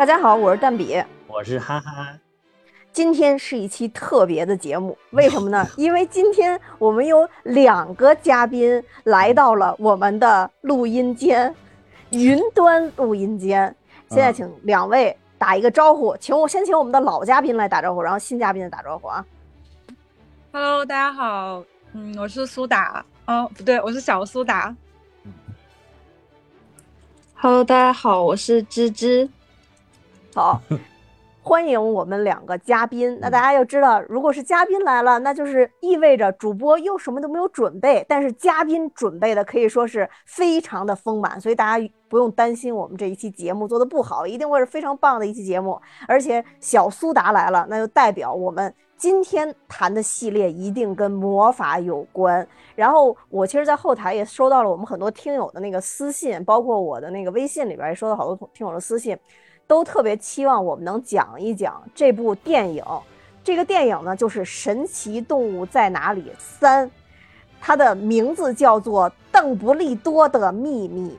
[0.00, 0.96] 大家好，我是蛋比，
[1.26, 2.08] 我是哈哈。
[2.90, 5.68] 今天是一期特别的节目，为什么呢？
[5.76, 11.54] 因为今天我们有两个嘉宾来到了我们的录音间，
[12.12, 13.76] 云端录音间。
[14.08, 19.22] 现在请两位打一个招呼，请我先请我们的老嘉宾来打招呼，然后新嘉宾打招呼啊。
[20.50, 21.62] Hello，大家好，
[21.92, 24.74] 嗯，我是苏打，哦，不对，我是小苏打。
[27.34, 29.28] Hello，大家好，我是芝芝。
[30.34, 30.60] 好。
[31.42, 33.18] 欢迎我们两个嘉宾。
[33.18, 38.04] 那大家要知道，如果是嘉宾来了，那就是意味着主播又什么都没有准备。
[38.06, 45.80] 但是嘉宾准备的可以说是非常的丰满，所以大家不用担心我们这一期节目做的不好，一定会是非常棒的一期节目。
[46.06, 52.46] 而且小苏达来了，那就代表我们今天谈的系列一定跟魔法有关。
[52.76, 59.18] 然后我其实，在后台也收到了我们很多听友的那个私信，包括我的那个微信里边也收到好多听友的私信。
[59.70, 62.84] 都特别期望我们能讲一讲这部电影。
[63.44, 66.88] 这个电影呢，就是《神奇动物在哪里三》，
[67.60, 71.16] 它的名字叫做《邓布利多的秘密》。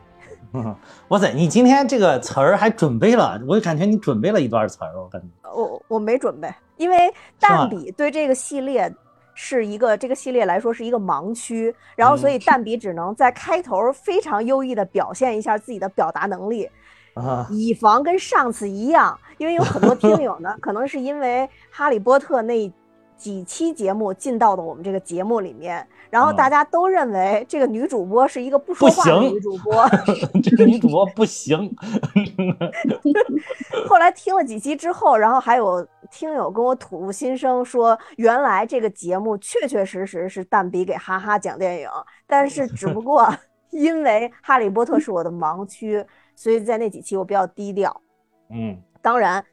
[1.07, 3.39] 哇塞，你今天这个词儿还准备了？
[3.47, 5.01] 我感觉你准备了一段词儿。
[5.01, 8.93] 我感觉我我没准备，因为蛋比对这个系列
[9.33, 16.69] 是一个这个系列来说是一个盲区，然后所以蛋比只能在开头非常优异的表现一下自己的表达能力。
[17.13, 22.71] 啊，以防跟上次一样，因为有很多听友呢， 可能是因为《哈利波特》那
[23.17, 29.87] 几期节目进到的我们这个节目里面，然后大家都认为这个女主播是一个不说话的女主播，
[30.41, 31.75] 这个女主播不行。
[33.87, 41.87] 后来听了几期之后，然后还有听友跟我吐露心声，说原来这个节目确确实实是蛋比给哈哈讲电影，
[42.25, 43.31] 但是只不过
[43.69, 46.03] 因为《哈利波特》是我的盲区。
[46.35, 48.01] 所以在那几期我比较低调，
[48.49, 49.43] 嗯，当然，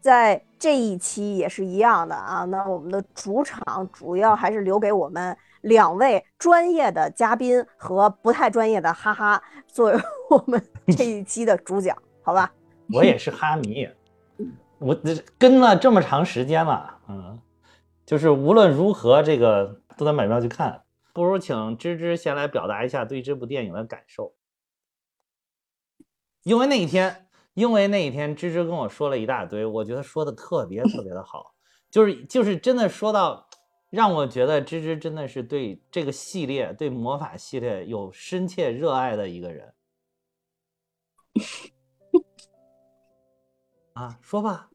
[0.00, 2.44] 在这一期也是一样的啊。
[2.44, 9.98] 那我们的主场主要还是留给我们两位专业的嘉宾和不太专业的哈哈作为
[10.30, 10.62] 我们
[10.96, 12.52] 这一期的主讲，好吧？
[12.92, 13.88] 我也是哈迷，
[14.78, 14.94] 我
[15.38, 17.40] 跟了这么长时间了，嗯，
[18.04, 20.80] 就是无论如何这个都得买票去看。
[21.14, 24.32] 不如请芝芝先来表达一下对这部电影的感受。
[26.44, 31.54] 因为那一天，因为那一天，芝芝跟我说了一大堆，我觉得说的特别特别的好，
[31.90, 33.48] 就是就是真的说到，
[33.90, 39.72] 让我觉得芝芝真的是对这个系列，对魔法系列有深切热爱的一个人。
[43.94, 44.68] 啊，说吧。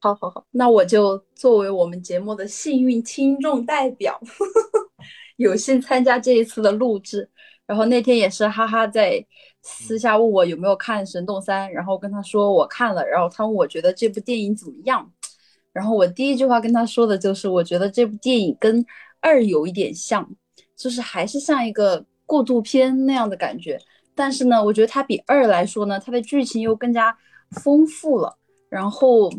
[0.00, 4.20] 好，好，好，那我就作为我们节目的幸运听众代表，
[5.36, 7.30] 有幸参加这一次的录制。
[7.68, 9.22] 然后那天也是哈哈在
[9.62, 15.12] 私下问我有没有看《神动三》，然后跟他说我看了，然后他问我觉得这部电影怎么样，
[15.70, 18.82] 然后我第一句话跟他说的就是我觉得这部电影跟
[19.20, 20.26] 二有一点像，
[20.74, 23.78] 就是还是像一个过渡片那样的感觉，
[24.14, 27.14] 但是呢，我觉得它比二来说呢，它的剧情又更加
[27.50, 28.34] 丰富了，
[28.70, 29.30] 然后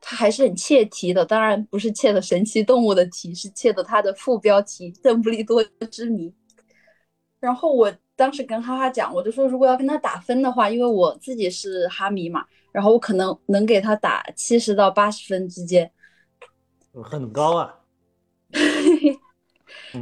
[0.00, 6.28] 它还是很切题的，当然不是切的神奇动物的题，是切的它的副标题《邓布利多之谜》。
[7.42, 15.90] 然后我当时跟哈哈讲，我就说如果要跟他打分的话，因为我自己是哈迷嘛，然后我可能能给他打七十到八十分之间，
[17.02, 17.74] 很高啊。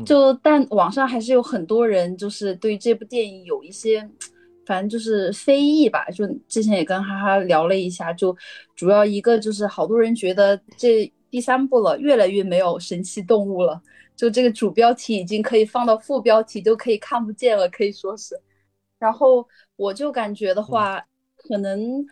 [0.05, 4.07] 就但网上还是有很多人就是对这部电影有一些，
[4.67, 6.05] 反正就是非议吧。
[6.11, 8.37] 就之前也跟哈哈聊了一下，就
[8.77, 13.81] 主要一个就是好多人觉得这第三部了越来越没有神奇动物了。
[14.21, 18.39] 就这个主标题已经可以放到副标题都可以看不见了，可以说是。
[18.99, 21.03] 然后我就感觉的话，
[21.39, 22.05] 可能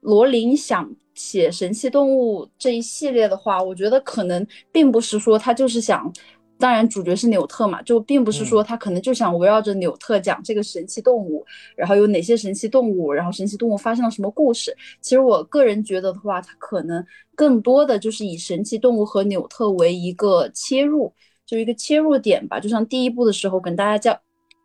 [0.00, 6.10] 罗琳想写神奇动物这一系列的话，我觉得可能并不是说他就是想，
[6.58, 11.44] 当然主角是纽特嘛，就并不是说他可能就想围绕着纽特讲这个神奇动物，
[11.76, 14.74] 然后有哪些神奇动物，然后神奇动物发生了什么故事。
[15.02, 17.04] 其实我个人觉得的话，他可能
[17.34, 21.12] 更多的就是以神奇动物和纽特为一个切入。
[21.52, 24.18] 就一个切入点吧，就像第一部的时候跟大家交，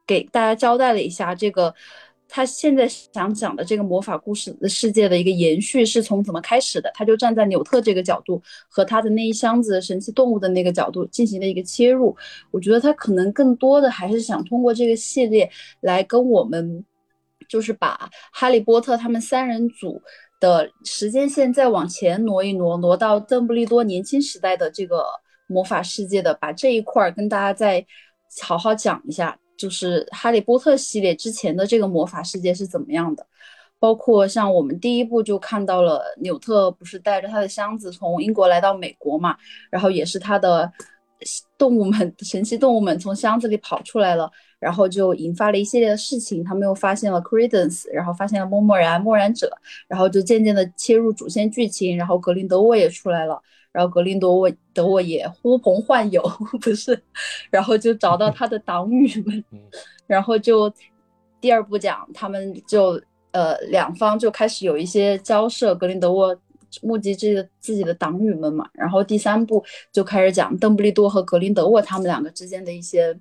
[0.06, 1.76] 给大家交代了一下这个
[2.30, 12.16] 他现在想讲的这个魔法故事的世界的一个延续是从怎么开始的，他就站在纽特这个角度和他的那一箱子神奇动物的那个角度进行了一个切入。
[12.52, 15.52] 我觉得他可能更多的还是想通过这个系列
[15.82, 16.86] 来跟我们，
[17.50, 20.02] 就是把哈利波特他们三人组
[20.40, 25.04] 的时间线再往前挪一挪，挪到邓布利多年轻时代的这个。
[25.48, 27.86] 魔法世界的，把这一块儿跟大家再
[28.44, 33.26] 好好讲一下，就是《哈利波特》系列之前的这个魔法世界是怎么样的。
[33.80, 39.38] 包括像我们第一部就看到了纽特不是带着他的箱子从英国来到美国嘛，
[39.70, 40.72] 然后也是他的
[41.58, 44.30] 动物们神奇动物们从箱子里跑出来了，
[44.60, 46.44] 然后就引发了一系列的事情。
[46.44, 49.52] 他们又发现了 Credence，然后发现了默默然、默然者，
[49.88, 53.40] 然后就渐渐的切入主线剧情，然后格林德沃也出来了，
[53.78, 56.22] 然后格林德沃德沃也呼朋唤友，
[56.60, 57.00] 不是，
[57.52, 59.44] 然后就找到他的党羽们，
[60.08, 60.74] 然后就
[61.40, 63.00] 第二部讲他们就。
[63.32, 66.36] 呃，两方就开始有一些交涉，格林德沃
[66.82, 73.16] 募集自己的自己的党羽们嘛，然后第三部就开始讲邓布利多和格林德沃他们两个之间的一些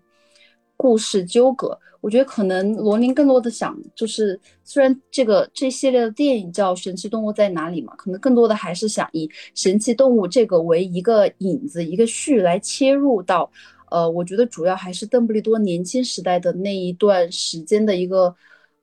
[0.77, 1.79] 故事纠葛。
[2.01, 13.51] 我觉得可能罗琳更多的想，就是虽然这个这系列的电影叫《神奇动物在哪里》嘛，可能更多的还是想以神奇动物这个为一个引子，一个序来切入到，
[13.91, 18.35] 呃，我觉得主要还是邓布利多年轻时代的那一段时间的一个。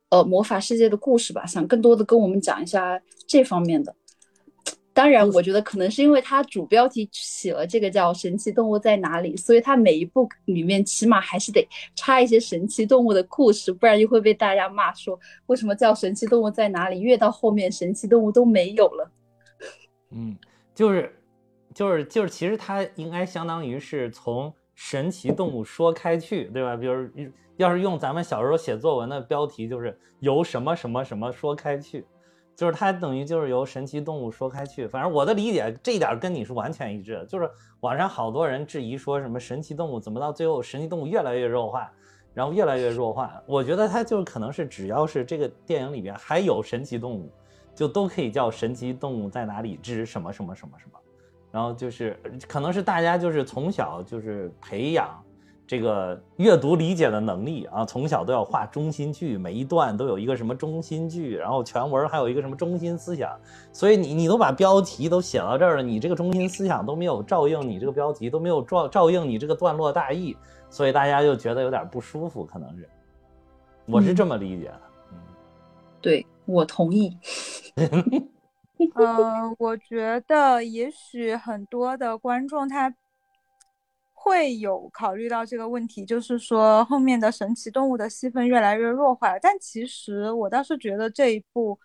[0.09, 3.95] 呃，魔法世界的故事吧，想更多的跟我们讲一下这方面的。
[4.93, 17.01] 当然，我觉得可能是因为它主标题起了这个叫“神奇动物在哪里”，所以它每一部里面起码还是得插一些神奇动物的故事，不然就会被大家骂说为什么叫“神奇动物在哪里”？
[17.01, 19.11] 越到后面，神奇动物都没有了。
[20.11, 20.37] 嗯，
[20.75, 21.15] 就是，
[21.73, 26.75] 就是，就是，其实它应该相当于是从神奇动物说开去，对吧？
[26.75, 27.09] 比如。
[27.57, 32.03] 要是用咱们小时候写作文的标题，就是由什么什么什么说开去，
[32.55, 34.87] 就是它等于就是由神奇动物说开去。
[34.87, 37.25] 反正我的理解这一点跟你是完全一致的。
[37.25, 41.91] 就是网上好多人质疑说什么神奇动物怎么到最后神奇动物越来越弱化，
[42.33, 43.41] 然后越来越弱化。
[43.45, 47.31] 我觉得它就可能是只要是这个电影里边还有神奇动物，
[47.73, 50.99] 就都可以叫神奇动物在哪里之什么什么什么什么。
[51.51, 55.23] 然后就是可能是大家就是从小就是培养。
[55.65, 63.39] 这个阅读理解的能力啊，从小都要画中心句，每一段都有一个什么中心句，然后全文还有一个什么中心思想，
[63.71, 70.35] 所以你你都把标题都写到这儿了，你这个中心思想都没有照应你这个标题，都没有照照应你这个段落大意，
[70.69, 72.89] 所以大家就觉得有点不舒服，可能是，
[73.85, 74.81] 我是这么理解的，
[75.13, 75.17] 嗯，
[76.01, 77.17] 对我同意，
[78.95, 82.93] 嗯， 我觉得也许很多的观众他。
[84.23, 89.39] 会有考虑到这个问题，就是说后面的神奇动物的戏份越来越弱化了。
[89.41, 91.77] 但其实我倒是觉得这一部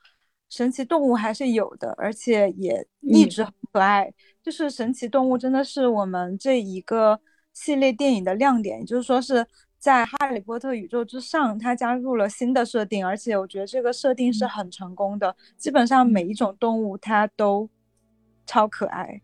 [0.49, 4.15] 神奇动物还是有的，而且也一直很可爱。
[4.41, 7.21] 就是神奇动物真的是我们这一个
[7.53, 9.45] 系列电影的亮点，也就是说是
[9.77, 15.35] 在哈利波特宇宙之上，它加入了新的设定，而且我觉得这个设定是很成功的。
[15.57, 17.69] 基本上每一种动物它都
[18.47, 19.21] 超可爱，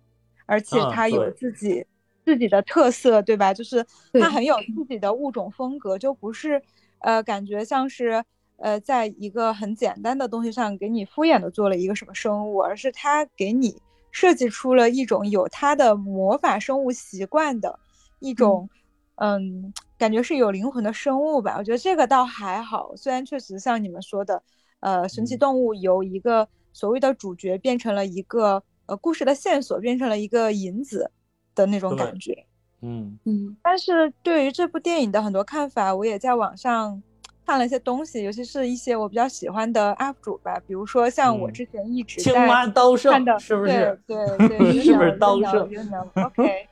[0.47, 1.87] 而且它有自己。
[2.25, 3.53] 自己的特色，对吧？
[3.53, 3.85] 就是
[4.21, 6.63] 它很有自己的物种风格，就不是，
[7.01, 8.25] 呃，感觉像是，
[8.57, 13.77] 呃，在一个很简单的东西上给你敷衍的做了一个什么生物，而是它给你
[14.11, 17.79] 设计出了一种有它的魔法生物习惯的
[18.21, 18.69] 一种，
[19.17, 21.57] 嗯，感觉是有灵魂的生物吧。
[21.59, 24.43] 我觉得这个倒还好，虽然确实像你们说的，
[24.81, 31.11] 呃，神奇动物由一个所谓的主角变成了一个呃故事的线索，变成了一个引子。
[31.55, 32.45] 的那种感觉，
[32.83, 37.03] 嗯嗯，但是对于这部电影的很多看法，我也在网上
[37.47, 43.99] 看了一些东西，尤其是一些我比较喜欢的 UP 主吧，比如说像我之前一直青蛙刀圣，是不是？
[44.07, 45.69] 对 对，是不是刀圣
[46.15, 46.69] ？OK，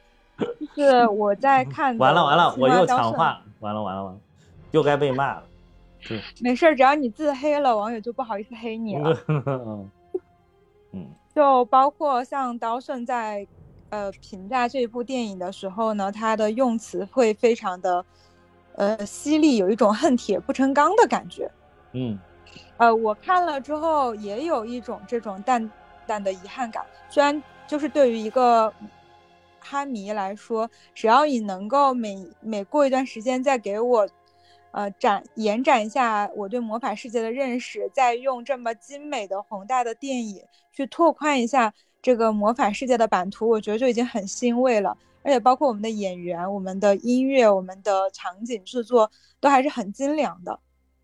[0.75, 1.97] 就是我在看。
[1.99, 4.21] 完了完了，我又抢话，完了完了完了，
[4.73, 5.43] 又该被骂了。
[6.41, 9.17] 没事，只要你自黑了，网友就不好意思黑你了。
[10.93, 13.47] 嗯，就包括像刀圣在。
[13.93, 18.03] 呃，评价这部电影的时候呢，他的用词会非常的，
[18.75, 21.51] 呃，犀利，有一种恨铁不成钢的感觉。
[21.93, 22.19] 嗯，
[22.79, 25.71] 呃，我看了之后也有一种这种淡
[26.07, 26.87] 淡的遗憾感。
[27.11, 28.73] 虽然就是对于一个
[29.61, 34.09] 哈迷来说，只要你能够每每过一段时间再给我，
[34.71, 41.75] 呃，展延展一下我对魔法世界的认识，再用这么精美的宏大的电影去拓宽一下。
[42.03, 50.59] 这个魔法世界的版图，我觉得就已经很欣慰了，而且包括我们的演员、我们的音乐、我们的场景制作都还是很精良的。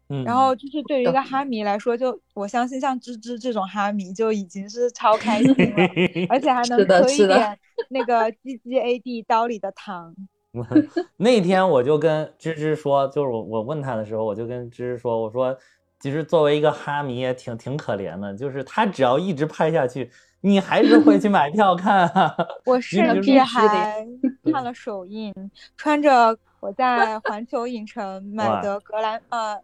[0.09, 5.77] 嗯，然后就是对于一个哈迷来说，就我相信像芝芝这种哈迷就已经是超开心了，
[6.29, 7.57] 而且还能喝一点
[7.91, 10.17] 那个 G G A D 刀里的糖。
[11.19, 15.57] 那天我就跟芝芝说，就是我我问他的时候，我就跟芝芝说，我说
[16.01, 20.11] 其实作为一个哈迷也挺挺可怜的，就是他只要一直拍下去。
[20.41, 22.09] 你还是会去买票看，
[22.65, 24.07] 我甚至还
[24.53, 25.33] 看了首映，
[25.77, 29.57] 穿着我在环球影城 买的格兰呃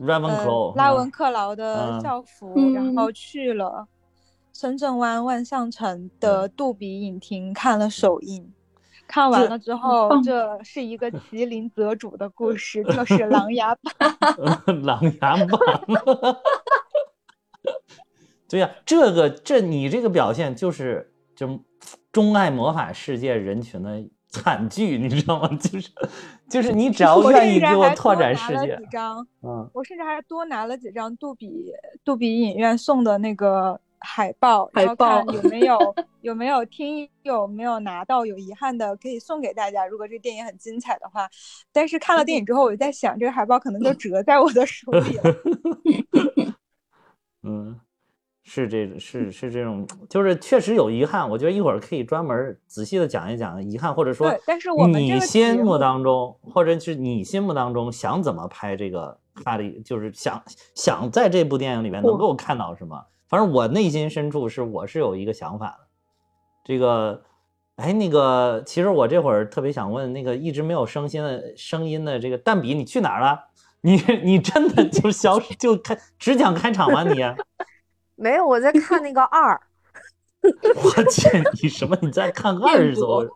[0.00, 3.86] Ravenclaw 呃、拉嗯文克劳的嗯校服，嗯然后去了
[4.52, 8.52] 深圳湾万象城的杜比影厅看了首映。
[9.08, 13.92] 看完了之后，这是一个麒麟择主的故事，就是《琅琊榜》。
[14.86, 16.36] 琅琊榜。
[18.52, 21.58] 对呀、这个这你这个表现就是就
[22.12, 25.48] 钟爱魔法世界人群的惨剧，你知道吗？
[25.58, 25.90] 就是
[26.50, 31.72] 就是你只要我愿意甚至还给我拓展世界几，张，嗯，我甚至还多拿了几张杜比
[32.04, 39.86] 杜比影院送的那个海报，海然后看报有没有有没有听有没有拿到有遗憾的可以送给大家。
[39.86, 41.26] 如果这电影很精彩的话，
[41.72, 45.34] 但是看了电影之后，我就在想，这个海报可能就 折在我的手里了。
[47.44, 47.80] 嗯，
[48.54, 51.26] 是这是是这种，就是确实有遗憾。
[51.30, 60.42] 我觉得一会儿可以专门仔细的讲一讲遗憾，或者说但是我们你心目当中，或者是你心目当中想怎么拍这个哈利，就是想
[60.74, 63.02] 想在这部电影里面能够看到什么。
[63.26, 65.86] 反正我内心深处是我是有一个想法的。
[66.62, 67.22] 这个，
[67.76, 73.44] 哎，那个，其实我这会儿特别想问那个一直没有声音的声音的这个蛋比，你去哪儿了？
[73.80, 77.22] 你你真的就消失 就开只讲开场吗你？
[78.16, 79.60] 没有，我在看那个二，
[80.42, 81.28] 我去，
[81.62, 81.96] 你什么？
[82.02, 83.26] 你在看二是怎么？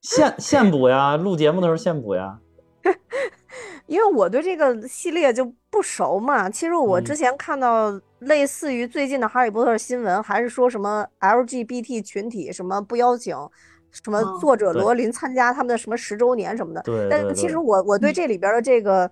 [0.00, 2.38] 现现补呀，录节目的时候现补呀。
[3.86, 6.48] 因为我对这个系列就不熟嘛。
[6.48, 13.36] 其实我之嗯前看到类似于最近的《哈利波特》新闻，还是说什么 LGBT 群体什么不邀请
[13.90, 16.80] 什么作者罗琳参加他们的什么十周年什么的。
[16.82, 19.10] 对但是其实我我对这里边的这个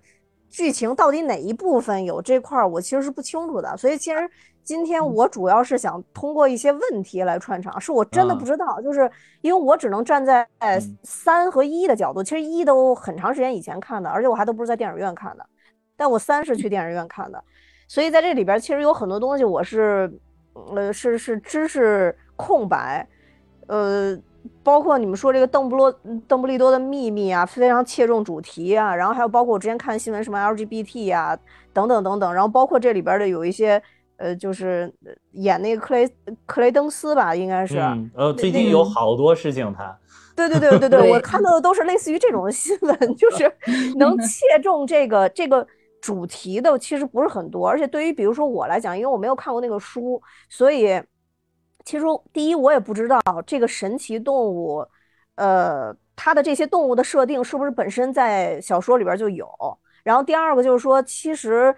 [0.49, 3.76] 剧情到底哪一部分有这块儿，我其实是不清楚的。
[3.76, 4.31] 所以其实
[4.64, 15.47] 今天我主要是想通过一些问题来串场，是我真的嗯不知道，就是因为我只能站在嗯三和一的角度，其实一都很长时间以前看的，而且我还都不是在电影院看的，
[15.97, 17.43] 但我三是去电影院看的，
[17.87, 20.11] 所以在这里边其实有很多东西我是
[20.75, 23.07] 呃是是知识空白，
[23.67, 24.19] 呃。
[24.62, 25.92] 包括你们说这个邓布洛
[26.26, 31.38] 邓布利多的秘密啊，非常切中主题啊，然后还有包括我之前看新闻什么 LGBT 啊，
[31.73, 33.83] 等等等等，然后包括这里边的有一些
[34.16, 36.09] 呃，就是呃演那个克雷
[36.45, 39.97] 克雷登斯吧，应该是，嗯，呃，最近有好多事情他，
[40.35, 43.50] 对对对对对，我看到的都是类似于这种新闻， 就是
[43.97, 45.66] 能切中这个这个
[46.00, 51.00] 主题的其实不是很多，而且对于比如说我来讲，因为我没有看过那个书，所以
[51.88, 52.04] 其实
[52.35, 54.87] 第一我也不知道这个神奇动物，
[55.37, 59.49] 呃，它的这些动物的设定是不是本身在小说里边就有，
[60.04, 61.75] 然后第二个就是说，其实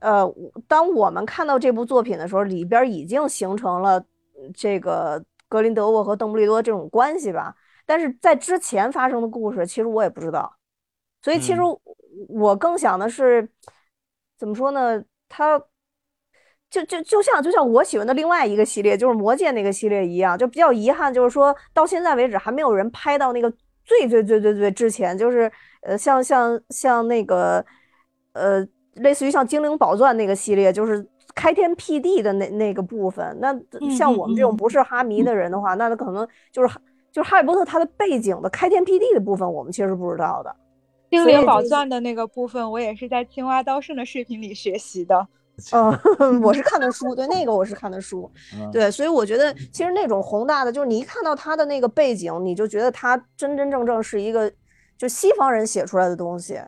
[0.00, 0.30] 呃，
[0.68, 3.92] 当我们看到这部作品的时候，里边已经形成了
[4.34, 7.56] 呃这个格林德沃和邓布利多这种关系吧。
[7.86, 10.54] 但是在之前发生的故事，其实我也不知道，
[11.22, 11.80] 所以其实嗯
[12.28, 13.48] 我更想的是，
[14.36, 15.02] 怎么说呢？
[15.26, 15.58] 他
[16.74, 23.48] 就就就像就像我喜欢的另外一个系列，就是魔戒那个系列一样，就比较遗憾，就是说到现在为止还没有人拍到那个
[23.84, 25.48] 最最最最最之前，就是
[25.82, 27.64] 呃像像像那个
[28.32, 33.24] 呃类似于像精灵宝钻那个系列，就是开天辟地的那那个部分。
[33.40, 33.54] 那
[33.96, 36.74] 像嗯我们这种嗯不是哈迷的人的话，那他可能就是
[37.12, 40.52] 就是哈利波特它的背景的开天辟地的部分，我们其实不知道的。
[41.08, 45.28] 精灵宝钻的那个部分，我也是在青蛙刀圣的视频里学习的。
[45.72, 54.50] 嗯， 我是看的书，对 那个我是看的书，嗯，对，所以我觉得其实那种宏大的，就是你一看到他的那个背景，你就觉得他真真正正是一个
[54.98, 56.60] 就西方人写出来的东西，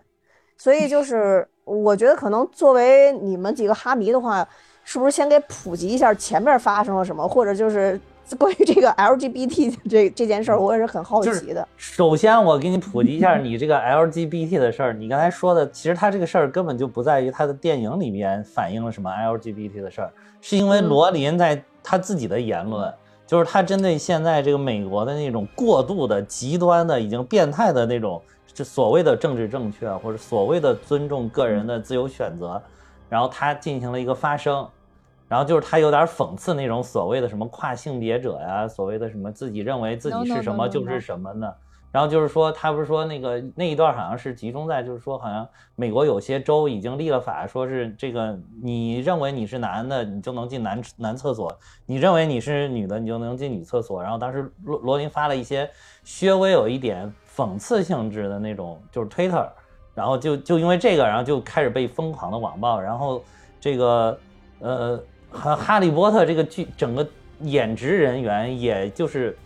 [0.57, 4.47] 所以就是 我觉得可能作为你们几个哈迷的话，
[4.85, 8.00] 是不是先给普及一下前面发生了什么，或者就是
[8.37, 11.66] 关于这个 LGBT 这这件事儿，我也是很好奇的。
[11.76, 14.92] 首先，我给你普及一下你这个 LGBT 的事儿。
[14.92, 22.92] 你刚才说的，其实他这个事儿根本就不在于他的电影里面反映了什么 LGBT 的事儿，是因为嗯罗琳在他自己的言论，
[23.26, 28.21] 就是他针对现在这个美国的那种过度的、极端的、已经变态的那种，
[28.52, 32.61] 就所谓的政治正确或者所谓的尊重个人的自由选择，
[33.09, 34.66] 然后他进行了一个发声。
[35.28, 41.52] 然后就是他有点讽刺那种所谓的什么跨性别者呀，所谓的什么自己认为自己是什么就是什么呢？
[41.92, 51.49] 然后就是说，他不是说那个那一段好像是集中在，就是说好像美国有些州已经立了法，说是这个你认为你是男的，你就能进男男厕所；
[51.87, 54.02] 你认为你是女的，你就能进女厕所。
[54.02, 55.71] 然后当时罗罗琳发了一些
[56.04, 59.49] 稍微有一点讽刺性质的那种，就是 Twitter，
[59.95, 63.25] 然后就就因为这个，然后就开始被疯狂的网暴，然后
[63.59, 64.18] 这个
[64.59, 67.06] 呃哈哈利波特这个剧整个
[67.40, 69.37] 演职人员，也就是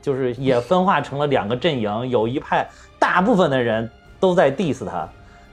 [0.00, 5.08] 就是也分化成了两个阵营，有一派大部分的人都在 diss 他，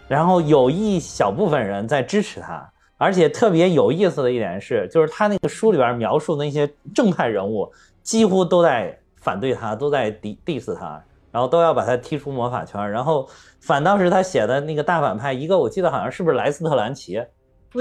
[0.07, 7.71] 然后有一小部分人在支持他，而且特别有意思的一点是，就是他那个书里边描述的那些正派人物，
[8.03, 13.27] 几乎都在反对他，都在 dis diss 他，然后都要把他踢出魔法圈，然后
[13.59, 17.24] 反倒是他写的那个大反派，一个我记得好像是不是莱斯特兰奇，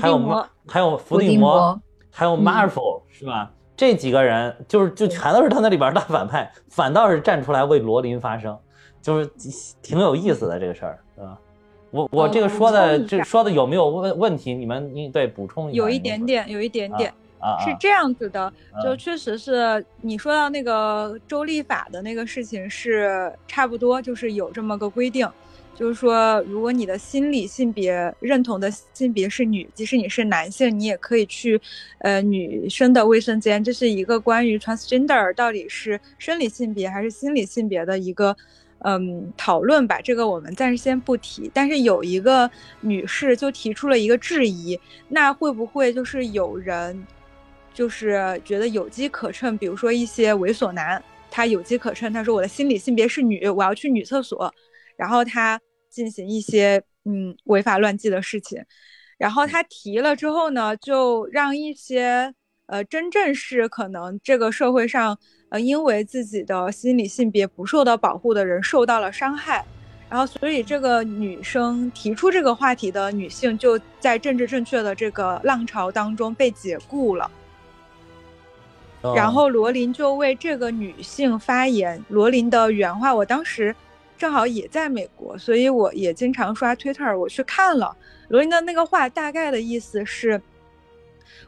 [0.00, 1.81] 还有马还有伏地魔，
[2.19, 3.49] 还有 Marvel 是吧？
[3.77, 8.59] 这几个人就是就全都是他那里边大反派，反倒是站出来为罗琳发声，
[9.01, 9.31] 就是
[9.81, 11.39] 挺有意思的这个事儿，对吧？
[11.93, 14.53] 我我这个说的这说的有没有问问题？
[14.53, 15.79] 你们你对补充一下。
[15.79, 17.17] 有一点点，有一点点啊，
[17.64, 18.52] 是这样子的，
[18.83, 25.28] 就确实是你说到那个州立法的那个事情是差不多，就是有这么个规定。
[25.75, 31.61] 就是说，如果你的心理性别认同的性别是女，即使你是男性，你也可以去，
[32.00, 33.62] 呃，女生的卫生间。
[33.62, 38.37] 这是一个关于 transgender 到底是生理性别还是心理性别的一个，
[38.80, 40.00] 嗯，讨论吧。
[40.02, 41.49] 这个我们暂时先不提。
[41.54, 44.76] 但是有一个女士就提出了一个质疑，
[45.09, 47.07] 那会不会就是有人，
[47.79, 49.57] 就是觉得有机可乘？
[49.57, 54.53] 比如说一些猥琐男，他有机可乘，他说我的心理性别是女，我要去女厕所，
[54.97, 55.61] 然后他。
[55.91, 58.63] 进行一些嗯违法乱纪的事情，
[59.17, 62.33] 然后他提了之后呢，就让一些
[62.67, 65.19] 呃真正是可能这个社会上
[65.49, 69.65] 呃因为自己的心理性别不受到保护的人受到了伤害，
[70.11, 77.29] 然后所以这个女生提出这个话题的女性就在政治正确的这个浪潮当中被解雇了，
[79.02, 83.75] 然后罗琳就为这个女性发言，罗琳的原话我当时。
[84.17, 87.17] 正好也在美国，所以我也经常刷 Twitter。
[87.17, 90.43] 我去看了罗琳的那个话，大概的意思是，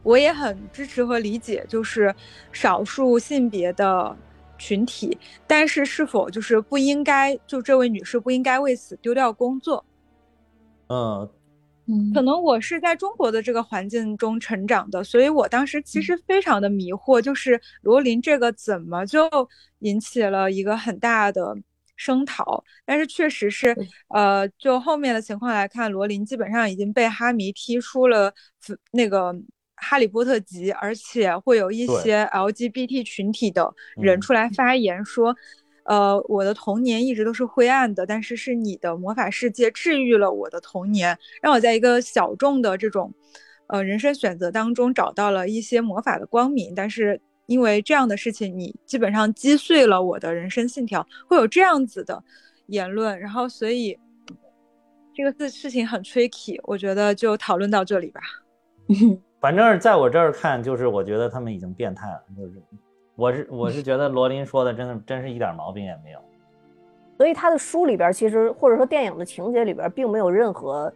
[0.04, 2.14] 我也很支持和理解，就是
[2.53, 4.16] 少数性别的
[4.57, 9.85] 群体，但是是否就是不应该，就这位女士不应该为此丢掉工作？
[10.87, 11.29] 嗯
[11.90, 19.29] 嗯，可能我是在中国的这个环境中成长的，所以我当时其实非常的迷惑，就是罗琳这个怎么就
[19.81, 21.57] 引起了一个很大的。
[22.03, 23.76] 声讨，但是确实是，
[24.09, 28.33] 呃，就后面的情况来看，罗琳基本上已经被哈迷踢出了
[28.92, 29.35] 那个
[29.74, 35.37] 《哈利波特》集，而且会有一些 LGBT 群体的人出来发言说，
[35.85, 43.12] 呃，我的童年一直都是灰暗的，但是是你的魔法世界治愈了我的童年，让我在一个小众的这种，
[43.69, 47.21] 呃，人生选择当中找到了一些魔法的光明，但是。
[47.47, 52.23] 因为这样的事情，你基本上击碎了我的人生信条，会有这样子的
[52.66, 53.99] 言论，然后所以
[55.12, 58.21] 这个事事情很 tricky，我觉得就讨论到这里吧。
[59.40, 62.62] 反正在我这儿看，就是我觉得他们已经变态了，就是
[63.20, 66.18] 我是我是觉得罗琳说的真的真是一点毛病也没有。
[67.18, 70.92] 所以他的书里边，其实或者说电影的情节里边，并没有任何。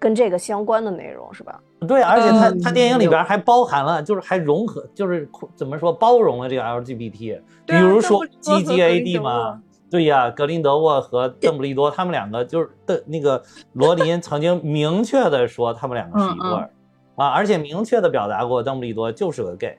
[0.00, 1.60] 跟这个相关的内容是吧？
[1.80, 16.70] 对，而且他他电影里边还包含了，就是还融合，就是怎么说包容了这个 LGBT，比如说 G G A D 嘛，对呀，格林德沃和邓布利多他们两个就是的那个罗琳曾经明确的说他们两个是一对儿
[17.16, 19.76] 啊，而且明确的表达过邓布利多就是个 gay，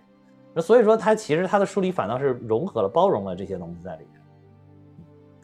[0.58, 4.22] 所以说他其实他的书里反倒是融合了包容了这些东西在里面。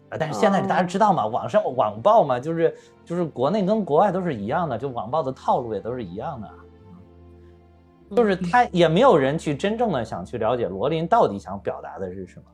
[0.10, 6.50] 啊但是现在大家知道嘛，网上网暴嘛，就是就是国内跟国外都是一样的，就网暴的套路也都是一样的，
[8.16, 12.46] 就是他也没有人去真正的想去了解罗琳到底想表达的是什么，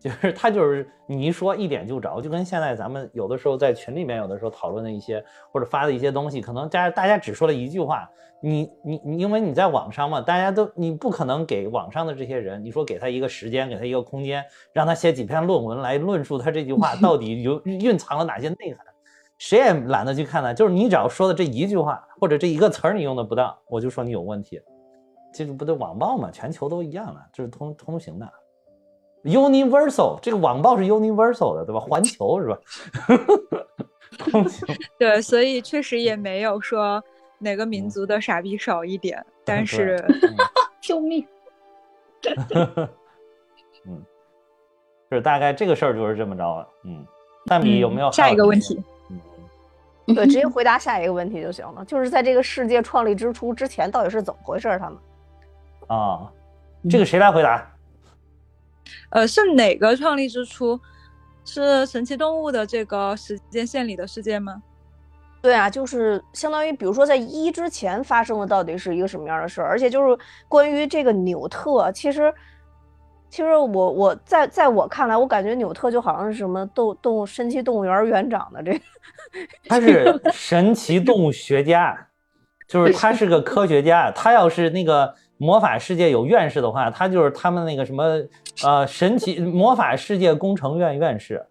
[0.00, 8.08] 就是他就是你一说一点就着，就跟现在咱们有的时候在群里面有的时候讨论的一些或者发的一些东西，可能大家大家只说了一句话。
[8.42, 18.84] 你你你，因为你在网上嘛，大家都你不可能给网上的这些人，你说给他一个时间，给他一个空间，让他写几篇论文来论述他这句话到底有 蕴藏了哪些内涵，
[19.38, 20.54] 谁也懒得去看呢。
[20.54, 24.60] 就是你只要说的这一句话或者这一个词儿你用的不当，我就说你有问题。
[25.34, 28.32] 这个不对，网暴嘛，全球都一样了，这是通通行的
[29.24, 30.18] ，universal。
[30.20, 31.80] 这个网暴是 universal 的，对吧？
[31.80, 32.58] 环球是吧？
[34.18, 34.66] 通行。
[34.98, 37.02] 对，所以确实也没有说。
[37.38, 39.24] 哪个民族的傻逼少一点？
[39.44, 40.02] 但是，
[40.80, 41.26] 救命！
[43.86, 44.02] 嗯，
[45.10, 46.68] 就是大概这个事儿就是这么着了。
[46.84, 47.06] 嗯，
[47.46, 48.82] 大米有没有下一个问题？
[49.10, 49.20] 嗯，
[50.14, 51.84] 对，直接回答下一个问题就行了。
[51.84, 54.76] 就是在这个世界创立之初之前，到底是怎么回事？
[54.78, 54.98] 他们
[55.86, 56.32] 啊，
[56.90, 57.72] 这个谁来回答？
[59.10, 60.80] 呃，是哪个创立之初？
[61.44, 64.60] 是神奇动物的这个时间线里的世界吗？
[65.46, 72.34] 对啊，就是相当于，比如说在一之前发生的到底是一个什么样的事儿，而且就是关于这个纽特，其实
[73.30, 78.80] 其实我我在在我看来，我感觉纽特就好像是什么动动物神奇动物园园长的这个，
[79.68, 81.96] 他是神奇动物学家，
[82.66, 84.10] 就是他是个科学家。
[84.10, 88.20] 他要是那个魔法世界有院士的话，他就是他们那个什么
[88.64, 91.46] 呃神奇魔法世界工程院院士，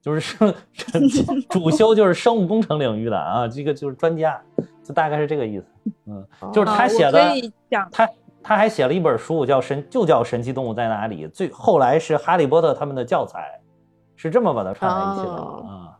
[0.00, 0.54] 就是生
[1.50, 4.40] 主修就是生物工程领域的啊，这个就是专家，
[4.82, 5.66] 就大概是这个意思。
[6.06, 7.30] 嗯，就是他写的，
[7.92, 8.08] 他
[8.42, 13.60] 他还写了一本书，叫神就叫《神奇动物在哪里》，最后来是哈利波特他们的教材，
[14.16, 15.99] 是这么把它串在一起的哦啊。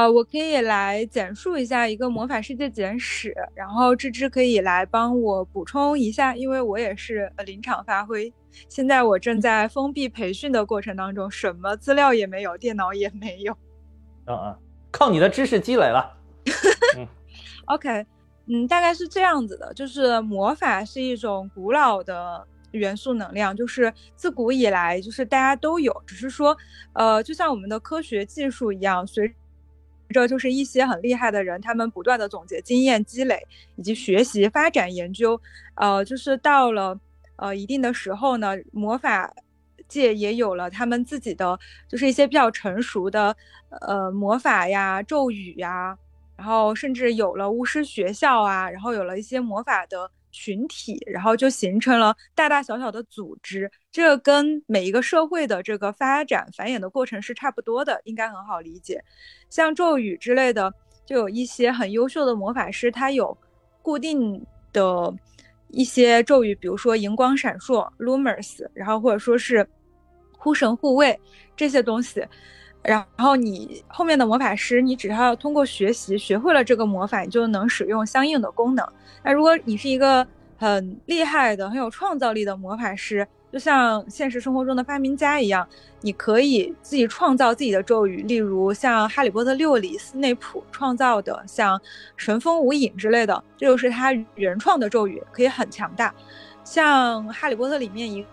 [0.00, 8.32] 呃，我可以来简述一下一个魔法世界简史，然后芝芝可以来帮我补充一下，因为我也是呃临场发挥。
[8.66, 13.52] 现在我正在封闭培训的过程当中，什么资料也没有，电脑也没有。
[14.24, 14.58] 啊啊，
[14.90, 16.16] 靠你的知识积累了。
[17.66, 18.06] OK，
[18.46, 26.56] 嗯，大概是这样子的，就是魔法是一种古老的元素能量，就是自古以来就是大家都有，只是说，
[26.94, 29.30] 呃，就像我们的科学技术一样，随
[30.10, 33.46] 着就是一些很厉害的人，他们不断的总结经验积累
[33.76, 35.40] 以及学习发展研究，
[35.74, 36.98] 呃，就是到了
[37.36, 39.32] 呃一定的时候呢，魔法
[39.88, 43.36] 界也有了他们自己的，就是一些比较成熟的
[43.80, 45.96] 呃魔法呀、咒语呀。
[46.36, 53.70] 然后甚至有了巫师学校啊，然后有了一些魔法的群体，然后就形成了大大小小的组织。
[53.90, 59.02] 这跟每一个社会的这个发展繁衍的过程是差不多的，应该很好理解。
[59.48, 60.72] 像咒语之类的，
[61.04, 63.36] 就有一些很优秀的魔法师，他有
[63.82, 65.12] 固定的
[65.68, 69.68] 一些咒语，比如说荧光闪烁 （Lumers），然后或者说是
[70.38, 71.18] 呼神护卫
[71.56, 72.24] 这些东西。
[72.82, 78.86] 然后你后面的魔法师，你只要通过学习学会了这个魔法，你就能使用相应的功能。
[79.22, 85.68] 那如果你是一个很厉害的、很有创造力的魔法师，就像现实生活中的发明家一样，
[86.00, 91.78] 你可以自己创造自己的咒语，例如像《哈利波特六》里斯内普创造的，像
[92.16, 96.14] 神风无影之类的，这就是他原创的咒语，可以很强大。
[96.64, 98.24] 像《哈利波特》里面一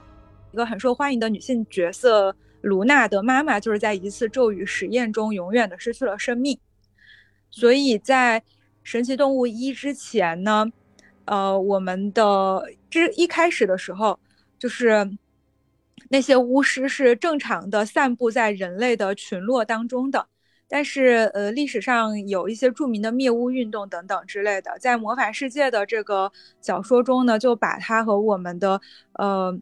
[0.53, 2.33] 一个很受欢迎的女性角色。
[2.67, 6.59] 卢娜的妈妈就是在一次咒语实验中永远的失去了生命，
[7.49, 8.43] 所以在
[8.83, 10.65] 神奇动物一之前呢，
[11.25, 14.19] 呃，我们的之一开始的时候，
[14.59, 15.17] 就是
[16.09, 20.27] 那些巫师是正常的散布在人类的群落当中的，
[20.67, 28.81] 但是呃，历史上有一些著名的灭巫运动等等之类的，在魔法世界的这个小说中呢，就把它和我们的
[29.13, 29.57] 呃。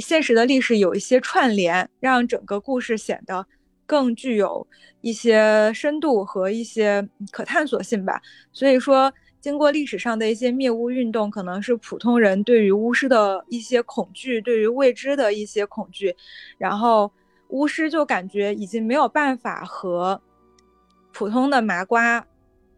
[0.00, 3.46] 现实的历史有一些串联，让整个故事显得
[3.86, 4.66] 更具有
[5.00, 8.20] 一些深度和一些可探索性吧。
[8.52, 16.14] 所以说，经过历史上的一些灭巫运动，可能是普通人对于巫师的一些恐惧，对于未知的一些恐惧，
[16.58, 17.10] 然后
[17.48, 20.20] 巫师就感觉已经没有办法和
[21.12, 22.24] 普通的麻瓜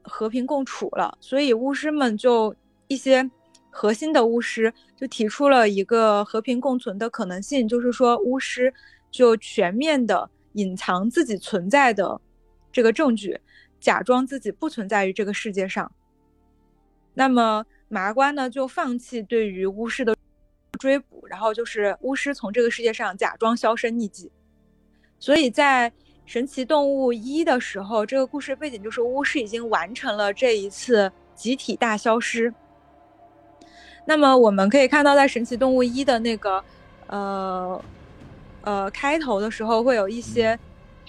[0.03, 2.55] 和平共处了，所以巫师们就
[2.89, 3.31] 一些。
[3.71, 8.73] 核心的巫师就提出了一个和平共存的可能性，就是说巫师
[9.11, 12.21] 就全面的隐藏自己存在的
[12.73, 13.41] 这个证据，
[13.81, 15.91] 假装自己不存在于这个世界上。
[17.15, 20.17] 那么麻瓜呢就放弃对于巫师的
[20.79, 24.31] 追捕，然后就是巫师从这个世界上假装销声匿迹。
[25.19, 25.93] 所以在
[26.25, 32.53] 神奇动物一的时候，这个故事背景就是巫师已经完成了这一次集体大消失。
[34.11, 36.65] 那么我们可以看到，在《神奇动物一》的那个，
[37.07, 37.81] 呃，
[38.63, 40.59] 呃开头的时候，会有一些，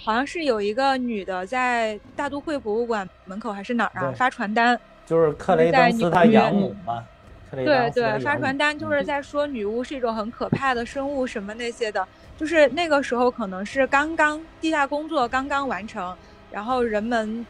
[0.00, 7.04] 好像是有一个女的在大都会博物馆门口还是哪儿啊发传单，就是克雷登斯他养母嘛。
[7.50, 12.06] 对对，发传单就是在说女巫是一种很可怕的生物，什么那些的，
[12.38, 16.16] 就是那个时候可能是刚刚地下工作刚刚完成，
[16.52, 17.44] 然后人们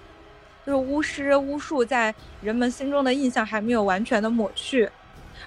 [0.65, 4.89] 就是巫师巫术在人们心中的印象还没有完全的抹去。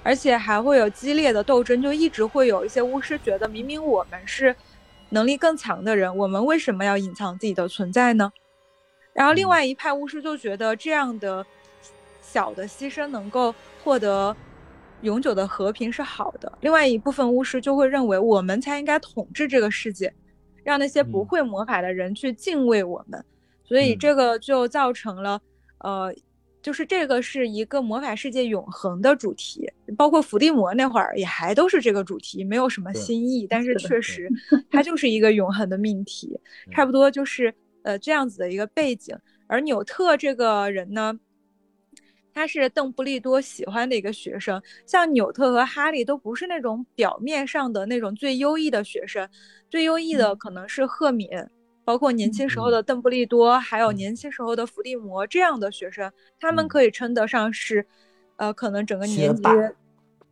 [0.05, 4.55] 而且还会有激烈的斗争，就一直会有一些巫师觉得，明明我们是
[5.09, 8.31] 能力更强的人，我们为什么要隐藏自己的存在呢？
[9.13, 11.43] 然后另外一派巫师就觉得这样的
[12.21, 14.37] 小的牺牲能够获得
[15.01, 16.55] 永久的和平是好的。
[16.61, 20.13] 另外一部分巫师就会认为，我们才应该统治这个世界，
[20.63, 23.25] 让那些不会魔法的人去敬畏我们。
[23.63, 25.41] 所以这个就造成了，
[25.79, 26.13] 呃。
[26.65, 33.45] 就是这个是一个魔法世界永恒的主题，包括伏地魔那会儿也还都是这个主题，没有什么新意。
[33.47, 34.27] 但是确实，
[34.71, 36.35] 它就是一个永恒的命题，
[36.71, 39.15] 差不多就是呃这样子的一个背景。
[39.45, 41.13] 而纽特这个人呢，
[42.33, 44.59] 他是邓布利多喜欢的一个学生。
[44.87, 49.29] 像纽特和哈利都不是那种表面上的那种最优异的学生，
[49.69, 51.29] 最优异的可能是赫敏，
[51.85, 57.85] 包括年轻时候的邓布利多，还有年轻时候的伏地魔这样的学生，他们可以称得上是，
[58.37, 59.43] 呃，可能整个年级。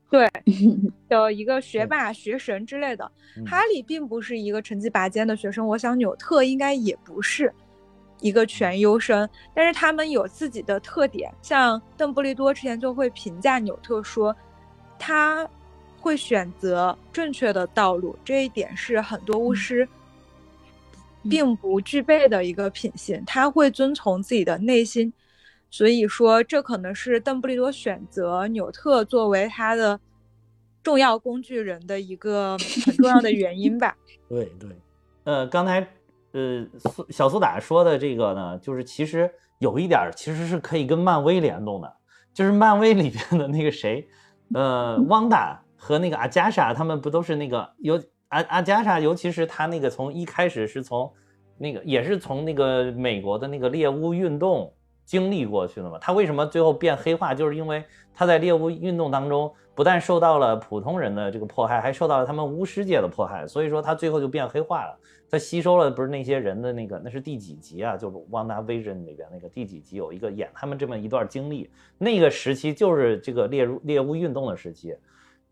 [0.09, 0.29] 对
[1.09, 3.11] 的一个学霸、学神之类的，
[3.47, 5.67] 哈利并不是一个成绩拔尖的学生。
[5.67, 7.51] 我想纽特应该也不是
[8.19, 11.33] 一个全优生，但是他们有自己的特点。
[11.41, 14.35] 像邓布利多之前就会评价纽特说，
[14.99, 15.49] 他
[15.99, 19.87] 会选择正确的道路，这一点是很多巫师
[21.29, 23.23] 并不具备的一个品性。
[23.25, 25.11] 他会遵从自己的内心。
[25.69, 29.99] 所以说，这可能是邓布利多选择纽特作为他的
[30.83, 32.55] 重要工具人的一个
[32.85, 33.97] 很重要的原因吧。
[34.29, 34.69] 对对，
[35.23, 35.79] 呃，刚才
[36.33, 41.91] 呃苏小苏打说的这个呢，就是其实有一点其实是可以跟漫威联动的，
[42.35, 44.07] 就是漫威里边的那个谁，
[44.53, 47.99] 呃，汪达和那个阿加莎，他们不都是那个有
[48.33, 51.11] 阿阿加莎，尤其是他那个从一开始是从
[51.57, 54.73] 那个也是从那个美国的那个猎巫运动。
[55.05, 57.33] 经历过去的嘛，他为什么最后变黑化？
[57.35, 63.45] 就是因为他在猎巫运动当中，不但受到了普通人的这个迫害，还受到了他们巫师界的迫害。
[63.45, 64.97] 所以说他最后就变黑化了。
[65.29, 67.97] 他吸收了不是那些人的那个，那是第几集啊？
[67.97, 71.69] 就是《旺达 Vision》里边那个第几集有一个演他们这么一段经历。
[71.97, 74.95] 那个时期就是这个猎猎巫运动的时期，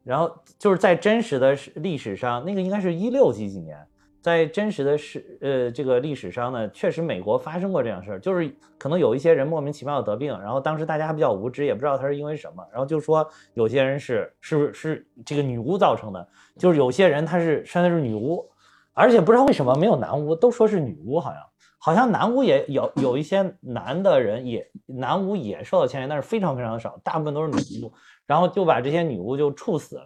[0.03, 3.77] 然后就是在真实的历史上，那个应该是一六几几年。
[4.21, 18.47] 在真实的是呃这个历史上呢，确实美国发生过这样事儿，就是可能有一些人莫名其妙的得病，然后当时大家还比较无知，也不知道他是因为什么，然后就说有些人是是不是是这个女巫造成的，就是有些人他是真的是女巫，
[18.93, 21.41] 而且不知道为什么没有男巫，都说是女巫，好像
[21.79, 27.91] 好像男巫也有有一些男的人也男巫也受到牵连，但是非常非常的少，大部分都是女巫，
[28.31, 29.99] 然后就把这些女巫就处死，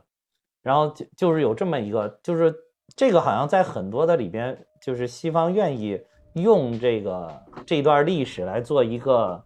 [0.63, 2.53] 然后就就是有这么一个就是。
[2.95, 5.99] 这个好像在很多的里边，就是西方愿意
[6.33, 9.43] 用这个这段历史来做一个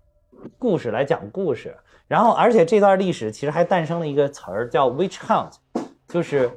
[0.59, 5.53] 故事来讲故事，然后而且这段历史其实还诞生了一个词儿叫 witch hunt，
[6.09, 6.51] 就是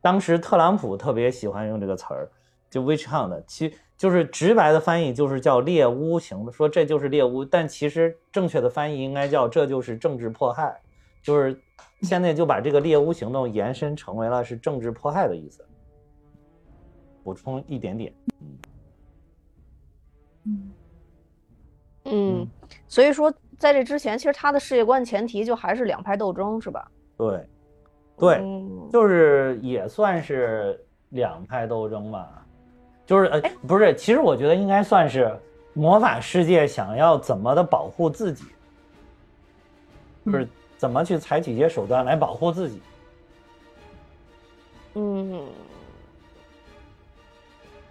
[0.00, 2.30] 当时特朗普特别喜欢用这个词儿，
[2.70, 10.80] 就 witch hunt，其就是直白的翻译就是叫猎巫型的说这就是猎巫，但其实正确的翻译应该叫这就是政治迫害，
[11.24, 11.58] 就是
[12.02, 15.66] 现在就把这个猎巫行动延伸成为了是政治迫害的意思。
[17.24, 18.12] 补充一点点，
[20.44, 20.72] 嗯
[22.04, 22.46] 嗯
[22.86, 26.86] 所以说在这之前，其实他的世界观前提就还是两派斗争，是吧？
[27.16, 27.48] 对，
[28.18, 28.42] 对，
[28.92, 32.46] 就是也算是两派斗争吧。
[33.06, 35.34] 就是呃，不是，其实我觉得应该算是
[35.72, 38.44] 魔法世界想要怎么的保护自己，
[40.26, 40.46] 就是
[40.84, 42.78] 怎么去采取一些手段来保护自己。
[44.92, 45.48] 嗯。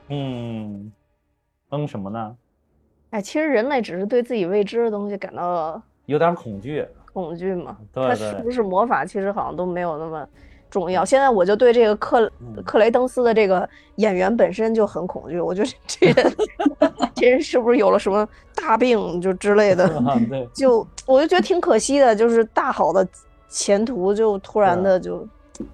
[0.10, 0.92] 嗯，
[1.72, 2.38] 嗯什么呢？
[3.10, 7.80] 哎，其实人类只是对自己未知的东西感到有点恐惧，恐惧嘛。
[7.92, 8.10] 对对。
[8.10, 10.30] 他是不是魔法，其实好像都没有那么
[10.74, 11.06] 重要。
[11.06, 12.32] 现在我就对这个克
[12.66, 15.40] 克雷登斯的这个演员本身就很恐惧。
[15.40, 16.36] 我觉得 这人
[17.14, 19.88] 这人是不是有了什么大病就之类的？
[20.28, 20.50] 对。
[20.52, 23.08] 就我就觉得挺可惜的，就是大好的
[23.48, 25.28] 前途就突然的就。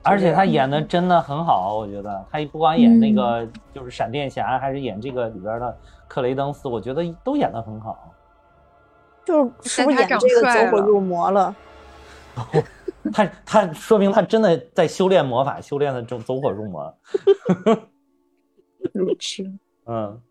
[0.04, 8.14] 而且他演的真的很好，我觉得他不光演那个就是闪电侠，还是演这个里边的克雷登斯，我觉得都演的很好。
[9.24, 11.56] 就是是不是演这个走火入魔了？
[13.14, 16.98] 他他说明他真的在修炼魔法，修炼的走走火入魔。
[18.94, 19.44] 如此。
[19.86, 20.22] 嗯，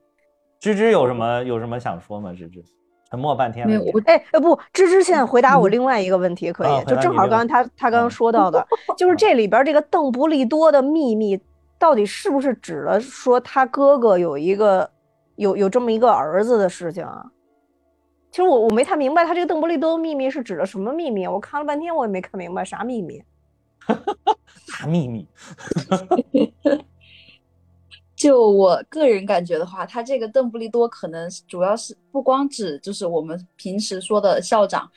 [0.60, 2.32] 芝芝有什么有什么想说吗？
[2.32, 2.62] 芝芝。
[3.10, 3.84] 沉默半天了。
[4.04, 6.84] 哎哎不，芝芝现在回答我另外一个问题可以？
[6.84, 8.66] 就正好刚刚他他刚刚说到的，
[8.98, 11.40] 就是这里边这个邓布利多的秘密，
[11.78, 14.90] 到底是不是指了说他哥哥有一个
[15.36, 17.24] 有有这么一个儿子的事情啊？
[18.38, 21.26] 其实我我没太明白，他这个邓布利多的秘密是指的什么秘密？
[21.26, 23.20] 我看了半天我也没看明白啥秘密。
[24.78, 25.26] 啥秘密？
[28.14, 34.88] 就我个人感觉的话，他这个邓布利多可能主要是不光指就是我们平时说的校长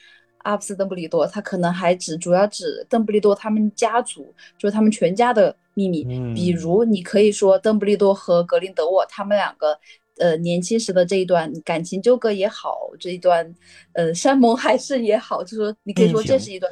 [0.44, 6.04] 阿布斯邓布利多，他可能还指主要指邓布利多他们家族，就是他们全家的秘密。
[6.36, 9.80] 比如你可以说邓布利多和格林德沃他们两个，
[10.22, 13.54] 呃，年轻时的这一段感情纠葛也好，这一段
[13.94, 16.72] 呃山盟海誓也好，就说你可以说这是一段。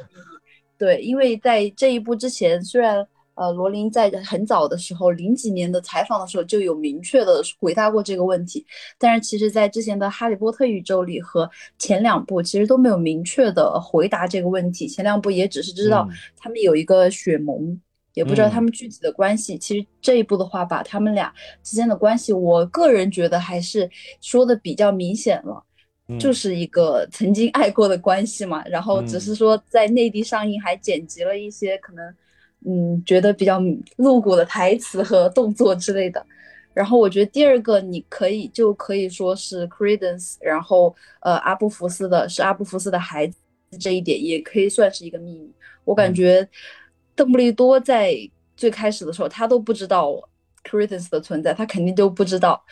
[0.78, 3.06] 对，因为在这一部之前，虽然。
[3.36, 8.66] 呃，罗琳在很早的时候，零几年的采访的时候就有明确的回答过这个问题。
[8.98, 14.86] 但是其实，在之前的《哈利波特》宇宙里和前两部其实都没有明确的回答这个问题。
[14.86, 17.80] 前两部也只是知道他们有一个血盟，
[18.14, 19.56] 也不知道他们具体的关系。
[19.58, 23.88] 其实这一步的话，把他们俩之间的关系，我个人觉得还是
[24.20, 25.64] 说的比较明显了，
[26.18, 28.64] 就是一个曾经爱过的关系嘛。
[28.66, 32.14] 然后只是说在内地上映还剪辑了一些可能。
[32.66, 33.58] 嗯，觉得比较
[33.96, 36.22] 露骨的台词和动作之类的。
[36.74, 43.34] 然后我觉得第二个，你可以就可以说是 Credence，然后呃，阿布福斯的是阿布福斯的孩子，
[43.80, 45.50] 这一点也可以算是一个秘密。
[45.86, 46.46] 我感觉
[47.20, 48.16] 邓布利多在
[48.56, 50.18] 最开始的时候，他都不知道
[50.64, 52.64] Credence 的存在，他肯定都不知道。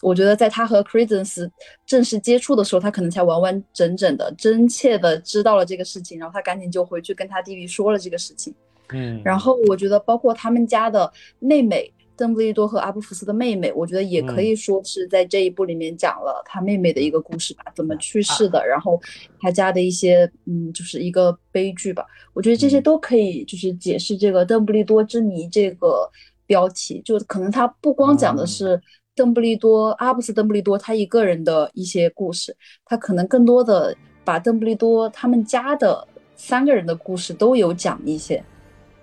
[0.00, 1.48] 我觉得在他和 Credence
[1.86, 8.52] 正式接触的时候，他可能才完完整整的、真切的知道了这个事情，然后他赶紧就回去跟他弟弟说了这个事情。
[8.90, 19.00] 嗯，然后我觉得包括他们家的妹妹邓布利多和阿布福斯的妹妹，我觉得也可以说是在这一部里面讲了他妹妹的一个故事吧，怎么去世的，然后
[19.40, 22.04] 他家的一些嗯，就是一个悲剧吧。
[22.34, 26.08] 我觉得这些都可以就是解释这个邓布利多之谜这个
[26.46, 28.80] 标题，就可能他不光讲的是
[29.14, 38.44] 邓布利多阿布斯邓布利多他一个人的一些故事，他可能更多的把邓布利多他们家的三个人的故事都有讲一些。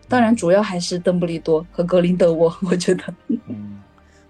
[0.10, 3.04] 当然，主要还是邓布利多和格林德沃，我觉得，
[3.48, 3.80] 嗯，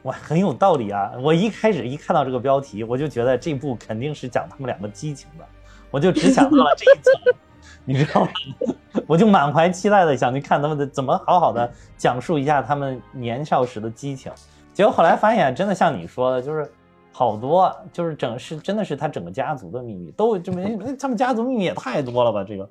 [0.04, 1.12] 哇，很有道理啊！
[1.24, 5.46] 我一开始一看到这个标题，我就觉得这部肯定是讲他们两个激情的，
[5.90, 7.14] 我就只想到了这一层，
[7.86, 8.32] 你知道吗？
[9.08, 14.32] 我就满怀期待的想去看他们的怎么好好的讲述一下他们年少时的激情。
[14.74, 16.70] 结果后来发现，真的像你说的，就是
[17.12, 20.62] 好多，就是整是真的是他整个家族的秘密，都这么
[21.00, 22.44] 他们家族秘密也太多了吧？
[22.44, 22.70] 这个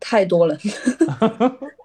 [0.00, 0.56] 太多了。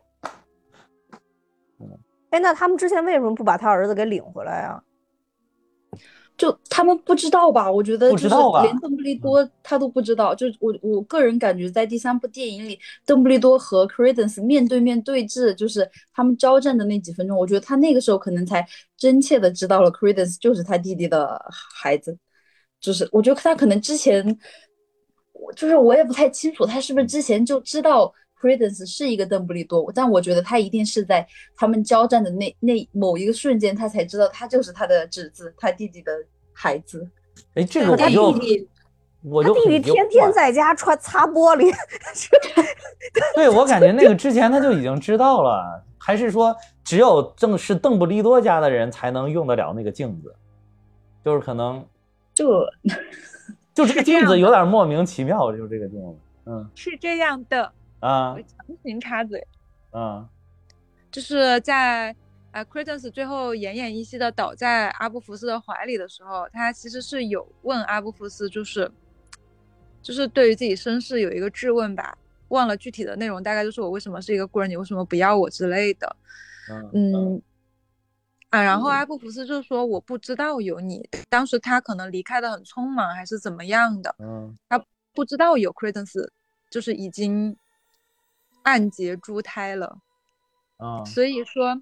[2.29, 4.81] 哎，那他们之前为什么不把他儿子给领回来啊？
[6.37, 7.71] 就他们不知道吧？
[7.71, 8.27] 我觉得就是
[8.61, 10.35] 连邓布利多他都不知道。
[10.35, 18.63] 就我我个人感觉，在第三部电影里，邓布利多和 Credence 面对面对峙，就是他们交战的那几分钟，我觉得他那个时候可能才
[18.95, 22.15] 真切的知道了 Credence 就是他弟弟的孩子。
[22.79, 24.23] 就是我觉得他可能之前，
[25.33, 28.13] 我就是我也不太清楚，他是不是之前就知道。
[28.39, 36.11] Credence 是一个邓布利多，但我觉得他一定是在他们交战的那那某一个瞬间，他才知道他就是他的侄子，他弟弟的
[36.53, 37.07] 孩子。
[37.55, 38.69] 哎，这个他弟弟，
[39.23, 41.73] 我他弟弟天天在家穿擦玻璃。
[43.35, 50.35] 对我感觉那个之前他就已经知道了，还是说只有正是邓布利多家的人才能用得了那个镜子？
[51.25, 51.85] 就是可能
[52.33, 52.45] 这
[53.73, 57.71] 就这个镜子有点莫名其妙，就是这个镜子，嗯，是这样的。
[57.99, 59.45] 啊，强行插嘴，
[59.89, 60.29] 啊，
[61.11, 62.15] 就是在
[62.51, 68.89] 呃，Credence 最后奄奄一息的倒在阿布福斯的怀里的时候，他其实是有问阿布福斯，就是
[70.01, 72.15] 就是对于自己身世有一个质问吧，
[72.49, 76.15] 忘了具体的内容，大概就是我为什么是一个孤儿，你为什么不要我之类的，
[76.93, 77.41] 嗯，
[78.49, 84.83] 啊，然后阿布福斯就说我不知道有你，当时他可能离开的很匆忙还是怎么样的，嗯，他
[85.13, 86.29] 不知道有 Credence，
[86.69, 87.57] 就是已经。
[88.67, 89.99] 暗结珠胎了，
[90.75, 91.81] 啊，所以说，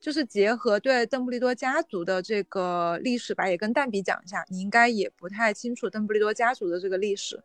[0.00, 7.42] 就是结合对邓布利多家族的这个历史吧，也跟蛋比讲一下，你应该也不太清楚邓布利多家族的这个历史。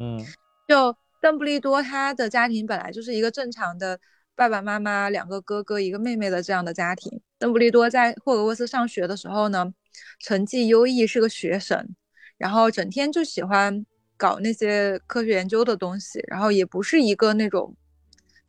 [0.00, 0.18] 嗯，
[0.66, 4.00] 就邓布利多他的家庭本来就是一个正常的
[4.34, 7.20] 爸爸妈妈、两个哥哥、一个妹妹的这样的家庭。
[7.38, 9.72] 邓布利多在霍格沃斯上学的时候呢，
[10.18, 11.94] 成绩优异，是个学神，
[12.36, 17.76] 然后整天就喜欢搞那些科学研究的东西，然后也不是一个那种。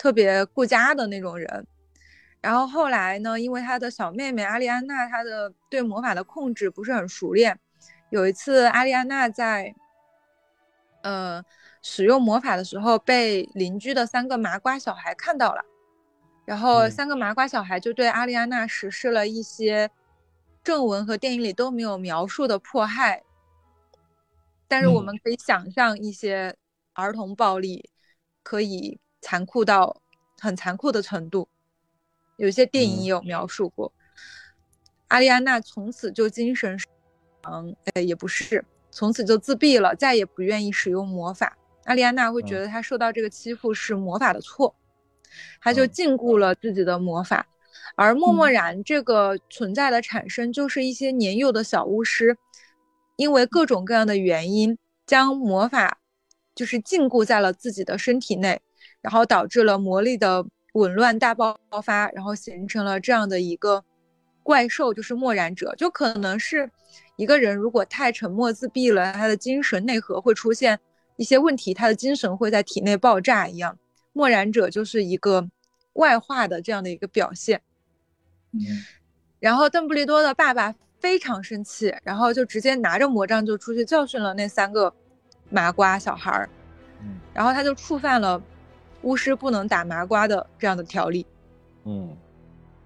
[0.02, 1.68] 特别顾家的那种人，
[2.42, 7.60] 然后后来呢，因为他的小妹妹阿丽安娜，她的对魔法的控制不是很熟练。
[8.10, 9.76] 有一次，阿丽安娜在，
[11.04, 11.46] 呃，
[11.84, 15.64] 使用魔法的时候，被邻居的三个麻瓜小孩看到了，
[16.46, 19.88] 然后三个麻瓜小孩就对阿丽安娜实施了一些
[20.63, 23.21] 正文和电影里都没有描述的迫害。
[24.67, 26.56] 但是我们可以想象一些
[26.94, 27.88] 儿童暴力
[28.42, 29.00] 可以。
[29.22, 30.02] 残酷到
[30.40, 31.48] 很残酷的程度，
[32.38, 33.94] 有些电影也有描述过。
[35.08, 36.88] 阿丽安娜从此就精神失
[37.44, 41.58] 常，哎，也不是，从此就自闭了，再也不愿意使用魔法。
[41.84, 44.76] 阿丽安娜会觉得她受到这个欺负是魔法的错，
[45.62, 47.48] 她就禁锢了自己的魔法。
[47.96, 52.38] 而默默然这个存在的产生，就是一些年幼的小巫师，
[53.17, 56.00] 因为各种各样的原因，将魔法
[56.56, 58.62] 就是禁锢在了自己的身体内。
[59.02, 63.83] 然后导致了魔力的紊乱大爆发，然后形成了这样的一个
[64.43, 66.69] 怪兽，就是默然者，就可能是
[67.15, 70.79] 一个人如果太沉默自闭了，他的精神内核会出现
[71.17, 73.77] 一些问题，他的精神会在体内爆炸一样。
[74.13, 75.47] 默然者就是一个
[75.93, 77.62] 外化的这样的一个表现。
[78.54, 78.60] 嗯
[79.39, 84.93] 然后邓布利多的爸爸非常生气，然后就直接拿着魔杖就出去教训了那三个
[85.49, 86.49] 麻瓜小孩儿，
[87.02, 88.39] 嗯然后他就触犯了
[89.04, 91.25] 巫师不能打麻瓜的这样的条例，
[91.85, 92.15] 嗯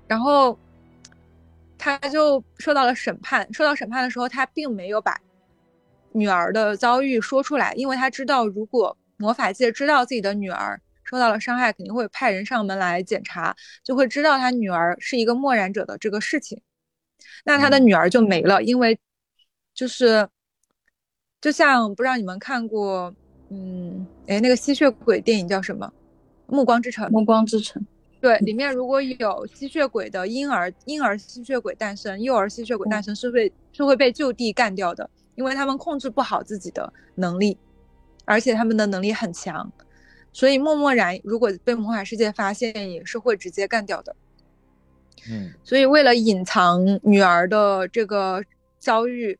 [0.07, 0.57] 然后
[1.77, 3.51] 他就受到了审判。
[3.53, 5.19] 受到审判的时候，他并没有把
[6.11, 16.61] 女儿的遭遇说出来，因为他知道如果魔法界知道自己的女儿受到了伤害，肯定会派人上门来检查，就会知道他女儿是一个默然者的这个事情。
[17.43, 18.97] 那他的女儿就没了，因为
[19.73, 20.27] 就是
[21.41, 23.13] 就像不知道你们看过，
[23.49, 25.85] 嗯，哎，那个吸血鬼电影叫什么？
[26.47, 27.07] 《暮光之城》。
[27.09, 27.85] 暮光之城，
[28.21, 37.57] 对，里面如果有吸血鬼的婴儿，婴儿吸血鬼诞生，幼儿吸血鬼诞生是会是会被就地干掉的，因为他们控制不好自己的能力，
[38.25, 39.71] 而且他们的能力很强，
[40.33, 44.15] 所以默默然如果被魔法世界发现，也是会直接干掉的。
[45.29, 48.43] 嗯所以为了隐藏女儿的这个
[48.79, 49.37] 遭遇，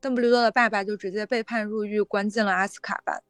[0.00, 3.22] 邓布利多的爸爸就直接被判入狱，关进了阿斯卡班。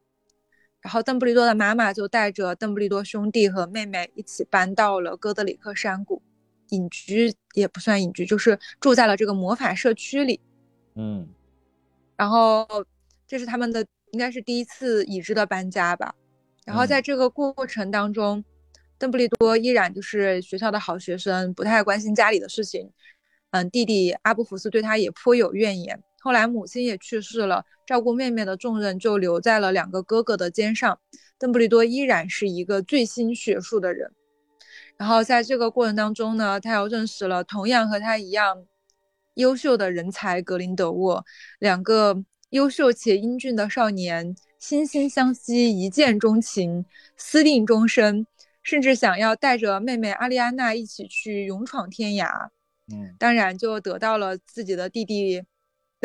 [0.87, 6.23] 然后邓布利多的妈妈就带着邓布利多兄弟和妹妹一起搬到了哥德里克山谷，
[6.69, 10.39] 隐居也不算隐居，就是住在了这个魔法社区里。
[10.95, 11.29] 嗯
[12.17, 12.65] 然后
[13.27, 16.15] 这是他们的应该是第一次已知的搬家吧。
[16.65, 18.45] 然后在嗯这个过程当中，
[18.97, 22.89] 邓布利多依然就是学校的好学生，不太关心家里的事情。
[23.51, 26.01] 嗯，弟弟阿布福斯对他也颇有怨言。
[26.27, 30.99] 后来母亲也去世了，照顾妹妹的重任就留在了两个哥哥的肩上。
[31.39, 34.11] 邓布利多依然是一个最新学术的人。
[34.97, 38.67] 然后在这个过程当中呢，他又认识了同样和他一样
[39.35, 41.25] 优秀的人才格林德沃，
[41.61, 46.85] 两个优秀且英俊的少年惺惺相惜，一见钟情，
[47.17, 48.27] 私定终身，
[48.65, 52.49] 甚至想要带着妹妹阿丽安娜一起去勇闯天涯。
[52.93, 55.43] 嗯当然就得到了自己的弟弟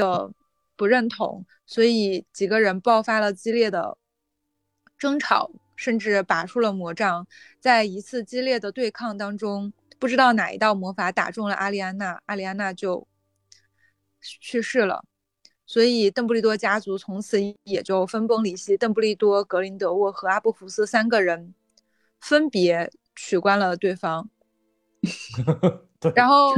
[0.02, 0.32] 的
[0.76, 3.98] 不认同，所以几个人爆发了激烈的
[4.98, 7.28] 争吵，甚至拔出了魔杖。
[7.60, 13.08] 在一次激烈的对抗当中，不知道哪一道魔法打中了阿丽安娜，阿丽安娜就
[14.20, 15.04] 去世了。
[15.68, 21.54] 所以邓布利多家族从此也就分崩离析，邓布利多、格林德沃和阿布福斯三个人
[22.20, 24.30] 分别取关了对方。
[26.00, 26.54] 对 然后，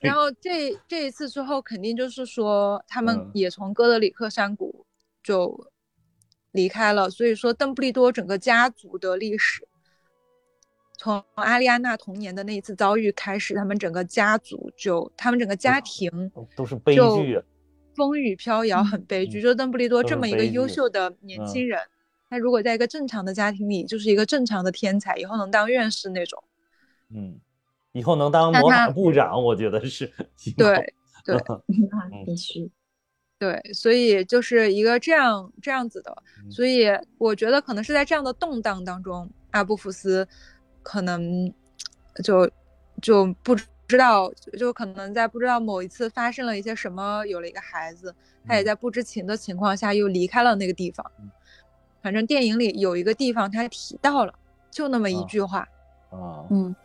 [0.00, 4.86] 然后这这一次之后，肯定就是说他们嗯也从哥德里克山谷
[5.22, 5.72] 就
[6.52, 7.10] 离开了。
[7.10, 9.66] 所以说，邓布利多整个家族的历史，
[10.96, 17.42] 从阿丽安娜童年的那一次遭遇开始，他们整个家族就他们整个家庭都都是悲剧啊。
[17.96, 19.40] 风雨飘摇，很悲剧。
[19.40, 21.80] 嗯就邓布利多这么一个优秀的年嗯轻人，
[22.30, 26.42] 他如果在一个正常的家庭里，就是一个正常的天才，以后能当院士那种。
[27.12, 27.40] 嗯，
[27.92, 30.06] 以后能当魔法部长， 我觉得是
[30.56, 31.36] 对 对
[32.10, 32.70] 那必须。
[33.38, 36.14] 对，所以就是一个这样这样子的，
[36.44, 40.26] 嗯所以我觉得可能是在这样的动荡当中，阿布福斯
[40.82, 41.50] 可能
[42.22, 42.48] 就
[43.00, 43.56] 就不
[43.88, 48.14] 知道，就可能在不知道某一次发生了一些什么，有了一个孩子，
[48.46, 51.30] 他也嗯在不知情的情况下又离开了那个地方嗯。
[52.02, 54.34] 反正电影里有一个地方他提到了，
[54.70, 55.60] 就那么一啊句话。
[56.10, 56.44] 啊。
[56.50, 56.76] 嗯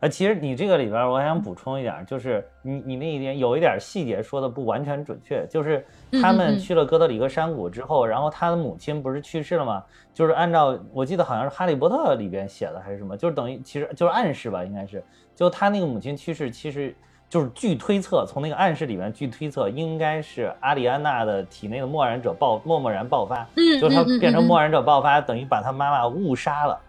[0.00, 5.84] 啊，其实你这个里边儿，我还想补充一点儿，就是你你那一点有一点儿细节说的不完全准确，就是
[6.22, 9.82] 他们去了哥德里克山谷之后，然后他的母亲不是去世了吗？
[10.14, 15.02] 就是按照我记得好像是《哈利波特》里边写的还是什么，就是等于其实就是暗示吧，应该是，
[15.34, 16.94] 就他那个母亲去世，其实
[17.28, 26.80] 就是据推测，从那个暗示里面据推测，应该是阿里安娜的体内的默然者爆默默然爆发，嗯就是他变成默然者爆发，等于把他妈妈误杀了。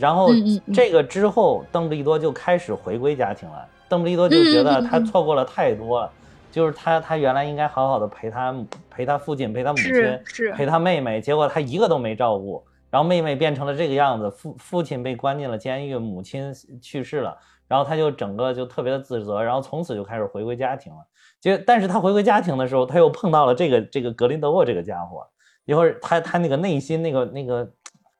[0.00, 0.30] 然后
[0.72, 3.68] 这个之后，邓布利多就开始回归家庭了。
[3.88, 6.10] 邓布利多就觉得他错过了太多了，
[6.50, 8.54] 就是他他原来应该好好的陪他
[8.88, 17.36] 陪他父亲陪他母亲陪他妹妹，结果他一个都没照顾，然后妹妹变成了这个样子，父父亲被关进了监狱，母亲去世了，
[17.68, 20.98] 然后他就整个就特别的自责，然后从此就开始回归家庭了。
[21.40, 25.26] 结但是他回归家庭的时候，他又碰到了这个这个格林德沃这个家伙，
[25.64, 27.68] 一会儿他他那个内心那个那个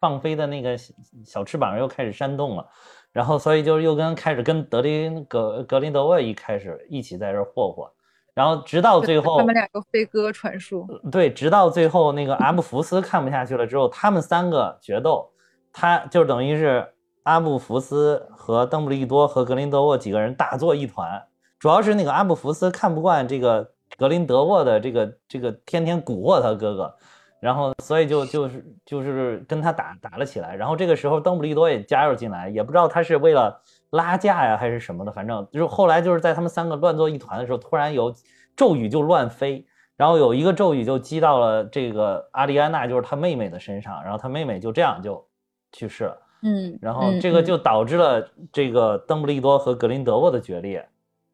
[0.01, 0.95] 放飞的那个小
[1.25, 2.67] 小翅膀又开始扇动了，
[3.13, 7.93] 然后所以就又跟开始跟德林格格林德沃一开始一起在这儿霍霍，
[8.33, 10.87] 然后直到最后他们两个飞鸽传书。
[11.13, 15.31] 对，直到最后那个阿布福斯看不下去了之后，他们三个决斗，
[15.73, 16.87] 他就等于是
[17.25, 21.23] 阿布福斯和邓布利多和格林德沃几个人打作一团，
[21.59, 26.97] 主要是那个阿布福斯看不惯这个格林德沃的这个这个天天蛊惑他哥哥，
[27.41, 30.55] 然后所以就就是就是跟他打打了起来。
[30.55, 33.61] 然后这个时候邓布利多也加入进来，也不知道他是为了
[33.91, 38.15] 拉架呀还是什么的，反正就是后来就是在他们三个乱作一团的时候，突然有
[38.55, 39.67] 咒语就乱飞，
[39.97, 45.27] 然后有一个咒语就击到了这个阿丽安娜，就是他妹妹的身上，然后他妹妹就这样就
[45.73, 46.19] 去世了。
[46.43, 50.87] 嗯，然后这个嗯就导致了这个邓布利多和格林德沃的决裂，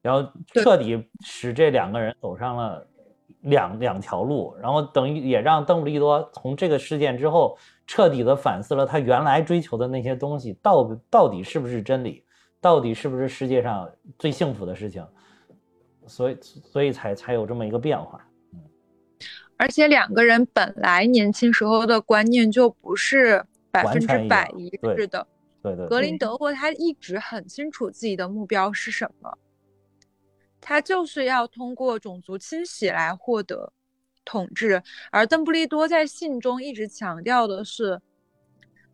[0.03, 2.85] 然后彻底使这两个人走上了
[3.47, 12.25] 两两条路，然后等于也让邓布利多从这个事件之后彻底的反思了他原来追求的那些东西到到底是不是真理，
[12.61, 13.89] 到底是不是世界上
[14.19, 15.07] 最幸福的事情，
[16.07, 18.21] 所以所以才才有这么一个变化。
[19.57, 25.27] 而且两个人本来年轻时候的观念就不是百分之百一致的。
[25.63, 29.33] 对对对，格林德沃他一直很清楚自己的目标是什么，
[30.61, 33.73] 他就是要通过种族清洗来获得
[34.25, 38.01] 统治，而邓布利多在信中一直强调的是，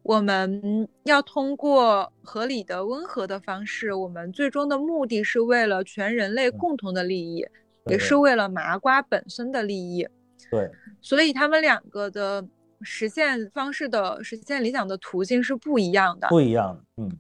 [0.03, 7.47] 我们要通过合理的、温和的方式，我们最终的目的是为了全人类共同的利益，
[7.85, 10.07] 对也是为了麻瓜本身的利益。
[10.51, 12.45] 对所以他们两个的
[12.83, 16.29] 实现方式的实现理想的途径是不一样的。
[16.29, 17.19] 不一样的，嗯，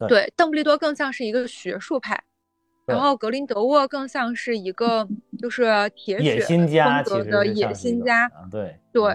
[0.00, 2.22] 对对，邓布利多更像是一个学术派，
[2.94, 5.06] 然后格林德沃更像是一个
[5.38, 5.64] 就是
[5.94, 8.24] 铁野血心家风格的野心家。
[8.26, 9.14] 啊，对对。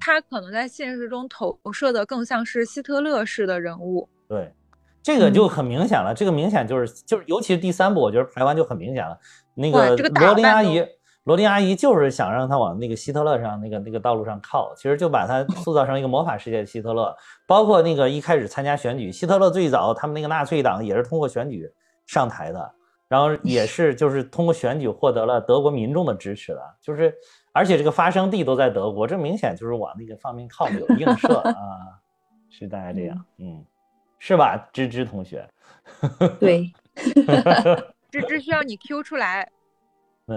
[0.00, 4.08] 他可能在现实中投射的更像是希特勒式的人物。
[4.28, 4.54] 对，
[5.02, 6.14] 这个嗯就很明显了。
[6.14, 9.18] 这个明显就是就是，尤其是第三部，我觉得台湾就很明显了。
[9.54, 10.86] 那个罗琳阿姨，
[11.24, 17.12] 罗琳阿姨就是想让他往那个希特勒上那个那个道路上靠，其实就把他塑造成一个魔法世界的希特勒。
[17.44, 21.68] 包括那个一开始参加选举，希特勒最早他们那个纳粹党也是通过选举
[22.06, 22.72] 上台的，
[23.08, 27.14] 然后 也是就是通过选举获得了德国民众的支持的，就是
[27.52, 31.54] 而且这个发生地都在德国，这明显就是往那个方面靠的有映射啊，
[32.50, 33.64] 是大概这样，嗯，
[34.18, 35.48] 是吧，芝芝同学？
[36.38, 36.70] 对，
[38.10, 39.50] 芝芝需要你 Q 出来，
[40.26, 40.36] 对，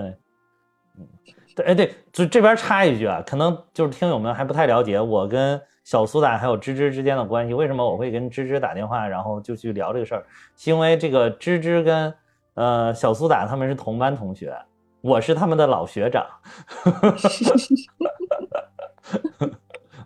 [0.97, 1.07] 嗯，
[1.55, 7.53] 对，哎对，就这边插一句啊，可能就是听友们还不太了解我跟小苏打还有芝芝之间的关系。
[7.53, 10.26] 为什么我会跟芝芝打电话，然后就去聊这个事儿？
[10.55, 12.13] 是因为这个芝芝跟
[12.56, 14.56] 呃小苏打他们是同班同学，
[15.02, 16.26] 我是他们的老学长。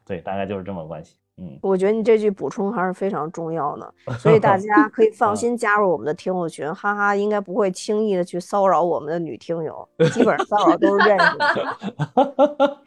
[0.06, 1.16] 对，大概就是这么关系。
[1.38, 11.48] 嗯，我觉得你这句补充还是非常重要的，所以大家可以放心加入我们的听友群，哈哈，应该不会轻易的去骚扰我们的女听友，基本上骚扰都是认识的。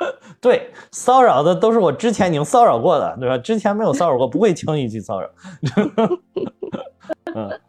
[0.41, 3.37] 对，骚扰的都是我之前已经骚扰过的，对吧？
[3.37, 5.29] 之前没有骚扰过，不会轻易去骚扰。
[7.35, 7.61] 嗯，嗯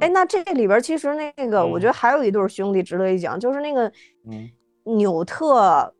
[0.00, 1.88] 哎，那这里边其实那个，我觉嗯。
[1.88, 3.86] 得还有一对兄弟值得一讲，就是那个
[4.30, 4.50] 嗯，
[4.96, 5.92] 纽特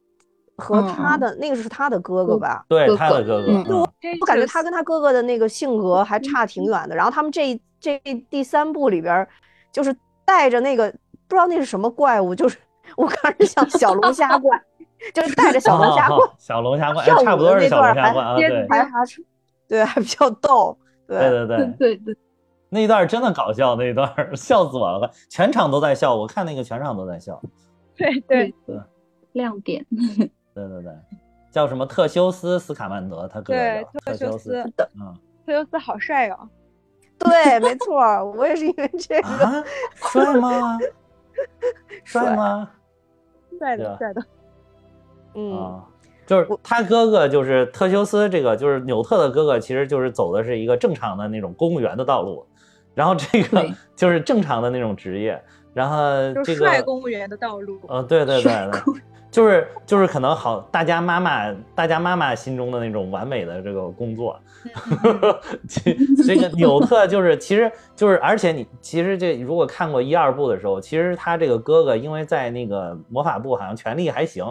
[0.57, 2.64] 和他的那个是他的哥哥哥吧？
[2.68, 3.80] 对他的哥哥，嗯嗯
[4.20, 6.97] 我感觉他跟他哥哥的那个性格还差挺远的。
[6.97, 7.99] 然后他们这这
[8.30, 9.26] 第三部里边，
[9.70, 10.91] 就是带着那个
[11.28, 12.57] 不知道那是什么怪物，就是
[12.97, 14.59] 我看着像小龙虾怪，
[15.12, 18.68] 就是带着小龙虾怪哦 小龙虾怪，差不多是小的那段还龙虾怪啊，接对。
[18.68, 19.24] 还还是
[19.68, 20.78] 对，还比较逗。
[21.07, 21.57] 对对，对。
[21.57, 22.16] 对，对对，
[22.74, 27.40] 那一段儿真的搞笑，那一段儿 笑死我了，全场都在笑，我看那个全场都在笑。
[27.96, 28.76] 对对对
[29.30, 29.86] 亮点，
[30.52, 30.92] 对对对，
[31.52, 35.14] 叫什么特修斯·斯卡曼德，他哥哥对，特修修斯，嗯
[35.46, 36.48] 特修斯好帅哦。
[37.16, 37.94] 对，没错，
[38.32, 39.28] 我也是因为这个。
[39.28, 39.64] 啊，
[39.94, 40.78] 帅吗？
[42.02, 42.68] 帅吗？
[43.56, 44.22] 帅的帅的，
[45.34, 45.84] 嗯，啊，
[46.26, 52.44] 就是他哥哥，就是特修斯，这个就是纽特的哥哥，其实就是走的是一个正常的那种公务员的道路，
[52.95, 53.66] 然后这个
[53.97, 55.40] 就是正常的那种职业，
[55.72, 55.97] 然后
[56.45, 57.80] 这个帅公务员的道路。
[57.88, 58.80] 呃，对对对对，
[59.30, 64.38] 就是就是可能好，大家妈妈大家妈妈心中的那种完美的这个工作，
[65.68, 74.45] 这这个纽特就是其实就是，而且你其实这如果看过一二部的时候，其实他这个哥哥因为在那个魔法部好像权力还行，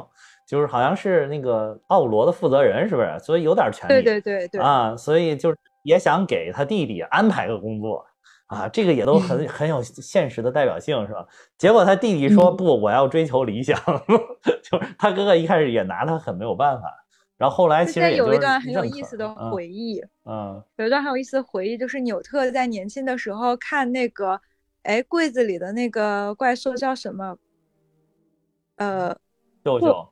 [0.46, 3.18] 就是好像是那个奥罗的负责人，是不是？
[3.20, 3.94] 所以有点权利。
[3.94, 8.06] 对对对对，啊，所以就是也想给他弟弟安排个工作
[8.48, 11.26] 啊，这个也都很很有现实的代表性，是吧？
[11.58, 13.80] 结果他弟弟说嗯不，我要追求理想，
[14.62, 16.88] 就是他哥哥一开始也拿他很没有办法，
[17.38, 24.40] 然后后来其实有一段很有意思的嗯回忆，嗯有一段很有意思的回忆，就是纽特在年轻的时候看那个，
[24.84, 27.38] 哎，柜子里的那个怪兽叫什么？
[28.76, 29.16] 呃，
[29.64, 30.10] 舅舅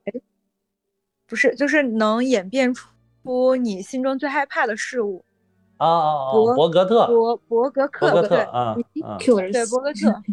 [1.28, 5.24] 不是，就是能演变出你心中最害怕的事物。
[5.86, 6.32] 啊啊啊！
[6.32, 8.60] 博博格特，博博格克对博格特，啊
[9.04, 10.24] 啊对，博格特，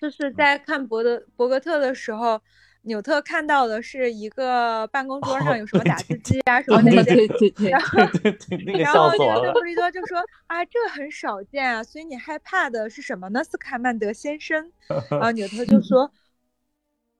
[0.00, 2.40] 就是在看博德博格特的时候，
[2.82, 9.60] 纽特看到的是一个办公桌上有什么打字机啊、什么哦， 那个那些，对对对，然后然后那个邓布。
[9.60, 13.42] 利多就说啊，这很少见啊，所以你害怕的是什么呢？
[13.42, 14.70] 斯卡曼德先生。
[15.08, 16.10] 然后纽特就说，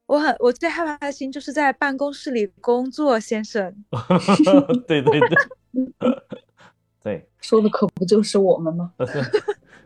[0.07, 3.75] 我很我最害怕的事情就是在办公室里工作，先生。
[4.87, 5.39] 对 对对，
[7.03, 8.93] 对，说的可不就是我们吗？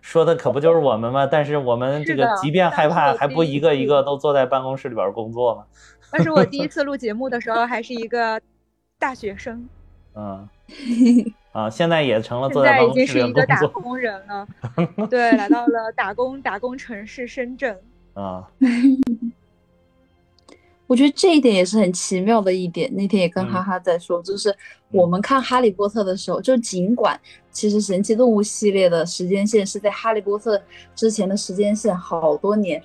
[0.00, 1.26] 说的可不就是我们吗？
[1.26, 5.64] 但是我们这个即便害怕，还不一一个一个都坐在办公室里边工作吗？
[6.12, 8.40] 那是我第一次 录节目的时候，还是一个
[8.98, 9.68] 大学生，
[10.14, 10.48] 嗯，
[11.52, 14.46] 啊，现在也成了现坐在在已经办公室里是一个打工作工人了。
[15.10, 17.76] 对，来到了打工打工城市深圳。
[18.14, 18.48] 啊，
[20.86, 22.92] 我觉得这一点也是很奇妙的一点。
[22.94, 24.54] 那天也跟嗯哈哈在说，就是
[24.90, 27.20] 我们看《哈利波特》的时候，就尽管
[27.50, 30.56] 其实《神奇动物》系列的时间线是在《哈利波特》
[30.94, 32.80] 之前的时间线好多年，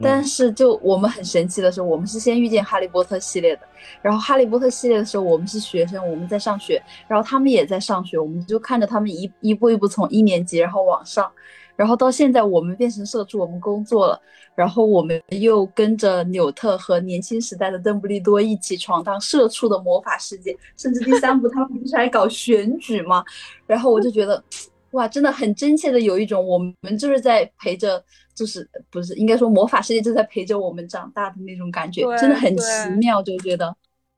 [0.00, 3.62] 但是就我们很神奇的是，我们是先遇见《哈利波特》系列的，
[4.02, 11.30] 然后《哈利波特》系列的时候，我们是学生，我们在上学，然后他们也在上学，我们就看着他们一一步一步从一年级然后往上。
[11.76, 14.20] 然后到现在，我们变成社畜，我们工作了，
[14.54, 23.22] 然后我们又跟着纽特和年轻时代的邓布利多一起闯荡社畜的魔法世界，甚至第三部他们不是还搞选举吗？
[23.66, 24.42] 然后我就觉得，
[24.92, 28.02] 哇，真的很真切的有一种我们就是在陪着，
[28.34, 32.64] 就是不是应该说魔法世界就在陪着我们长大的那种感觉，真的很奇
[32.98, 33.66] 妙，就觉得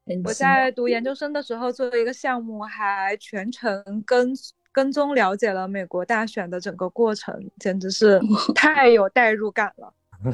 [0.07, 0.33] 很我。
[0.33, 4.33] 在读研究生的时候做了一个项目，还全程跟
[4.73, 8.21] 跟踪了解了美国大选的整个过程，简直是
[8.55, 9.93] 太有代入感了。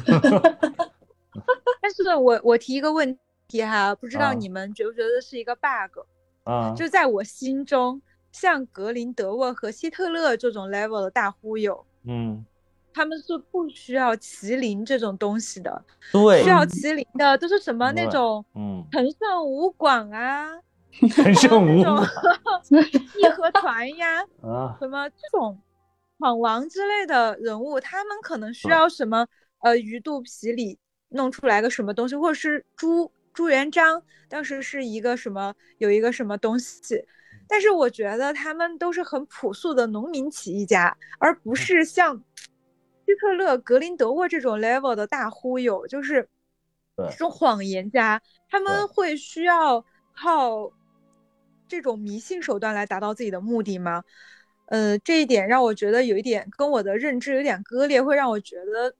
[1.80, 3.18] 但是我我提一个问
[3.48, 6.00] 题哈，不知道啊你们觉不觉得是一个 bug？、
[6.44, 8.00] 啊，就在我心中，
[8.32, 12.44] 像格林德沃和希特勒这种 level 的大忽悠，嗯，
[12.92, 20.48] 他们是不需要麒麟这种东西的，对需，要麒麟的都是什么那种嗯，陈胜武广啊。
[21.10, 21.84] 陈胜 吴。
[23.18, 25.58] 义和团呀， 啊，什么这种
[26.18, 29.26] 闯王之类的人物，他们可能需要什么
[29.60, 30.78] 呃鱼肚皮里
[31.10, 37.04] 弄出来个什么东西，或者是朱朱元璋当时是一个什么有一个什么东西，
[37.46, 42.16] 但是我觉得他们都是很朴素的农民起义家，而不是像
[43.04, 46.26] 希特勒、格林德沃这种 level 的大忽悠，就是
[46.96, 49.84] 这种谎言家，他们会需要
[50.16, 50.72] 靠
[51.74, 54.04] 这种迷信手段来达到自己的目的吗？
[54.66, 58.94] 呃，这一点让我觉得有一点跟我的认知有点割裂，会让我觉得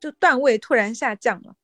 [0.00, 1.54] 就段位突然下降了。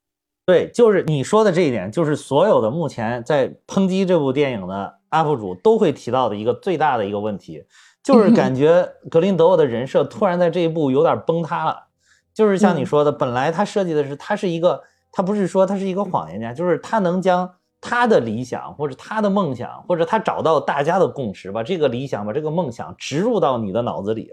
[0.45, 7.65] 对，就是你说的这一点，就是所有的目前在抨击这部电影的 UP 主都会提到的一个最大的一个问题，
[8.05, 11.89] 就 是感觉格林德沃的人设突然在这一步有点崩塌了。
[12.33, 14.81] 就是像你说的，本来他设计的是他是一个，
[15.11, 24.33] 他不是说他是一个谎言家，就是他能将他的理想或者他的梦想，或者他找到大家的共识，把这个理想、把这个梦想植入到你的脑子里，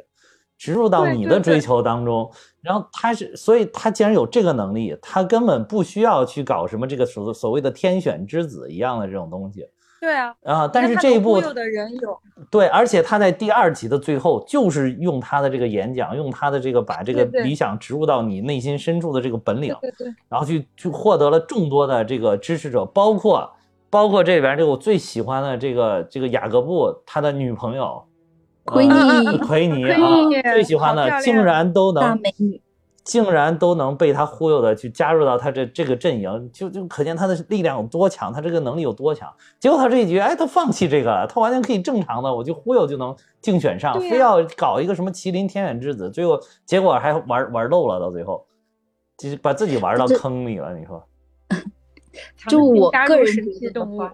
[0.57, 2.31] 植入到你的追求当中。
[2.61, 9.67] 然后他是，所以他既然有这个能力，他根本不需要去搞什么这个所所谓的天选之子一样的这种东西
[10.03, 10.67] 对啊，啊。
[10.67, 11.41] 但是这一部
[12.51, 23.49] 对，而且他在第二集的最后，就是用他的这个演讲，用他的这个把这个理想植入到你内心深处的这个本领，对对对，然后去去获得了众多的这个支持者，包括
[23.89, 28.03] 包括这里边这个我最喜欢的这个这个雅各布他的女朋友
[28.65, 29.99] 奎呃尼奎尼啊，
[30.51, 32.61] 最喜欢的竟然都大能美女，
[33.03, 39.31] 竟然都能被他忽悠的去加入到他这这个阵营，就就可见他的力量有多强，他这个能力有多强。
[39.59, 48.45] 结果他这一局，哎，他放弃这个了，他完全可以正常的，我就忽悠就能竞选上，非要搞一个什么麒麟天选之子，最后结果还玩玩漏了，到最后，
[49.17, 50.77] 就是把自己玩到坑里了。
[50.77, 51.03] 你说。
[52.47, 54.13] 就我个人神奇觉得的动物，话，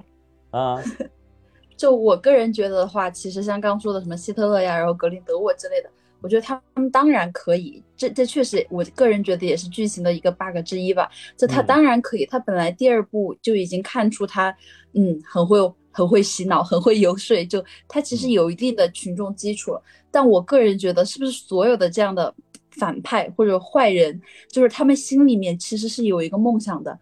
[0.52, 0.82] 啊，
[1.76, 5.90] 就我个人觉得的话，其实像刚刚说的什么希特勒呀，然后格林德沃之类的，
[6.22, 11.09] 我觉得他们当然可以，这这确实我个人觉得也是剧情的一个 bug 之一吧。
[11.38, 14.55] 这他嗯当然可以，他本来第二部就已经看出他，
[14.93, 15.59] 嗯，很会
[15.91, 19.82] 很会洗脑，很会游说，就他其实嗯有一定的群众基础了。
[20.11, 22.34] 但我个人觉得，是不是所有的这样的
[22.72, 24.20] 反派或者坏人，
[24.51, 26.97] 就是他们心里面其实是有一个梦想的。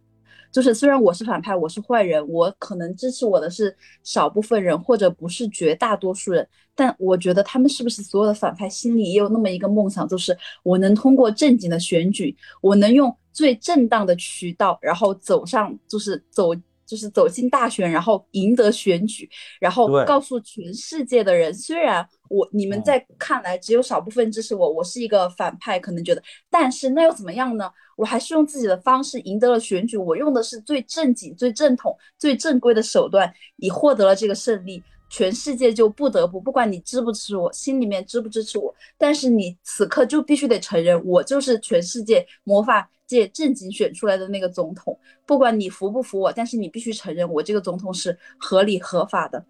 [0.51, 16.53] 就是虽然我是反派，我是坏人，我可能支持我的是少部分人，或者不是绝大多数人，但我觉得他们是不是所有的反派心里也有那么一个梦想，就是我能通过正经的选举，我能用最正当的渠道，然后走上就是走
[16.87, 19.29] 就是走进大选，然后赢得选举，
[19.59, 27.69] 然后告诉全世界的人，虽然我你们嗯在看来只有少部分支持我，我是一个反派，可能觉得，但是那又怎么样呢？
[27.97, 34.81] 我还是用自己的方式赢得了选举，我用的是最正经、最正统、最正规的手段，以获得了这个胜利。
[35.09, 44.97] 全世界就不得不，不管你支不支持我，心里面支不支持我，但是你此刻就必须得承认，我就是全世界魔法界正经选出来的那个总统。
[45.25, 49.45] 不管你服不服我，但是你必须承认我这个总统是合理合法的。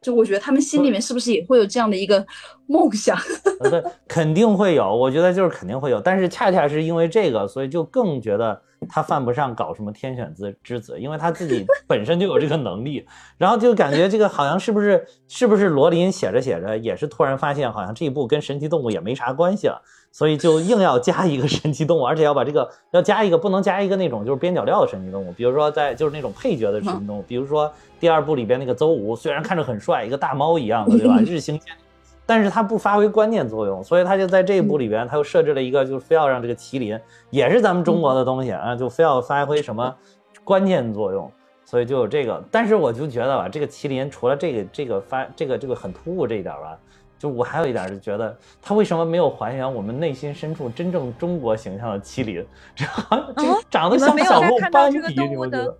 [0.00, 2.24] 就我觉得他们心里面是不是也会有这样的一个
[2.66, 3.16] 梦想？
[3.60, 19.82] 呃对，肯定会有，我觉得就是肯定会有，但是恰恰是因为这个，所以就更觉得他犯不上搞什么天选之之子，因为他自己 本身就有这个能力，然后就感觉这个好像是不是是不是罗琳写着写着也是突然发现好像这一部跟神奇动物也没啥关系了，
[20.12, 27.70] 所以就硬要加一个神奇动物，而且要把这个要加一个不能加一个那种就是边角料的神奇动物，比如说在就是那种配角的神奇动物，比如说
[28.00, 31.20] 第二部里边那个邹无，虽然看着很帅，一个大猫一样的，对吧？
[31.24, 31.78] 日行千里。
[32.26, 36.98] 但是他不发挥关键作用，所以他就在这一部里边，他又设置了一个，就是非要让这个麒麟
[37.28, 39.94] 也是咱们中国的东西啊，就非要发挥什么
[40.44, 41.28] 关键作用，
[41.64, 42.40] 所以就有这个。
[42.48, 46.78] 但是我就觉得吧，这个麒麟除了这个这个发这个这个很突兀这一点吧，
[47.18, 52.46] 就我还有一点就觉得他为什么没有还原我们内心深处真正中国形象的麒麟？
[52.76, 52.86] 这
[53.36, 55.76] 这长得像小鹿斑比，这个动物的你不觉得？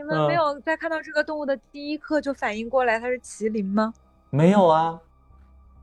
[0.00, 3.92] 你们没嗯有在看到这个动物的第一刻就反应过来它是麒麟吗？
[4.30, 4.98] 没有啊，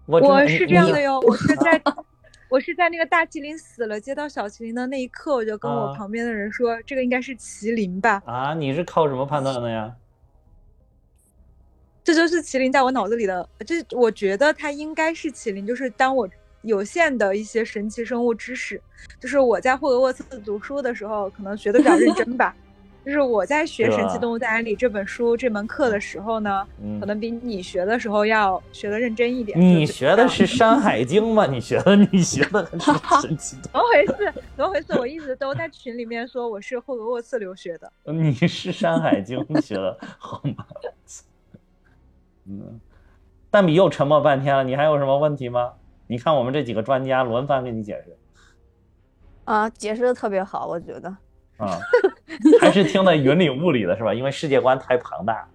[0.08, 1.80] 我我是这样的哟， 我是在
[2.50, 9.94] 我是在那个大麒麟死了接到小麒麟的那一刻，我就跟我啊旁边的人说，这个应该是麒麟吧，啊，你是靠什么判断的呀？
[12.04, 16.28] 这就是麒麟在我脑子里的，这我觉得它应该是麒麟，就是当我
[16.64, 18.82] 有限的一些神奇生物知识，
[19.20, 22.56] 就是我在霍格沃茨读书的时候，可能学的比较认真吧。
[23.08, 29.58] 就是我在学《神奇动物大原理》这本书这门课的时候呢，嗯可，能比你学的时候要学的认真一点。
[29.58, 31.46] 你学的是《山海经》吗？
[31.46, 32.66] 你学的你学的
[33.22, 34.34] 神奇动怎么回事？
[34.58, 35.00] 怎么回事？
[35.00, 37.90] 我一直都在群里面说我是霍格沃茨留学的。
[38.12, 40.66] 你是《山海经》 学的好吗？
[42.46, 42.78] 嗯，
[43.50, 45.76] 但你又沉默半天了，你还有什么问题吗？
[46.08, 48.18] 你看我们这几个专家轮番给你解释
[49.46, 51.16] 啊，解释的特别好，我觉得。
[51.58, 51.80] 啊，
[52.62, 54.14] 还是听得云里雾里的是吧？
[54.14, 55.48] 因为世界观太庞大。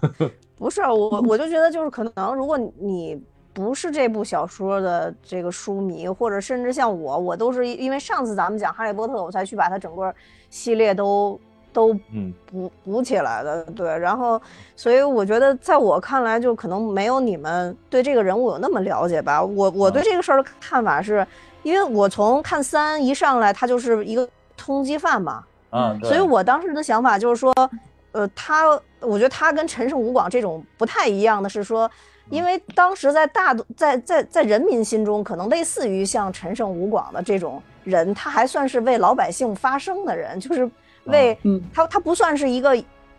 [0.56, 3.20] 不是我，我就觉得就是可能，如果你
[3.52, 10.14] 不是这部小说的这个书迷，或者甚至像我，我都是因为上次咱们讲《哈利波特》，我才去把它整个
[10.50, 11.38] 系列都
[11.72, 13.64] 都嗯补补起来的。
[13.66, 14.40] 对，然后
[14.76, 19.42] 所以我觉得，在我看来，就可能没有你们对这个人物有那么了解吧。
[19.42, 21.26] 我我对这个事儿的看法是，
[21.62, 27.52] 因为我从看三一上来，他就是一个通缉犯嘛，嗯，所以我当时的想法就是说，
[28.12, 28.68] 呃，他，
[29.00, 31.90] 我觉得他跟陈胜吴广这种不太一样的是说，
[32.30, 40.70] 因为当时在大在在在人民心中，可能类似于像陈胜吴广的这种人，他还算是为老百姓发声的人，就是
[41.04, 41.60] 为、嗯。
[41.74, 42.76] 他他不算是一个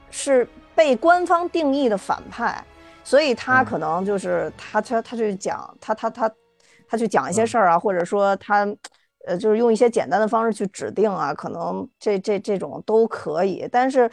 [0.10, 2.64] 是被官方定义的反派，
[3.04, 3.66] 所以他嗯。
[3.66, 6.32] 可能就是他他他去讲他他他
[6.88, 7.48] 他去讲一些嗯。
[7.48, 8.66] 事儿啊，或者说他
[9.26, 14.10] 呃就是用一些简单的方式去指定啊，可能这这这种都可以，但是。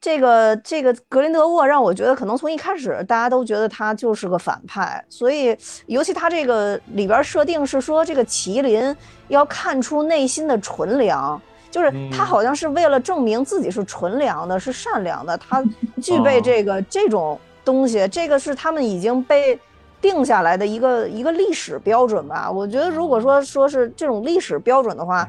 [0.00, 8.94] 这个这个格林德沃让我觉得，可能从一开始大家都觉得他就是个反派，所以尤其他这个里边设定是说，这个麒麟
[9.26, 15.60] 要看出内心的纯良，就是他嗯好像是为了证明自己是纯良的，是善良的，他
[16.00, 19.58] 具备哦这个这种东西，这个是他们已经被
[20.00, 22.50] 定下来的一个一个历史标准吧。
[22.50, 25.28] 我觉得，如果说说是这种历史标准的话，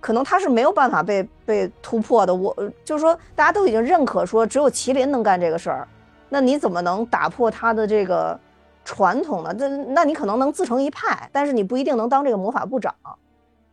[0.00, 2.34] 可能他是没有办法被被突破的。
[2.34, 2.54] 我
[2.84, 5.86] 就是说，大家都已经认可说只有麒麟能干这个事儿，
[6.28, 8.38] 那你怎么能打破他的这个
[8.84, 9.54] 传统呢？
[9.58, 12.94] 那那你可能能自成一派，但是你不一定能当这个魔法部长。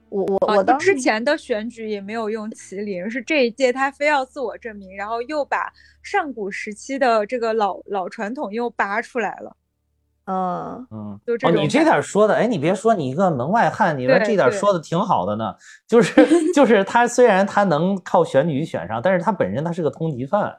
[0.10, 5.70] 我我啊我之前的选举也没有用麒麟，是这一届他非要自我证明，然后又把
[6.02, 9.57] 上古时期的这个老老传统又扒出来了。
[10.28, 15.56] 嗯嗯，就这哦，你这点说的，哎，你别说，你一个门外汉，你说这点对说的挺好的呢。
[15.88, 20.56] 就是就是他虽然他能靠选举选上，但是他本身他是个通缉犯。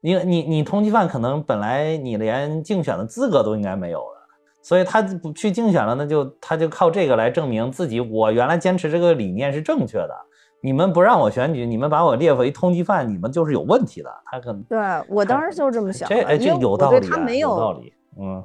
[0.00, 4.26] 你你你通缉犯可能本来你连竞选的资格都应该没有了，
[4.62, 10.16] 所以他不去竞选了，那就他就靠这个来证明自己，我原来坚持这个理念是正确的。
[10.62, 14.10] 你们不让我选举，你们把我列为通缉犯，你们就是有问题的。
[14.24, 18.42] 他可能对我当时就是这么想的，这哎这有道理啊，他没有道理，嗯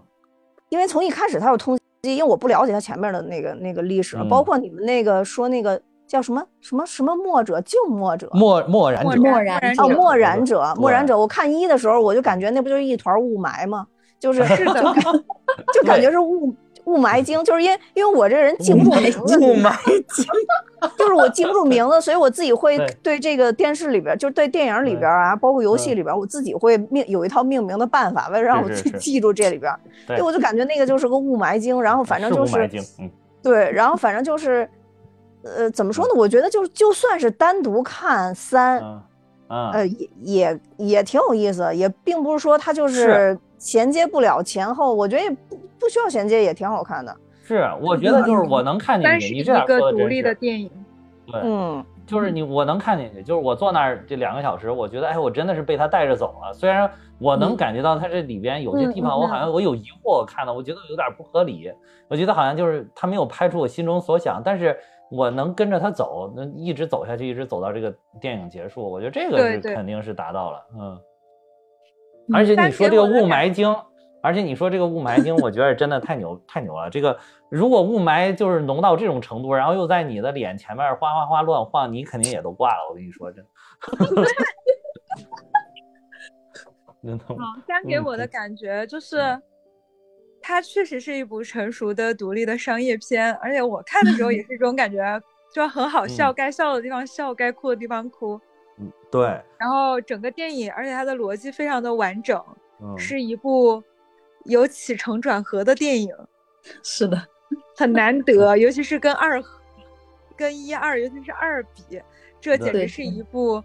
[0.69, 8.29] 因为从一开始他有通缉，因为我不了解他前面的那个那个历史，嗯包括你们那个说那个叫什么什么什么墨者救墨者。
[8.33, 11.17] 墨墨然者，墨然哦，者漠然者，墨然者。
[11.17, 13.85] 我看一的时候，我就感觉那不就是一团雾霾吗？
[14.19, 14.83] 就是是的，
[15.73, 16.55] 就感觉是雾
[16.85, 20.25] 雾霾精，就是因为因为我这个人记不住名字，雾霾精。
[20.97, 22.97] 就是我记不住名字，所以我自己会对。
[23.01, 28.89] 对这个电视里边，就是对电影里边啊，包括游戏里边，我自己会命有一套命名的办法，为了让我是是是。
[28.91, 29.73] 记记住这里边。
[30.05, 30.17] 对。
[30.17, 32.69] 对，我就感觉那个就是个雾霾精，然后反正就是
[33.41, 34.69] 对，然后反正就是，
[35.43, 36.11] 呃，怎么说呢？
[36.15, 38.79] 我觉得就就算是单独看三，
[39.47, 42.93] 呃，也也也挺有意思，也并不是说它就是。
[42.93, 47.15] 是衔接不了前后，我觉得也不不需要衔接，也挺好看的。
[47.41, 50.69] 是，我觉得就是我能看进三去，是一你这样个独立说的真是的电影。
[51.25, 56.53] 对，嗯，就是你我能看进去，就是我坐那儿这两个小时，我觉得哎，我真的是被他带着走了。
[56.53, 56.87] 虽然
[57.17, 61.71] 我能嗯感觉到他这里边有些地方，我好像我有疑惑，我看的我觉得有点不合理，
[62.07, 64.77] 我觉得好像就是他没有拍出我心中所想，但是
[65.09, 67.91] 我能跟着他走，能一直走下去，一直走到这个
[68.21, 70.99] 电影结束，我觉得这个是肯定是达到了，嗯。
[72.27, 73.75] 嗯而且你说这个雾霾精，
[74.21, 76.89] 而且你说这个雾霾精，我觉得真的太牛太牛了。
[76.89, 77.17] 这个
[77.49, 82.77] 如果雾霾就是浓到这种程度，然后又在你的脸前面哗哗哗乱晃，你肯定也都挂了。
[82.89, 83.49] 我跟你说，真的。
[87.03, 89.39] 真的嗯，三给我的感觉就是，
[90.41, 95.21] 它确实是一部成熟的独立的商业片，而且我看的时候也是这种感觉，
[95.53, 98.41] 就很好笑，该笑的地方笑，该哭的地方哭。
[98.77, 102.43] 嗯，对，然后整个电影，而且它的逻辑非常的完整，
[102.81, 103.83] 嗯，是一部
[104.45, 106.13] 有起承转合的电影，
[106.83, 107.21] 是的，
[107.77, 109.41] 很难得，尤其是跟二、
[110.35, 112.01] 跟一二，尤其是二比，
[112.41, 113.23] 这简直是一。
[113.23, 113.63] 部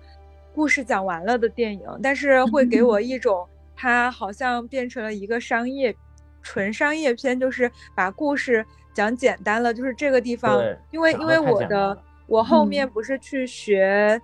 [0.53, 3.47] 故事讲完了的电影，但是会给我 一种
[3.77, 5.95] 它好像变成了一个商业
[6.43, 11.97] 纯商业片，就是把故事讲简单了，就是这个地方，因为因为我的
[12.27, 12.89] 我后嗯面。
[12.89, 14.21] 不是去学、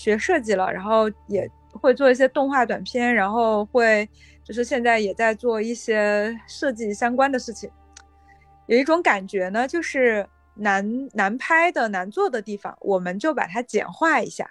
[0.00, 4.08] 学设计了，然后也会做一些动画短片，然后会
[4.42, 7.70] 就是现在也在做一些设计相关的事情。
[8.66, 14.50] 有一种感觉呢，就是难难拍的、难做的地方，我们就把它简化一下，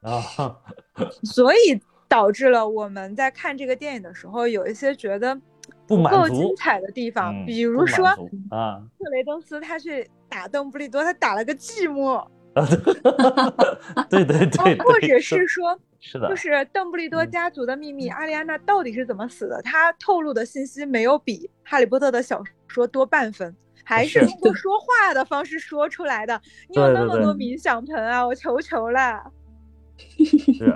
[0.00, 0.58] 啊，
[1.22, 5.40] 所以导致了我们在看这个电影的时候，有一些觉得
[5.86, 12.26] 不满够足精彩的地方，嗯比如说足啊，特雷登斯他去打邓布利多，他打了个寂寞，
[14.08, 15.78] 对对对，哦，或者是说。
[16.00, 19.60] 是的，就是邓布利多嗯家族的秘密，阿丽安娜到底是怎么死的？
[19.62, 23.52] 她透露的信息没有比《哈利波特》的小说多半分，
[23.82, 26.40] 还是是通过说话的方式说出来的。
[26.68, 29.20] 你有那么多冥想盆啊，我求求了！
[30.56, 30.66] 是，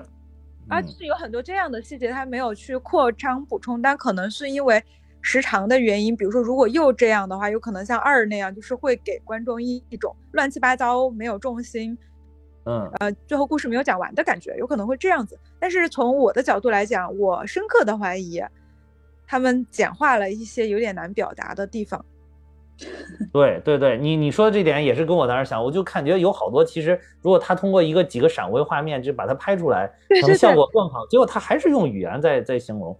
[0.69, 4.83] 啊，嗯就是有很多这样的细节，他没有去扩张补充，但可能是因为
[5.23, 6.15] 时长的原因。
[6.15, 11.97] 比如说，如果又这样的话，有可能像二那样，就是会给观众一一种乱七八糟、没有重心，
[12.65, 15.39] 嗯呃，最后故事没有讲完的感觉，有可能会这样子。
[15.59, 18.43] 但是从我的角度来讲，我深刻的怀疑，
[19.27, 22.05] 他们简化了一些有点难表达的地方。
[23.33, 31.07] 对对对，你你说的这点也是跟我当时想，我就感觉有好多，其实如果他通过一个几个闪回画面就把它拍出来，可能效果更好。
[31.07, 32.99] 结果他还是用语言在在形容，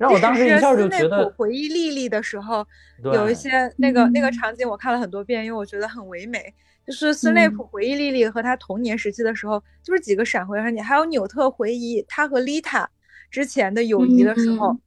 [0.00, 2.66] 让我当时一下就觉得普，回忆莉莉的时候，
[3.02, 6.42] 有一些那个那个嗯场景我看了很多遍，因为我觉得很唯美。
[6.86, 12.88] 就是斯内普回忆莉莉和他童年时期的时候，就是几个闪回场景，还有纽特回忆他和丽塔
[13.30, 14.80] 之前的友谊的时候，嗯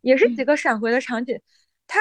[0.00, 1.38] 也是几个闪回的场景。
[1.86, 2.00] 他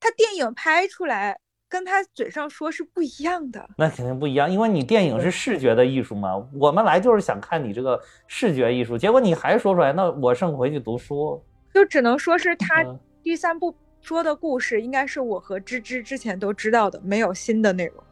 [0.00, 1.38] 他电影拍出来
[1.68, 3.70] 跟他嘴上说是不一样的。
[3.78, 11.40] 那肯定不一样，因为你电影是视觉的艺术嘛，我们来就是想看你这个视觉艺术，结果你还说出来，那我剩回去读书。
[11.72, 18.04] 就只能说是他嗯第三部说的故事，应该是我和芝芝之前都知道的，没有新的内容。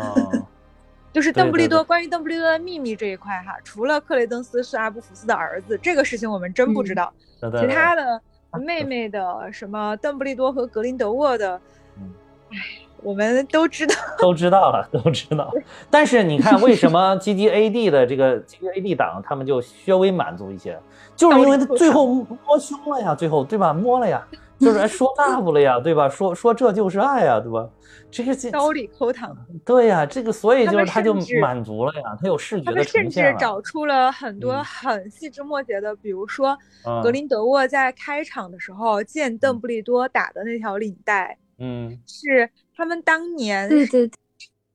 [0.00, 0.14] 哦
[1.12, 7.60] 就是邓布利多关于邓布利多的秘密这一块哈，除了克雷登斯是阿布福斯的儿子这个事情我们真不知嗯道，对对。
[7.60, 8.22] 其他的
[8.64, 11.60] 妹妹的什么邓布利多和格林德沃的，
[11.98, 12.14] 嗯。
[12.50, 12.56] 唉，
[13.02, 13.94] 我们都知道。
[14.18, 15.52] 都知道了，都知道。
[15.90, 20.78] 但是你看，为什么 G G A D 的这个 G G A D 党他们就稍微满足一些，
[21.16, 23.72] 就是因为他最后摸胸了呀，最后对吧？
[23.72, 24.26] 摸了呀，
[24.58, 26.08] 就是哎说 love 了呀，对吧？
[26.08, 27.68] 说说这就是爱呀，对吧？
[28.10, 29.34] 这个这刀里抠糖，
[29.64, 33.32] 对呀，这个所以就是他就满足了呀，他有视觉的他们甚呈现了。
[33.32, 44.18] 至找出了很多嗯很细枝末节的，比如说嗯格林德沃在开场的时候见邓布利多打的那条领带，嗯，是他们当年对对对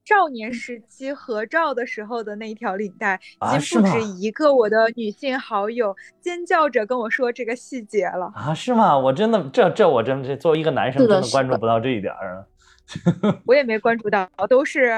[0.05, 8.31] 少年时期合照的时候的那一条领带，啊已经不止一个我的女性好友尖叫着跟我说这个细节了。
[8.33, 8.97] 啊，是吗？
[8.97, 12.45] 我真的这这我真是作为一个男生，真的关注不到这一点儿啊。
[13.45, 14.93] 我也没关注到，都是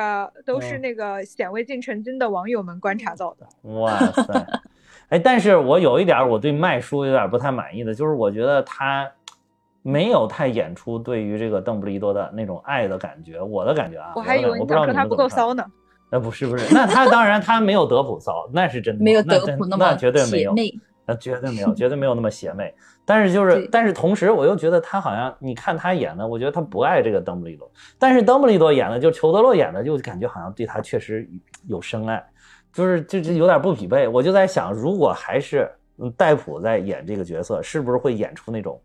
[0.46, 3.48] 都是嗯那个显微镜成精的网友们观察到的。
[3.80, 4.46] 哇塞，
[5.10, 9.12] 哎，但是我有一点儿我对麦叔有点不太满意的，就是我觉得他
[9.90, 15.18] 没有太演出对于这个邓布利多的那种爱的感觉，我的感觉啊，我还以为我不知道想说他不你们怎么看。
[15.18, 15.66] 够骚呢。
[16.12, 20.56] 呃，不是不是，那他当然他没有德普骚，那是真的没有那真德普那么那绝对没有，
[21.06, 22.74] 那绝对没有，绝对没有那么邪魅。
[23.06, 31.30] 但是就是，但是同时我又觉得他好像，你看他演的，我觉得他不爱这个邓布利多，但是邓布利多演的，就裘德洛演的，就感觉好像对他确实
[31.68, 32.24] 有深爱，
[32.74, 34.08] 就是就就有点不匹配。
[34.08, 38.82] 我就在想，如果还是嗯戴普在演这个角色，是不是会演出那种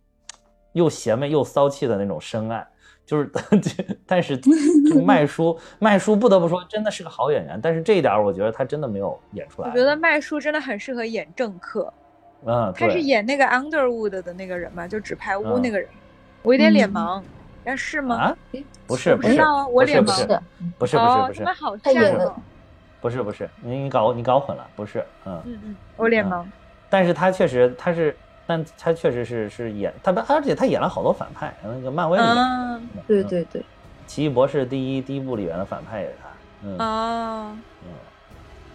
[0.74, 2.64] 又邪魅又骚气的那种深爱？
[3.06, 3.30] 就是，
[4.06, 7.58] 但是 这个麦叔，麦叔不得不说，真的是个好演员。
[7.62, 9.68] 但是这一点，我觉得他真的没有演出来。
[9.68, 11.92] 我觉得麦叔真的很适合演政客，
[12.46, 15.88] 嗯，他是演那个 Underwood 的那个人嘛，就纸牌屋嗯那个人。
[16.42, 17.22] 我有点脸嗯盲，
[17.62, 18.16] 但是吗？
[18.16, 18.36] 啊，
[18.86, 20.42] 不是不是我不知道啊，我不是不是脸盲的，
[20.78, 22.36] 不是不是哦，不是他好像他演的哦。
[23.02, 26.44] 不是不是，你你搞你搞混了，不是，嗯，嗯嗯，我脸嗯盲。
[26.88, 28.16] 但是他确实他是，
[28.46, 33.64] 但他确实是是演他，而且他演了好多反派，那个漫威里面，啊嗯，对对对，
[34.06, 36.28] 奇异博士第一第一部里面的反派也是他，
[36.62, 36.78] 嗯。
[36.78, 37.88] 啊，嗯，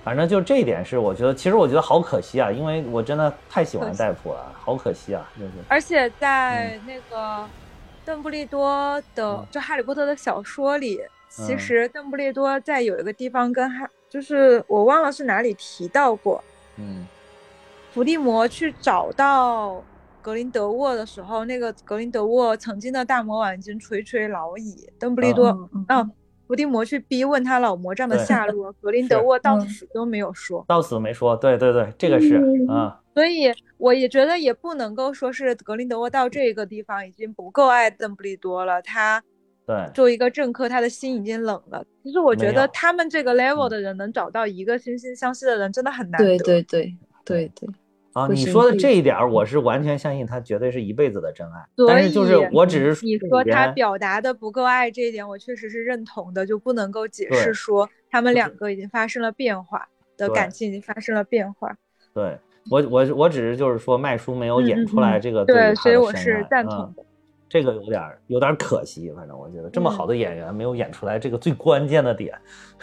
[0.04, 7.48] 反正就这一点是我觉得，其实我觉得好可惜啊，因为我真的太喜欢戴普了，好可惜啊，就是，而且在那个
[8.04, 9.48] 邓布利多的嗯。
[9.52, 11.00] 就《哈利波特》的小说里，
[11.30, 11.60] 其嗯。
[11.60, 16.44] 实邓布利多在有一个地方跟哈，就是我忘了是哪里提到过，
[16.78, 17.06] 嗯
[18.00, 19.84] 伏地魔去找到
[20.22, 25.48] 格林德沃的时候，那个格林德沃曾经的大魔王已经垂垂老矣，邓布利多，
[25.90, 26.12] 嗯
[26.48, 30.64] 伏地魔去逼问他老魔杖的下落， 格林德沃到嗯死都没有说。
[30.66, 39.22] 到死没说，对对对，这个是嗯啊，所以我也觉得也不能够说是格林德沃到这个地方已经不够爱邓布利多了，他
[39.66, 41.84] 对，作为一个政客，他的心已经冷了。
[42.02, 46.26] 其实我觉得他们这个 level 嗯的人能找到一个惺惺相惜的人，真的很难得。
[46.26, 47.70] 对对对对对，
[48.14, 51.64] 啊，你说的这一点儿，我是完全相信他绝对是一辈子的真爱。
[51.76, 59.88] 所但是就是我只是你说他表达的不够爱这一点，我确实是认同的，就不能够解释说他们两个已经发生了变化
[60.18, 61.76] 的感情已经发生了变化。
[62.14, 62.38] 对
[62.72, 67.06] 我我我只是就是说麦叔没有演出来嗯这个对，所以我是赞同嗯的。
[67.50, 72.38] 这个有点有点可惜，反正我觉得这么嗯好的演员没有演出来这个最关键的点。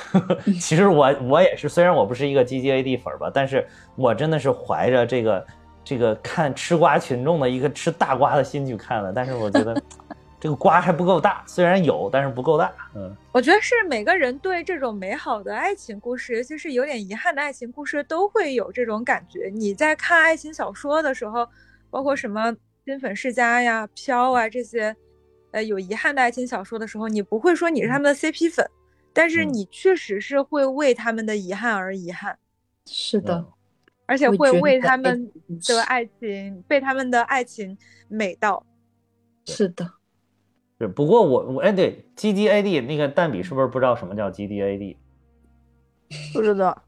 [0.61, 3.64] 其实我我也是，虽然我不是一个 G G A D 粉吧，但是
[3.95, 5.47] 我真的是怀着这个
[5.85, 9.12] 这个看吃瓜群众的一个吃大瓜的心去看的。
[9.12, 9.81] 但是我觉得
[10.41, 12.73] 这个瓜还不够大，虽然有，但是不够大。
[12.95, 19.49] 嗯，我觉得是每个人对这种美好的爱情故事，尤其是有点遗憾的爱情故事，都会有这种感觉。
[19.55, 21.49] 你在看爱情小说的时候，
[21.89, 22.53] 包括什么
[22.87, 24.95] 《金粉世家》呀、《飘》啊这些，
[25.51, 28.64] 呃，有遗憾的爱情小说的时候，你不会说你是他们的 CP 粉，
[29.12, 32.39] 但是嗯你确实是会为他们的遗憾而遗憾，
[32.87, 33.53] 是的嗯，
[34.07, 35.28] 而且会为他们
[35.66, 37.76] 的爱情被他们的爱情
[38.07, 38.64] 美到。
[39.47, 39.84] 是的，
[40.78, 40.87] 是。
[40.87, 44.97] 不过我我哎对 G D A D 那个蛋比是不是不知道什么叫 G D A D？
[46.32, 46.84] 不知道。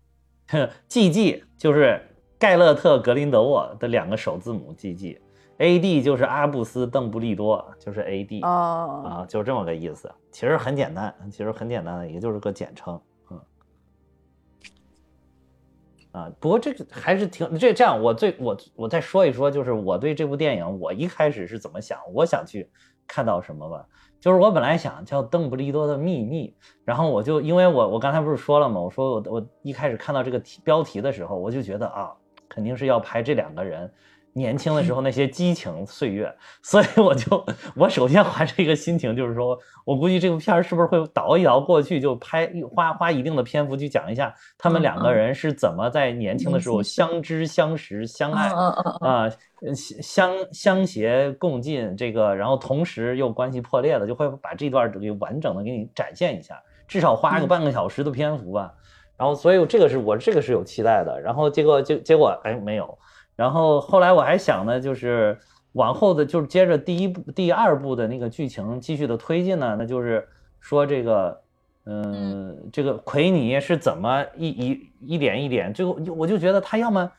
[0.86, 2.00] G G 就是
[2.38, 5.20] 盖勒特·格林德沃的两个首字母 G G，A
[5.58, 10.08] D 就是阿布斯·邓布利多，就是 A D 哦，啊，就这么个意思。
[10.30, 13.00] 其实很简单，其实很简单的，也就是个简称。
[13.30, 13.40] 嗯，
[16.12, 18.00] 啊，不过这个还是挺这这样。
[18.00, 22.70] 我最我我再说一说，就是我对这部电影，我一开始是怎么想，我想去
[23.06, 23.84] 看到什么吧。
[24.20, 26.48] 就是我本来想叫《邓布利多的秘密》，
[26.84, 28.80] 然后我就因为我我刚才不是说了吗？
[28.80, 32.12] 我说我我一开始看到这个题标题的时候，我就觉得啊，
[32.48, 33.92] 肯定是要拍这两个人
[34.38, 37.44] 年轻的时候那些激情岁月， 所以我就
[37.76, 48.48] 我首先怀着一个心情，就是说我估计这部片儿是不是会倒一倒过去，就拍花花一定的篇幅去讲一下他们嗯两个嗯人是怎么在年轻的时候相知相识相爱。
[48.48, 49.32] 啊，呃
[49.74, 58.72] 相相携共进，这个，然后同时又关系破裂的，就会把这段给完整的给你展现一下，至少花个嗯半个小时的篇幅吧。
[59.16, 61.20] 然后，所以这个是我这个是有期待的。
[61.20, 62.96] 然后结果结结果哎没有。
[63.38, 65.38] 然后后来我还想呢，就是
[65.72, 70.28] 往后的就是接着第一部、第二部的那个剧情继续的推进呢，那就是
[70.60, 71.40] 说这个。
[71.90, 77.10] 嗯，这个奎尼是怎么一一一点一点，最后我就觉得他要么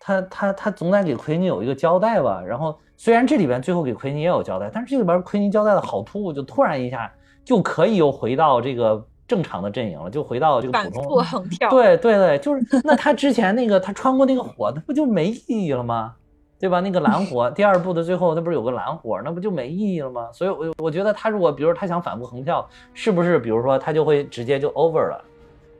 [0.00, 2.42] 他他他总得给奎尼有一个交代吧。
[2.44, 7.08] 然后虽然这里边最后给奎尼也有交代，但是这里边奎尼交代的好突兀，就突然一下
[7.44, 11.04] 就可以又回到这个正常的阵营了，就回到这个普通。
[11.04, 16.12] 复横跳，对对对，就是那他之前那个他穿过那个火，那不就没意义了吗？
[16.58, 16.80] 对吧？
[16.80, 20.28] 那个蓝火，第二部的最后，那不是有个蓝火，那不就没意义了吗？
[20.32, 25.24] 所以，我我觉得他如果，比如他想反复横跳，是不是，比如说他就会直接就 over 了，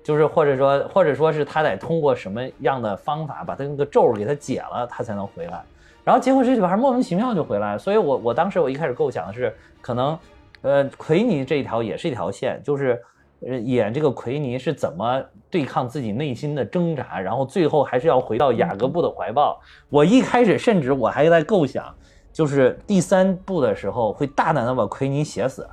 [0.02, 5.62] 就是或者说，或者说是他得通过什么样的方法把他那个咒给他解了，他才能回来。
[6.02, 10.18] 然后结果这里边莫名其妙就回来，所以我我当时我一开始构想的是，可能，
[10.62, 12.98] 呃，奎尼这一条也是一条线，就是呃
[13.40, 19.60] 演这个奎尼是怎么对抗自己内心的挣扎，然后最后还是要回到雅各布的怀抱。
[19.88, 21.94] 我一开始甚至我还在构想，
[22.32, 25.68] 就是第三部的时候会大胆的把奎尼写死，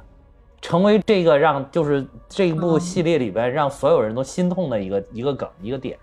[0.61, 5.97] 成为这个让就是这一部系列里边让所有人都心痛的一个一个梗一个点。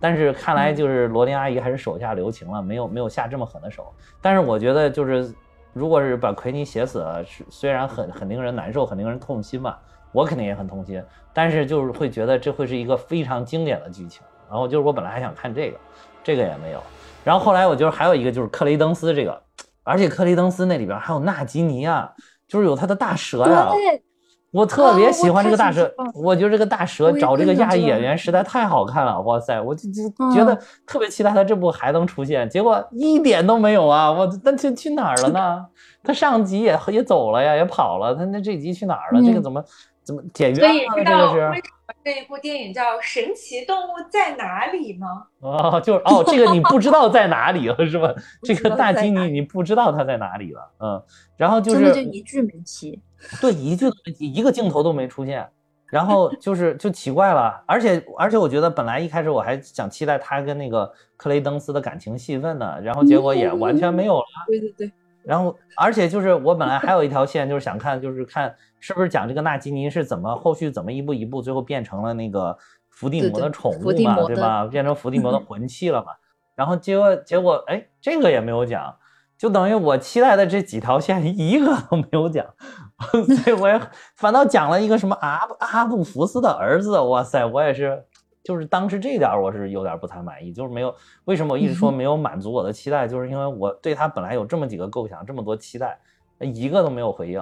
[0.00, 3.86] 但是看来就是罗琳阿姨还是手下留情了，没有没有下这么狠的手。
[4.20, 5.32] 但是我觉得就是，
[5.72, 9.76] 如果是把奎尼写死了，是虽然很很令人难受，很令人痛心嘛，
[10.12, 11.02] 我肯定也很痛心。
[11.32, 14.22] 但是就是会觉得这会是一个非常经典的剧情。
[14.48, 15.78] 然后就是我本来还想看这个，
[16.22, 16.80] 这个也没有。
[17.24, 19.42] 然后后来我觉得还有一个就是克雷登斯这个，
[19.82, 22.12] 而且克雷登斯那里边还有纳吉尼啊，
[22.46, 24.02] 就是有他的大蛇呀、对，
[24.50, 30.54] 我特别喜欢这个大蛇，哦我觉得这个大蛇找这个亚裔演员实在太好看了，哇塞，我就就嗯觉得
[30.86, 34.12] 特别期待他这部还能出现，结果一点都没有啊！
[34.12, 35.64] 我那去去哪儿了呢？
[36.04, 39.22] 他上集也也走了呀，也跑了，他那这集去哪儿了？
[39.22, 39.64] 这个嗯怎么
[40.02, 40.94] 怎么解所以约了？
[40.96, 45.26] 知这个是道为什么这一部电影叫《神奇动物在哪里》吗？
[45.40, 48.12] 哦，就是哦，这个你不知道在哪里了是吧？
[48.42, 51.02] 这个大基在哪尼你不知道它在哪里了，嗯，
[51.36, 53.00] 然后就是就一句没提。
[53.40, 53.86] 对，一句
[54.18, 55.48] 一个镜头都没出现，
[55.86, 64.24] 然后就是就奇怪了，而且而且我觉得本来一开始我还想期待他跟那个克雷登斯的感情戏份呢，然后结果也完全没有了。
[64.48, 64.92] 对对对，
[65.24, 72.56] 然后而且就是我本来还有一条线，就是想看，就是看是不是讲这个纳吉尼是怎么后续怎么一步一步最后变成了那个
[72.90, 74.64] 伏地魔的宠物嘛，对吧？
[74.66, 76.12] 变成伏地魔的魂器了嘛。
[76.54, 78.94] 然后结果结果哎，这个也没有讲，
[79.38, 82.46] 就等于我期待的这几条线一个都没有讲，
[83.10, 83.80] 所以我也
[84.16, 88.04] 反倒讲了一个什么阿阿布福斯的儿子，哇塞，我也是，
[88.42, 95.98] 就是当时这点儿我是有点不太满意，就是没有为什么我一直说没有满足我的期待，就是因为我对他本来有这么几个构想，这么多期待，
[96.40, 97.38] 一个都没有回应，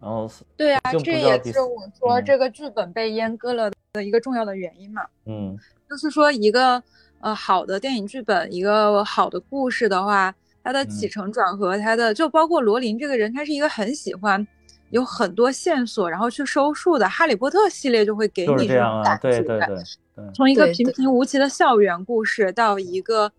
[0.00, 2.24] 然后对啊这也是我说嗯。
[2.24, 5.02] 这个剧本被阉割了的一个重要的原因嘛。
[5.26, 5.56] 嗯。
[5.88, 6.82] 就是说，一个
[7.20, 11.10] 呃好的电影剧本，一个好的故事的话，它的起嗯。
[11.10, 14.46] 承转合，它的就包括罗琳这个人，他是一个很喜欢
[14.90, 17.06] 有很多线索，然后去收束的。
[17.08, 19.66] 《哈利波特》系列就会给你这种感觉，对对对
[20.14, 23.30] 对，从一个平平无奇的校园故事到一个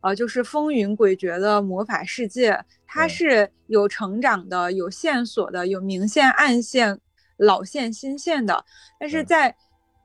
[0.00, 6.98] 呃就是风云诡谲的魔法世界，它是有成长的、有线索的、有明线、暗线、
[7.36, 8.64] 老线、新线的。
[8.98, 9.54] 但是在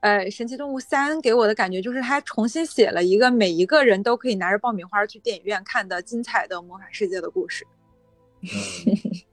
[0.00, 7.66] 呃《神奇动物三》给我的感觉就是它重新写了一个每一个人都可以拿着爆米花去电影院看的精彩的魔法世界的故事。
[8.42, 8.48] 嗯，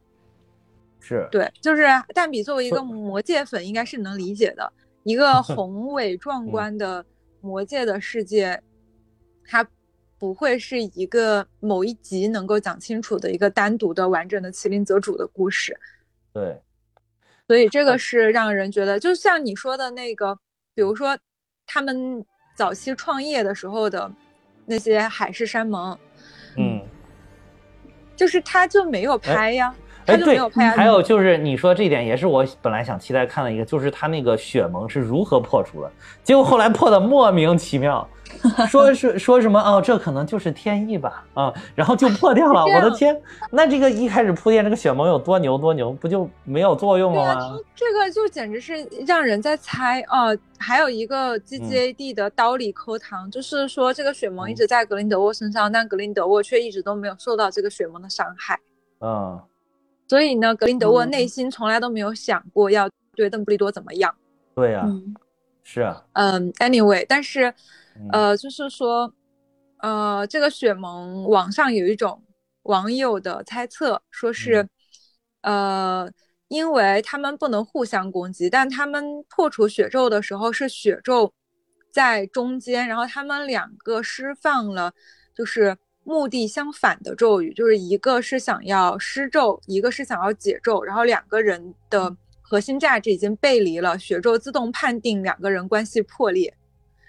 [1.10, 4.72] 是，对，就是蛋比作为一个魔界粉，应该是能理解的。
[5.02, 7.04] 一个宏伟壮嗯观的
[7.42, 8.62] 魔界的世界，
[9.44, 9.68] 它
[10.20, 15.76] 不会是一个某一集能够讲清楚的一个单独的完整的麒麟泽主的故事。
[16.32, 16.62] 对，
[17.48, 20.38] 所以这呃个是让人觉得，就像你说的那个，
[20.76, 21.18] 比如说
[21.66, 22.24] 他们
[22.56, 24.12] 早期创业的时候的
[24.68, 25.98] 那些海誓山盟，
[26.56, 26.88] 嗯。
[28.16, 30.74] 就是他就没有拍呀，哎，对就没有拍呀。
[30.76, 35.92] 还有就是你说这一点也是我本来想期待看的一个，就是他那个血盟是如何破除的，
[36.24, 38.08] 结果后来破的莫名其妙，
[38.70, 42.64] 说是说什么哦，这可能就是天意吧，啊，然后就破掉了。
[42.66, 43.20] 我的天，
[43.52, 47.60] 那这个一开始铺垫这个血盟有多牛多牛，不就没有作用了吗他？
[47.76, 50.28] 这个就简直是让人在猜啊、
[50.58, 58.60] 还有一个嗯 GGAD 的刀里抠糖，就是说这个血盟一嗯直在格林德沃身上，但格林德沃却一直都没有受到这个血盟的伤害。
[59.02, 59.40] 嗯，
[60.10, 61.10] 所以呢，格林德沃嗯。
[61.12, 64.14] 内心从来都没有想过要对邓布利多怎么样。
[64.56, 65.16] 对呀、嗯，
[65.64, 67.54] 是啊，嗯，anyway，但是
[67.96, 68.10] 嗯。
[68.12, 69.14] 呃，就是说，
[69.78, 72.24] 呃，这个雪盟网上有一种
[72.64, 74.68] 网友的猜测，说是，
[75.42, 76.12] 呃，
[76.48, 81.32] 因为他们不能互相攻击，但他们破除血咒的时候是血咒
[81.92, 84.92] 在中间，然后他们两个释放了
[85.36, 85.78] 就是
[86.10, 96.52] 目的相反的咒语，就是一个是想要施咒，一个是想要解咒，然后两个人的核心价值已经背离了，血咒自动判定两个人关系破裂。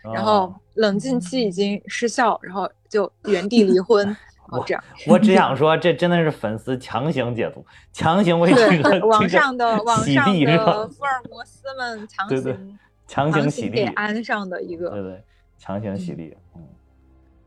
[0.03, 4.15] 然后哦冷静期已经失效，然后就原地离婚，
[4.67, 4.85] 这样。
[5.07, 7.65] 我只想说，这真的是粉丝强行解读，
[7.95, 14.91] 强行为这个，网上的网上的福尔摩斯们强对对行强行给地，安上的一个。
[14.91, 15.25] 对对，
[15.59, 16.63] 强行洗地，嗯。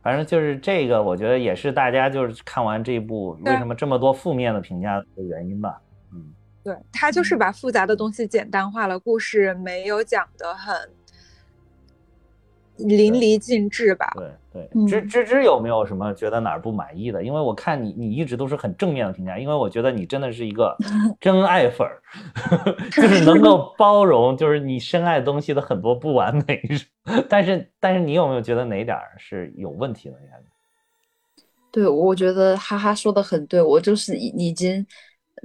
[0.04, 5.82] 反正就是这个，我觉得也是大家就是看完这一部为什么这么多负面的评价的原因吧。
[6.14, 10.76] 嗯，对他就是把复杂的东西简单化了，故事没有讲得很
[12.76, 14.12] 淋漓尽致吧？
[14.16, 17.24] 对对，嗯芝芝芝有没有什么觉得哪儿不满意的？
[17.24, 20.78] 因为我看你你一直都是很正面的评价，因为我觉得你真的是一个
[21.20, 22.00] 真爱粉儿，
[22.94, 26.62] 就是能够包容，就是你深爱东西的很多不完美。
[27.28, 30.16] 但是但是你有没有觉得哪点儿是有问题的？
[30.22, 30.40] 你看，
[31.72, 34.86] 对，我觉得哈哈说的很对，我就是已已经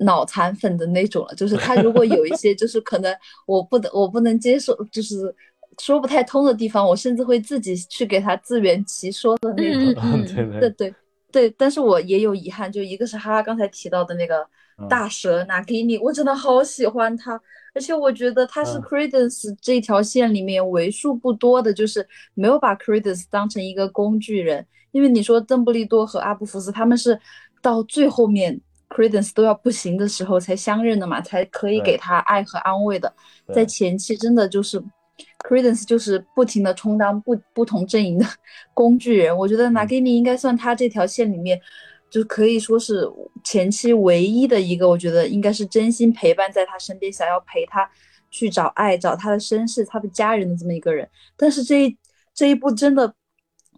[0.00, 1.34] 脑残粉的那种了。
[1.34, 3.10] 就是他如果有一些就是可能
[3.46, 5.34] 我不能我不能接受，就是
[5.80, 9.94] 说不太通的地方，我甚至会自己去给他自圆其说的那种。
[10.02, 10.24] 嗯。
[10.24, 10.70] 对 对。
[10.70, 10.94] 对对
[11.30, 14.38] 对，但是我也有遗憾，就一个是哈哈刚才提到的那个
[14.78, 14.88] 嗯。
[14.88, 17.38] 大蛇拿给你，我真的好喜欢他，
[17.74, 18.82] 而且我觉得他是嗯。
[18.82, 27.20] Credence 这条线里面为数不多的，就是没有把 Credence 当成一个工具人，因为你说邓布利多和阿布福斯他们是
[27.60, 33.12] 到最后面 Credence 都要不行的时候才相认的嘛，才可以给他爱和安慰的，
[33.52, 34.82] 在前期真的就是
[35.48, 38.26] Credence 就是不停的充当不不同阵营的
[38.74, 41.58] 工具人，我觉得嗯 Nagini 应该算他这条线里面，
[42.10, 43.08] 就可以说是
[43.42, 47.88] 前期唯一的一个，我觉得应该是真心陪伴在他身边，想要陪他
[48.30, 51.08] 去找爱、找他的身世、他的家人的这么一个人。
[51.36, 51.96] 但是这一
[52.34, 53.14] 这一步真的。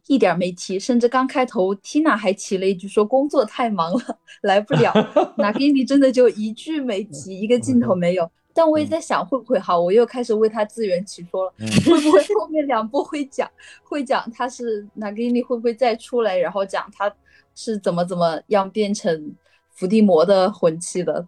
[0.06, 4.92] 一点儿没提，甚至刚开头，Tina 还提了一句说工作太忙了， 来不了。
[5.38, 8.28] Nagini 真的就一句没提，一个镜头没有。
[8.52, 9.80] 但我也在想，会不会好？
[9.80, 11.52] 我又开始为他自圆其说了。
[11.58, 13.48] 嗯会不会后面两部会讲，
[13.82, 17.12] 会讲他是 Nagini 会不会再出来，然后讲他
[17.54, 19.34] 是怎么怎么样变成
[19.70, 21.26] 伏地魔的魂器的？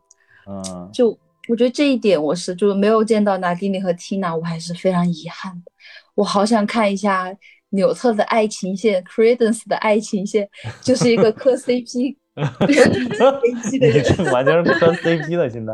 [0.48, 1.16] 嗯，就
[1.48, 5.72] 我觉得这一点我是就没有见到 Nagini 和 Tina，我还是非常遗憾的。
[6.14, 7.34] 我好想看一下
[7.70, 10.48] 纽特的爱情线，Credence 的爱情线，
[10.82, 12.16] 就是一个磕 CP
[14.32, 15.72] 完全是磕 CP 的，现在。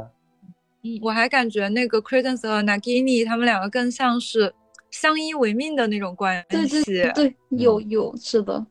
[0.97, 4.55] 嗯，我还感觉那个 Credence 和 Nagini 他们两个更像是
[4.91, 6.83] 相依为命的那种关系。
[6.85, 8.65] 对对，有有是的，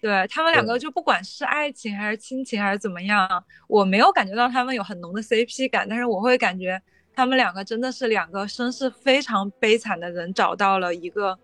[0.00, 3.28] 对他们两个就不管是爱情还是亲情还是怎么样，
[3.68, 6.80] 我没有感觉到他们有很浓的 CP 感，但是我会感觉
[7.14, 11.38] 他们两个真的是两个身世非常悲惨的人找到了一个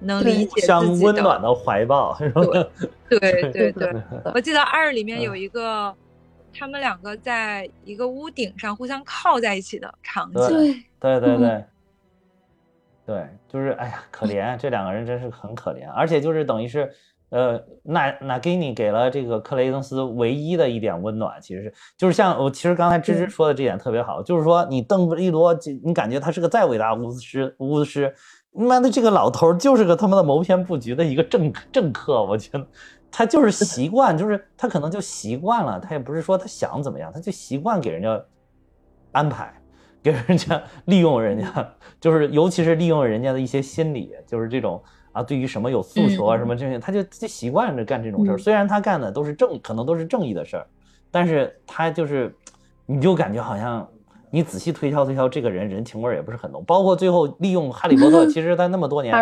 [0.00, 1.12] 能理解相自己的。
[1.12, 2.16] 温暖的怀抱？
[3.08, 3.92] 对对对对，
[4.34, 5.92] 我记得二里面嗯有一个，
[6.58, 10.48] 他们两个在一个屋顶上互相靠在一起的场景。
[10.48, 11.64] 对嗯对对对，
[13.04, 16.90] 对，就是哎呀，可怜，这两个人真是很可怜，而且就是等于是，
[17.28, 28.12] 呃，那那给你给了这个克雷登斯唯一的一点温暖，其实是就是像我其实刚才芝芝说的这点特别好，就是说你邓布利多，就你感觉他是个再伟大巫师巫师，
[28.50, 32.66] 妈的这个老头就是个他妈的谋篇布局的一个政政客，我觉得。
[33.10, 38.22] 他就是习惯，就是他可能就习惯了，他也不是说他想怎么样，他就习惯给人家
[39.12, 39.52] 安排，
[40.02, 48.36] 给人家利用人家，就是尤其是利用人家的一些心理，就是这种啊，对于什么有诉求啊嗯什么这些，他就就习惯着干这种事儿。
[48.36, 50.66] 嗯虽然他干的都是正，可能都是正义的事儿，
[51.10, 52.34] 但是他就是，
[52.84, 53.88] 你就感觉好像
[54.36, 56.62] 你仔细推敲推敲，这个人人情味儿也不是很浓。
[56.66, 59.14] 包括最后利用哈利波特， 其实他那么多年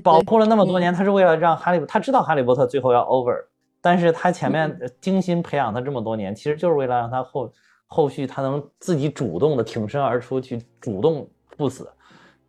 [0.00, 3.34] 保护了那么多年，他是为了让哈利，他知道哈利波特最后要 over，
[3.80, 7.52] 但是他前面呃精心培养他这么多年，其实就是为了让他后
[7.88, 11.90] 后续他能自己主动的挺身而出，去主动不死。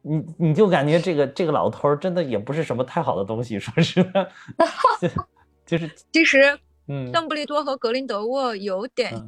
[0.04, 4.28] 你你就感觉这个这个老头儿真的也不是什么太好的东西，说实话，
[5.02, 5.10] 就
[5.66, 6.56] 就是其实
[6.88, 9.26] 嗯，邓布利多和格林德沃有点嗯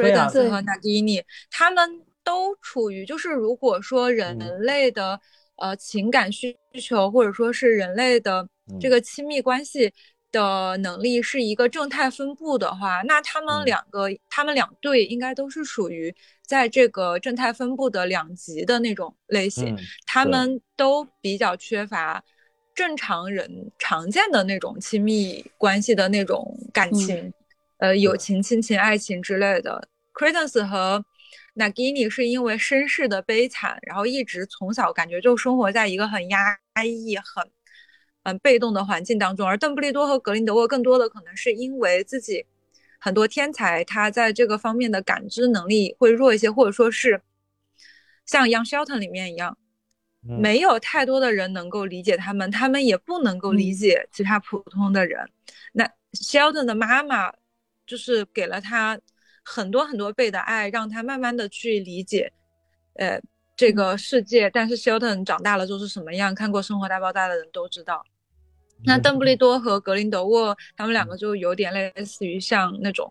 [0.00, 4.60] 像对啊 Credence 对和 Nagini，他们都处于就是如果说人嗯。
[4.60, 5.20] 类的、
[5.56, 8.48] 呃情感需求或者说是人类的
[8.78, 9.92] 这嗯个亲密关系
[10.32, 13.56] 的能力是一个正态分布的话，那他嗯。
[13.56, 16.12] 们两个、他们两队应该都是属于
[16.42, 19.72] 在这个正态分布的两极的那种类型。
[19.72, 22.22] 嗯，他们都比较缺乏
[22.74, 27.32] 正常人常见的那种亲密关系的那种感情，
[27.84, 29.88] 呃，友情、亲情、爱情之类的。
[30.14, 31.04] Credence 和
[31.54, 37.46] Nagini 是因为身世的悲惨，然后一直从小感觉就生活在一个很压抑、很
[38.22, 42.46] 嗯被动的环境当中，而邓布利多和格林德沃更多的可能是因为自己
[42.98, 47.20] 很多天才，他在这个方面的感知能力会弱一些，或者说是
[48.24, 49.58] 像《Young Shelton》里面一样，
[50.26, 55.28] 嗯没有太多的人能够理解他们，他们也不能够理嗯解其他普通的人。
[55.72, 57.30] 那 Sheldon 的妈妈
[57.86, 58.98] 就是给了他
[59.44, 62.32] 很多很多倍的爱，让他慢慢的去理解，
[62.94, 63.20] 呃，
[63.56, 64.48] 这个世界。
[64.50, 68.04] 但是 Sheldon 长大了就是什么样，看过《生活大爆炸》的人都知道。
[68.86, 73.10] 那邓布利多和格林德沃他们两个就有点类似于像那种，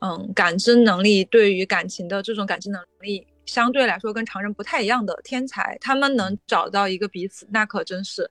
[0.00, 8.28] 嗯，感知能力对于感情的这种感知能力相对来说跟常人不太一样的天才，他们能找到一个彼此，那可真是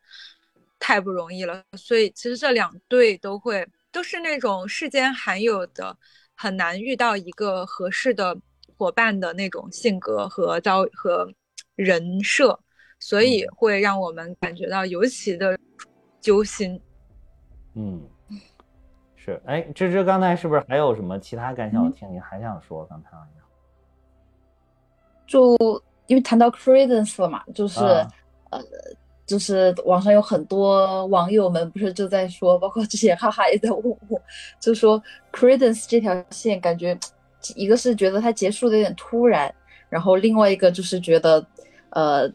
[0.79, 1.63] 太不容易了。
[1.77, 5.97] 所以其实这两对都会都是那种世间罕有的，
[6.35, 8.37] 很难遇到一个合适的
[8.75, 11.31] 伙伴的那种性格和遭和
[11.75, 12.59] 人设，
[12.99, 15.57] 所以会让我们感觉到尤其的。
[16.23, 16.79] 揪心，
[17.73, 18.01] 嗯，
[19.17, 21.83] 是，哎，芝芝刚才是不是还有什么其他感想？
[21.83, 23.43] 我听你还想说，刚才好像，
[25.27, 25.57] 就
[26.07, 28.63] 因为谈到 credence 了嘛，就是呃，
[29.33, 34.21] 就是网上有很多网友们不是就在说，包括之前哈哈也在问我，
[34.59, 35.01] 就说
[35.31, 36.95] credence 这条线感觉
[37.55, 39.51] 一个是觉得它结束的有点突然，
[39.89, 41.43] 然后另外一个就是觉得
[41.89, 42.31] 呃。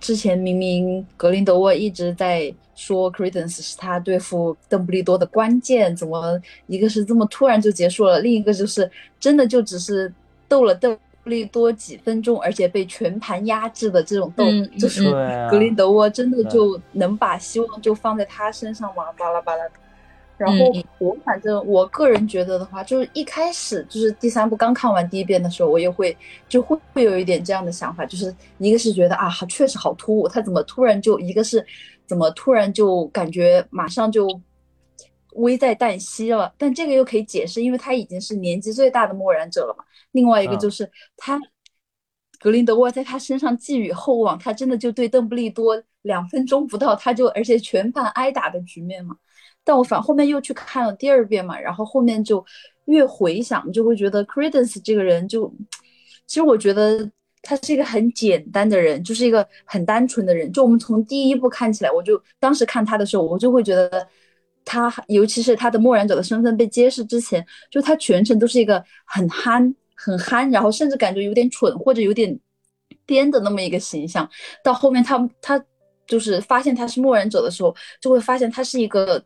[0.00, 10.12] 之前明明格林德沃一直在说 Credence 是他对付邓布利多的关键，怎么一个是这么突然就结束了，另一个就是真的就只是
[10.46, 14.44] 逗了邓利多几分钟，而且被全盘压制的这种斗，
[14.78, 15.10] 就是
[15.50, 19.04] 格林德沃真的就能把希望就放在他身上吗？
[19.16, 19.72] 巴拉巴拉的。
[20.36, 20.64] 然后
[20.98, 26.16] 我反正我个人觉得的话，就是一开始就是第三部刚看完第一遍的时候，我也会
[26.48, 31.64] 就会会有一点这样的想法，就是一个是觉得啊，确实好突兀，他怎么突然就一个是
[32.04, 34.28] 怎么突然就感觉马上就
[35.34, 39.84] 危在旦夕了，但这个又可以解释，因为他已经是年纪最大的默然者了嘛。
[40.12, 41.40] 另外一个就是他
[42.38, 49.16] 格林德沃在他身上寄予厚望，他真的就对邓布利多两分钟不到他就而且全盘挨打的局面嘛。
[49.64, 52.44] 但我反后面又去看了第二遍嘛，然后后面就
[52.84, 55.50] 越回想，就会觉得 Credence 这个人就，
[56.26, 60.52] 其实我觉得他是一个很简单的人，就是一个很单纯的人。
[60.52, 64.06] 就我们从第一部看起来，我就当时看他的时候，我就会觉得
[64.64, 72.38] 他，尤其是他的默然者的身份被揭示之前，就他全程都是一个很憨、很憨，然后甚至感觉有点蠢或者有点
[73.06, 74.28] 颠的那么一个形象。
[74.62, 75.64] 到后面他他。
[76.06, 79.24] 就是发现他是默然者的时候，就会发现他是一个，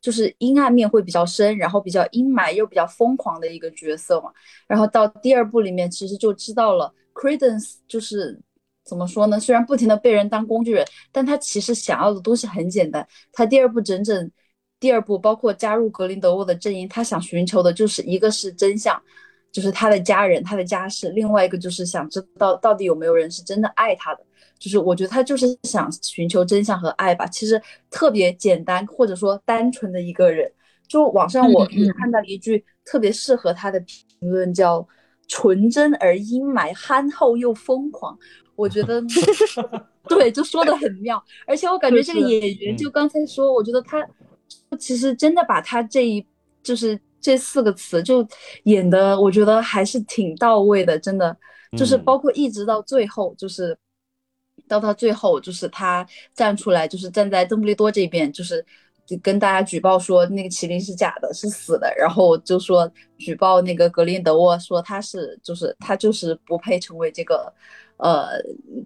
[0.00, 4.30] 就是阴暗面会比较深，然后比较阴霾又比较疯狂的一个角色嘛。
[4.68, 8.40] 然后到第二部里面，其实就知道了，Credence 就是
[8.84, 9.40] 怎么说呢？
[9.40, 13.04] 虽然不停的被人当工具人，但他其实想要的东西很简单。
[13.32, 14.30] 他第二部整整
[14.80, 19.00] 第二部，包括加入格林德沃的阵营，他想寻求的就是一个是真相，
[19.52, 24.24] 就是他的家人、他的家世；另外一个就是想知道到底有没有人是真的爱他的。
[24.58, 30.50] 就是我觉得他就是想寻求真相和爱吧，其实特别简单或者说单纯的一个人。
[30.86, 31.64] 就网上我
[31.98, 34.86] 看到了一句特别适合他的评论，叫
[35.28, 38.18] “纯真而阴霾，憨厚又疯狂”。
[38.56, 39.00] 我觉得
[40.08, 41.22] 对，就说的很妙。
[41.46, 44.06] 而且我感觉这个演员，就刚才说，我觉得他
[44.78, 46.24] 其实真的把他这一
[46.62, 48.26] 就是这四个词就
[48.64, 50.98] 演的，我觉得还是挺到位的。
[50.98, 51.36] 真的
[51.76, 53.76] 就是包括一直到最后，就是。
[54.68, 58.64] 到他最后，就是他站出来，就是站在邓布利多这边，就是
[59.20, 62.88] 跟大家举报说那个麒麟是假的，是死的，然后就说
[63.18, 67.52] 举报那个格林德沃，说他是就是他就是不配成为这个，
[68.02, 68.28] 呃，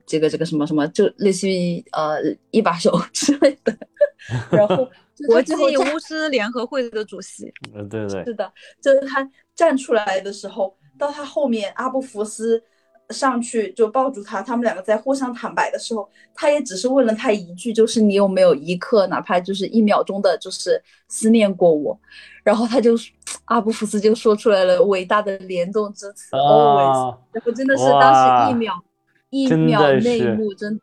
[0.06, 2.20] 这个这个什么什么，就类似于呃
[2.50, 3.76] 一把手 之类的。
[4.50, 4.88] 然后
[5.28, 12.62] 国际巫师联合会的主席，嗯，对对，是的，就是他站出来的时候，到他后面阿布福斯。
[13.10, 22.00] 上去就抱住他，他们两个在互相坦白的时候，他也只是问了他一句，就是你有没有一刻，哪怕就是一秒钟的，就是思念过我。
[22.42, 22.92] 然后他就
[23.44, 27.14] 阿布福斯就说出来了伟大的联动之词 always。
[27.30, 28.72] 然后真的是当时一秒
[29.34, 30.80] 一秒内幕，真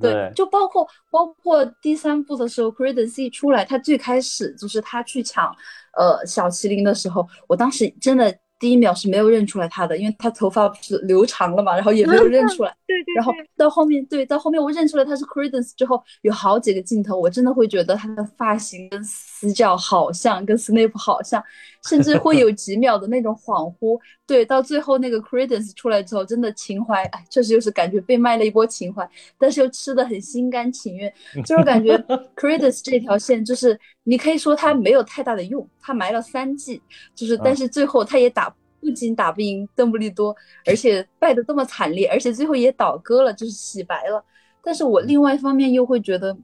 [0.00, 5.54] 对，就包括包括第三部的时候，Credence 出来，他最开始就是他去抢
[5.96, 8.34] 呃小麒麟的时候，我当时真的。
[8.56, 12.74] 第一秒是没有认出来他的，因为他头发不是留长了嘛，然后也没有认出来。
[12.86, 13.14] 对对。
[13.14, 21.42] 然后到后面，对，到后面我认出来他是 Credence 之后，有好几个镜头，我真的会觉得他的发型跟死角好像，跟 Snape 好像，
[21.88, 23.98] 甚至会有几秒的那种恍惚。
[24.26, 29.08] 对，到最后那个 Credence 出来之后，真的情怀，哎，确实就是感觉被卖了一波情怀，
[29.38, 31.12] 但是又吃的很心甘情愿，
[31.44, 31.96] 就是感觉
[32.36, 36.82] Credence 这条线，就是你可以说它没有太大的用，它埋了三季，
[37.14, 38.54] 就是但是最后他也打。
[38.80, 40.36] 不仅打不赢邓布利多，
[40.66, 44.22] 而且败得这么惨烈，而且最后也倒戈了，就是洗白了。
[44.62, 46.36] 但是我另外一方面又会觉得，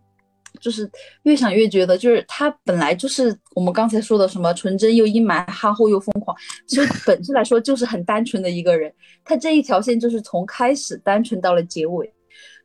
[0.60, 0.90] 就是
[1.24, 6.36] 越想越觉得，就是他本来就是我们刚才说的什么纯真又阴霾、憨厚又疯狂，
[6.66, 8.92] 其实本质来说就是很单纯的一个人。
[9.24, 12.12] 他这一条线就是从开始单纯到了结尾。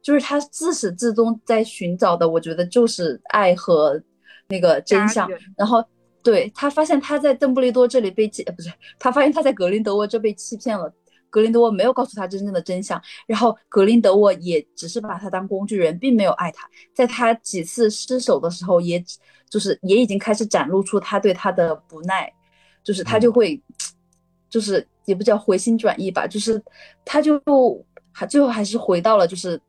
[0.02, 4.00] 就是他自始至终在寻找的，我觉得就是爱和
[4.48, 5.28] 那个真相。
[5.58, 5.84] 然后
[6.24, 10.94] 对他发现他在邓布利多这里被欺，不是他发现他在格林德沃这被欺骗了。
[11.36, 16.66] 格林德沃没有告诉他真正的真相，然后格林德沃也只是把他当工具人，并没有爱他。
[16.94, 19.04] 在他几次失手的时候，也
[19.50, 22.32] 就是也已经开始展露出他对他的不耐，
[22.86, 23.62] 就是他就会，
[24.50, 26.64] 就是也不叫回心转意吧，就是
[27.04, 27.38] 他就
[28.14, 29.60] 还最后还是回到了就是。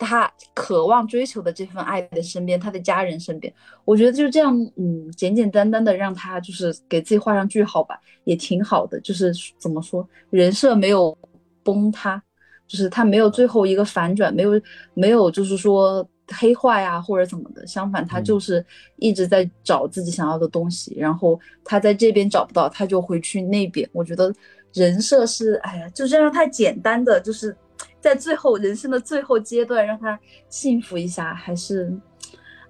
[0.00, 3.52] 他渴望追求的这份爱的身边，他的家人身边，
[3.84, 8.98] 我觉得就这样，嗯，简简单单的让他就是给自己画上句号吧，也挺好的。
[9.00, 11.16] 就是怎么说，人设没有
[11.62, 12.20] 崩塌，
[12.66, 14.62] 就是他没有最后一个反转，没有
[14.94, 18.64] 没有就是说黑化呀或者怎么的，相反，他就是
[18.96, 23.86] 一直在找自己想要的东西，然后他在这边找不到，他就回去那边。
[23.92, 24.34] 我觉得
[24.72, 27.54] 人设是，哎呀，就这样太简单的，就是。
[28.00, 30.18] 在最后人生的最后阶段，让他
[30.48, 31.92] 幸福一下，还是，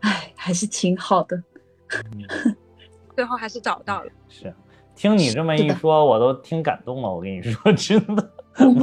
[0.01, 1.43] 哎，还是挺好的。
[3.15, 4.11] 最后还是找到了。
[4.28, 4.52] 是，
[4.94, 7.09] 听你这么一说，我都挺感动了。
[7.12, 8.31] 我跟你说， 真的，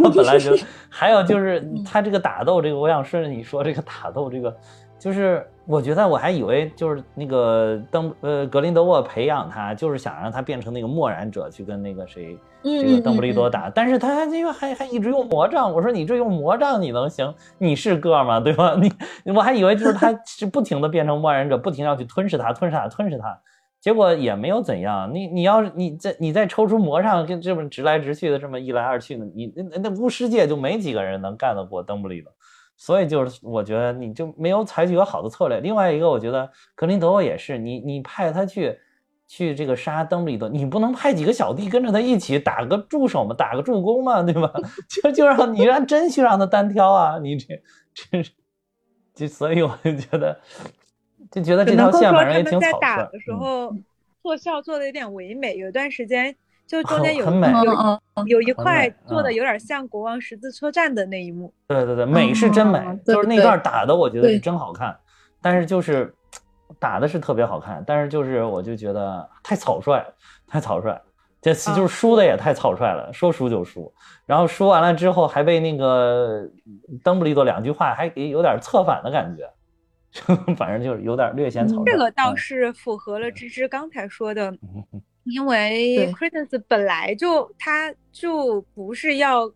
[0.01, 0.57] 我本来就
[0.89, 4.55] 还有就是他这个打斗，这个我想顺着你说这个打斗，这个
[4.99, 12.37] 就是我觉得我还以为就是那个登呃格林德沃培养他，就是想让他变成那个默然者去跟那个谁。
[12.63, 15.71] 这个邓布利多打，但是他这个还还一直用魔杖。
[15.71, 17.33] 我说你这用魔杖你能行？
[17.57, 18.39] 你是个吗？
[18.39, 18.75] 对吧？
[19.23, 23.39] 你我还以为就是他 是不停的变成默然者，不停要去吞噬他，吞噬他，吞噬他。
[23.79, 25.09] 结果也没有怎样。
[25.13, 32.31] 你你要是你再你再抽出魔杖，跟这么直来直去的这么一来二去的，你那那巫师界就没几个人能干得过邓布利多。
[32.77, 35.59] 所以就是我觉得你就没有采取一个好的策略。
[35.59, 38.79] 另外一个，我觉得格林德沃也是，你你派他去。
[39.29, 44.49] 去这个杀邓布利多，你不能派几个小弟跟着他一起打个助手嘛，打个助攻嘛，对吧？
[44.87, 47.19] 就就让你让真去让他单挑啊！
[47.19, 47.61] 你这
[47.93, 48.31] 真是，
[49.13, 50.39] 就所以我就觉得，
[51.29, 52.71] 就觉得这条线反正也挺草率。
[52.71, 53.75] 在打的时候，
[54.23, 56.33] 做效做的有点唯美，有段时间
[56.67, 61.51] 就中间有有有一块做的有点像国王十字车站的那一幕。
[61.67, 64.95] 对对对，美是真美，就是那段打的，我觉得是真好看，
[65.41, 66.13] 但是就是。
[66.79, 70.05] 打的是特别好看，但是就是我就觉得太草率，
[70.45, 71.01] 太草率，
[71.41, 73.91] 这就是输的也太草率了，说输就输，
[74.25, 76.45] 然后输完了之后还被那个
[77.01, 79.49] 邓布利多两句话还给有点策反的感觉，
[80.57, 81.83] 反正就是有点略显草率。
[81.89, 84.53] 这个倒是符合了芝芝刚才说的，
[85.29, 89.51] 因为 Credence 本来就他就不是要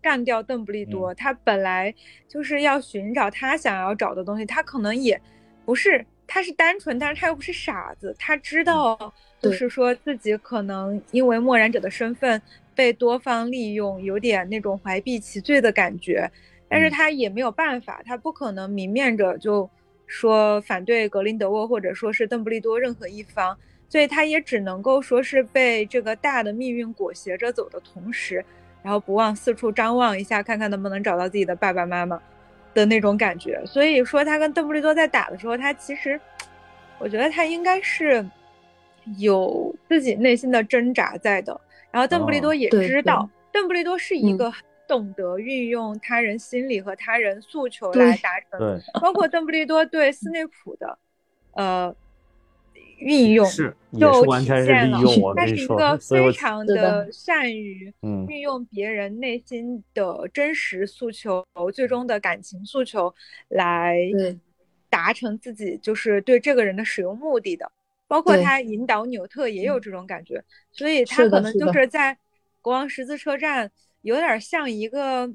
[0.00, 1.94] 干掉邓布利多，他本来
[2.28, 5.20] 就是要寻找他想要找的东西，他可能也
[5.64, 6.04] 不是。
[6.28, 12.42] 他是单纯，但是他又不是傻子，他知道，就是说自己可能因为默然者的身份
[12.74, 16.28] 被多方利用，有点那种怀璧其罪的感觉，
[16.68, 19.70] 但是他也没有办法，他不可能明面着就
[20.08, 23.56] 说反对格林德沃或者说是邓布利多任何一方，
[23.88, 28.44] 所以他也只能够说是被这个大的命运裹挟着走的同时，
[28.82, 32.20] 然后不忘四处张望一下，看看能不能找到自己的爸爸妈妈。
[32.74, 36.20] 的那种感觉，所以说他跟邓布利多在打的时候，他其实，
[36.98, 38.22] 我觉得他应该是
[39.16, 41.58] 有自己内心的挣扎在的。
[41.90, 44.52] 然后邓布利多也知道，邓布利多是一个
[44.86, 50.98] 懂得运用他人心理和他人诉求来达成，包括邓布利多对斯内普的，
[51.54, 51.96] 呃。
[52.98, 55.20] 运用是，也是完全是利用。
[55.20, 57.92] 我他是一个非常的善于
[58.28, 61.44] 运用别人内心的真实诉求，
[61.74, 63.14] 最终的感情诉求
[63.48, 63.98] 来
[64.88, 67.70] 达成自己就是对这个人的使用目的的。
[68.08, 70.40] 包括他引导纽特也有这种感觉，
[70.70, 72.16] 所以他可能就是在
[72.62, 73.68] 国王十字车站
[74.02, 75.28] 有点像一个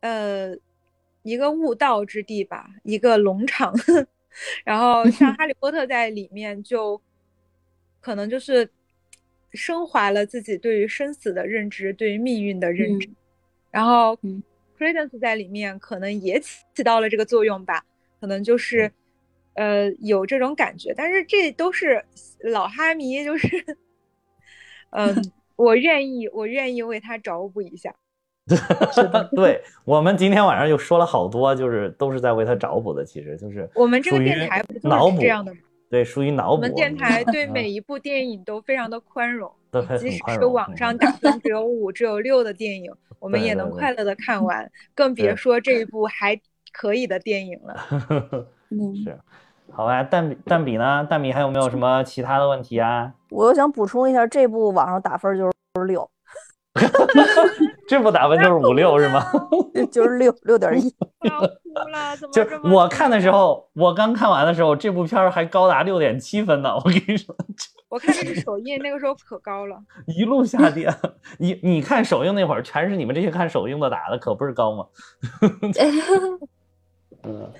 [0.00, 0.56] 呃
[1.22, 3.74] 一个悟道之地吧，一个农场。
[4.64, 7.00] 然后像 哈利波特在里面就，
[8.00, 8.68] 可能就是
[9.52, 13.08] 升华了自己对于生死的认知，对于命运的认知。
[13.70, 14.18] 然后
[14.78, 17.84] ，Credence 在里面可能也起起到了这个作用吧，
[18.20, 18.92] 可能就是，
[19.54, 20.92] 呃，有这种感觉。
[20.94, 22.04] 但是这都是
[22.40, 23.76] 老哈迷，就是，
[24.90, 25.14] 嗯，
[25.56, 27.94] 我愿意，我愿意为他找补一下。
[29.36, 35.60] 对我们今天晚上又说了好多，就是都是在为他找补的，其实就是我们这个电台不就是这样的吗？
[35.88, 36.54] 对，属于脑补。
[36.54, 39.50] 我们电台对 每一部电影都非常的宽容，
[39.98, 46.40] 即使是网上打分只有五、只有六的电影，我们也能快乐的看完，更别说这一部还
[46.72, 48.46] 可以的电影了。
[48.70, 49.18] 嗯，是，
[49.70, 51.06] 好吧，蛋比蛋比呢？
[51.08, 53.12] 蛋比还有没有什么其他的问题啊？
[53.28, 55.52] 我又想补充一下，这部网上打分就是
[55.86, 56.10] 六。
[57.86, 59.22] 这不打分就是五六是吗？
[59.92, 60.94] 就是六六点一。
[61.28, 61.46] 要哭
[61.92, 66.74] 了，怎么就是我看的时候，我刚看完的时候，这部片儿还高达六点七分呢。
[66.74, 67.36] 我跟你说，
[67.88, 69.76] 我看的是首映，那个时候可高了。
[70.06, 70.88] 一路下跌。
[71.38, 74.86] 你你看首映那会儿，全是你们这些看首映的打的，可不是高吗？
[77.24, 77.50] 嗯，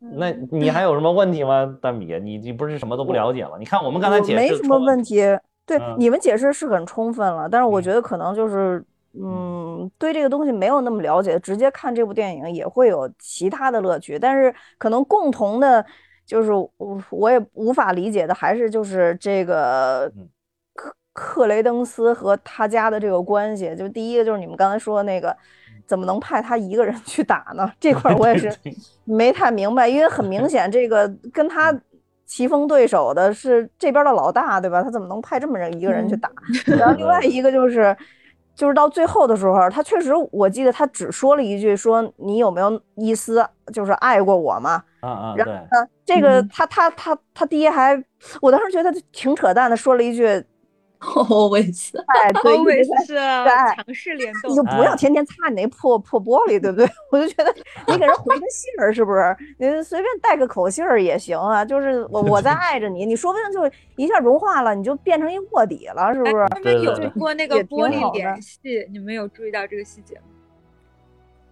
[0.00, 2.18] 那你还有什么问题吗，大米？
[2.20, 3.52] 你你不是什么都不了解吗？
[3.58, 5.20] 你看我们刚才解释没什么问题。
[5.66, 8.84] 对、嗯你们解释是很充分了，但是我嗯觉得可能就是，
[9.14, 14.18] 嗯，对这个东西没有那么了解，直接看这部电影也会有其他的乐趣。
[14.18, 15.84] 但是可能共同的，
[16.26, 16.70] 就是我
[17.10, 20.28] 我也无法理解的，还是就是这个嗯
[20.74, 23.74] 克克雷登斯和他家的这个关系。
[23.76, 25.34] 就第一个就是你们刚才说的那个，
[25.86, 27.70] 怎么能派他一个人去打呢？
[27.80, 28.54] 这块儿我也是
[29.04, 31.72] 没太明白，因为很明显这个跟他
[32.26, 34.82] 棋逢对手的是这边的老大，对吧？
[34.82, 36.30] 他怎么能派这么人一个人去打？
[36.78, 37.96] 然后另外一个就是，
[38.54, 44.82] 就是到最后的时候，他确实我记得他只说了一句说你有没有一丝就是爱过我嘛？
[45.00, 48.02] 啊啊，对然后，呢，这个嗯他他他他爹还，
[48.40, 50.42] 我当时觉得挺扯淡的，说了一句，
[51.50, 51.98] 我也是。
[51.98, 56.88] 哎，对，一 always 直在是对强势联动你就不要天天擦你那破破玻璃，对不对？
[57.12, 57.54] 我就觉得
[57.86, 59.36] 你给人回个信儿，是不是？
[59.58, 61.64] 你随便带个口信儿也行啊。
[61.64, 66.42] 就是我我在爱着你，你说不定就一下融化了，你就变成一卧底了，是不是？
[66.42, 70.22] 哎他们有过那个玻璃联系，你们有注意到这个细节吗？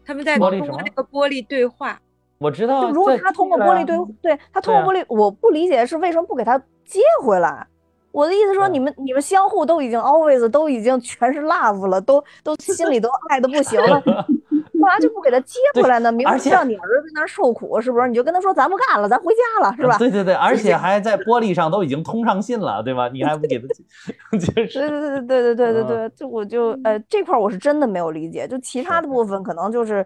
[0.05, 2.01] 他们在通过那个玻璃对话，
[2.39, 2.91] 我知道就。
[2.91, 7.67] 如果他通过玻璃对，对他通过玻璃，我不理解的是为什么不给他接回来。
[8.13, 16.11] 我的意思说，嗯你们你们相互都已经 always 都已经全是 love 了，都都心里都爱的不行了， 干嘛就不给他接回来呢？
[16.13, 18.09] 明知道你儿子在那儿受苦，是不是？
[18.09, 19.97] 你就跟他说咱不干了，咱回家了，是吧？
[19.97, 23.09] 对对对，而且还在玻璃上都已经通上信了，对吧？
[23.09, 23.67] 你还不给他，
[24.39, 30.05] 就 对是对对对对对对嗯对，就我就呃这块儿我是真的没有理解，就其他的部分可能就是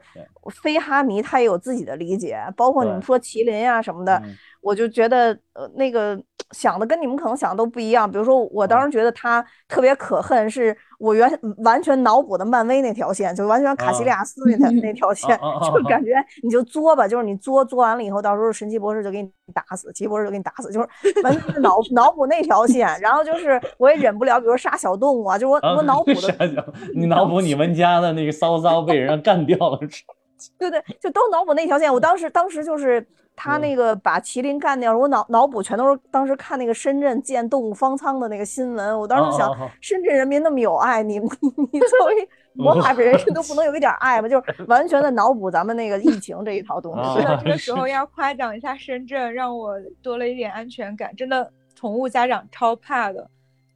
[0.63, 4.37] 非哈迷他也有自己的理解，包括你们说麒麟呀什么的，嗯
[4.67, 6.21] 我就觉得呃那个
[6.51, 8.11] 想的跟你们可能想的都不一样。
[8.11, 15.39] 比如说我当时觉得他特别可恨，是我原完全脑补的漫威那条线，就完全卡西利亚斯那条那条线，
[15.73, 20.89] 就感觉你就作吧，就是你作作完了以后，到时候神奇博士就给你打死，奇异博士就给你打死，就是
[21.23, 22.89] 完全是脑脑补那条线。
[23.01, 29.79] 然后就是我也忍不了，比如杀小动物啊，就我我脑补的你脑补你们家的那个骚骚被人家干掉了，
[30.59, 31.93] 对对，就都脑补那条线。
[31.93, 33.07] 我当时当时就是
[33.37, 38.99] 他嗯那个把麒麟干掉，我脑脑补全都是当时看那个深圳建动物方舱的那个新闻。
[38.99, 41.29] 我当时想深圳人民那么有爱，你你
[41.73, 44.27] 你作为 魔法人士都不能有一点爱吗？
[44.29, 47.21] 就是完全的脑补咱们那个疫情这一套东啊西。
[47.21, 51.15] 是的， 这个时候要夸奖一下深圳，让我多了一点安全感。
[51.15, 53.29] 真的，宠物家长超怕的。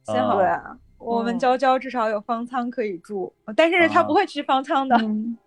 [0.05, 4.95] 幸好对啊，我们嗯娇娇至少有方舱可以住，但是他不啊会去方舱的。
[4.97, 5.37] 嗯，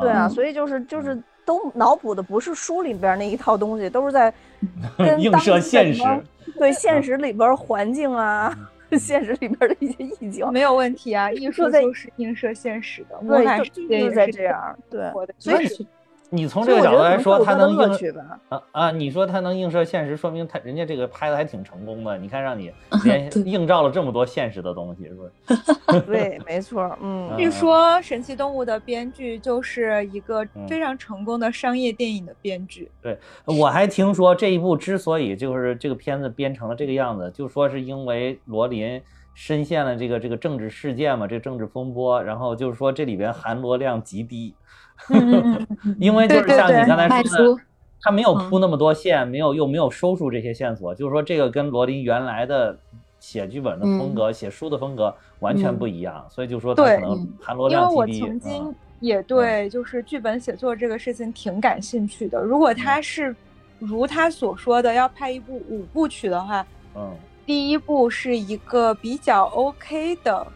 [0.00, 4.30] 对啊，嗯所以就是就是都脑补的不是书里边那一套东西，都是在
[4.98, 6.14] 跟映射现什么
[6.44, 6.52] 实。
[6.58, 8.54] 对现实里边环境啊，
[8.98, 10.46] 现实里边 的一些意境。
[10.52, 15.10] 没有问题啊，艺术就在就是映射现实的，魔对，法就是在这样，对。
[15.38, 15.86] 所以是
[16.30, 18.16] 你从这个角度来说，它能映。
[18.48, 18.90] 啊啊！
[18.90, 22.18] 你说它能映射现实，说明它人家这个拍的还挺成功的。
[22.18, 22.72] 你看，让你
[23.04, 26.00] 连映照了这么多现实的东西，是不是？
[26.06, 32.90] 对，没错，嗯，嗯据说《神奇动物》的编剧就是一个嗯非常成功的商业电影的编剧。
[33.00, 39.00] 对我还听说这一部之所以就是这个片子编成了这个样子，就说是因为罗琳
[39.34, 44.54] 深陷了这个这个政治事件嘛，这个政治风波，然后就是说这里边含罗量极低，
[45.98, 47.60] 因为就是像你刚才说的出，
[48.00, 48.50] 他没有嗯。
[48.50, 52.76] 铺那么多线，没有又没有收束这些线索，就是说这个跟罗琳原来的
[53.20, 58.26] 写剧本的风格、写书的风格完全不一样，所以就说他可能嗯含罗因为我量极低。
[58.26, 58.74] 曾经嗯。
[58.98, 62.40] 也对就是剧本写作这个事情挺感兴趣的。
[62.40, 63.36] 如果他是
[63.78, 67.14] 如他所说的要拍一部五部曲的话，嗯。
[67.44, 70.46] 第一部是一个比较 OK 的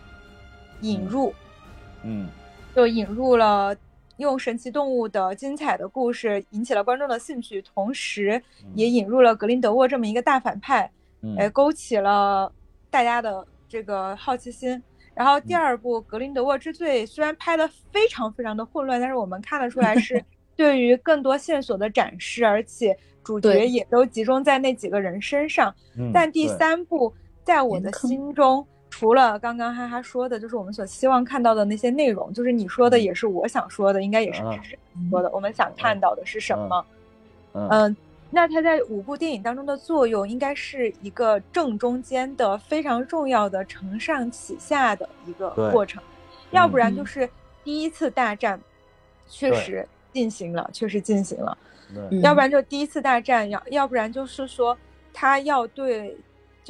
[0.80, 1.34] 引入，
[2.02, 2.26] 嗯。
[2.74, 3.76] 就引入了
[4.20, 8.40] 用神奇动物的精彩的故事引起了观众的兴趣，同时
[8.74, 10.88] 也引入了格林德沃这么一个大反派，
[11.22, 11.34] 嗯。
[11.36, 12.52] 哎，勾起了
[12.90, 14.80] 大家的这个好奇心。
[15.12, 20.24] 然后第二部《格林德沃之罪》虽然拍的非常非常的混乱，但是我们看得出来是
[20.56, 25.74] 对于更多线索的展示，而且主角也都集中在那几个人身上。
[25.98, 33.02] 嗯但第三部在我的心中，除了刚刚哈哈说的，就是我们所希望看到的那些内容，就是你说的嗯。
[33.02, 36.84] 也是我想说的，应该也是啊芝芝说的，我们想看到的是什么？
[37.54, 37.68] 嗯。
[37.70, 37.96] 嗯，
[38.30, 46.02] 那它在五部电影当中的作用，应该是一个正中间的非常重要的承上启下的一个过程，
[46.50, 46.96] 要不然嗯。
[46.96, 47.28] 就是
[47.64, 48.60] 第一次大战
[49.28, 51.56] 确实进行了，确实进行了。
[51.94, 54.76] 嗯要不然就第一次大战，要要不然就是说
[55.12, 56.16] 他要对，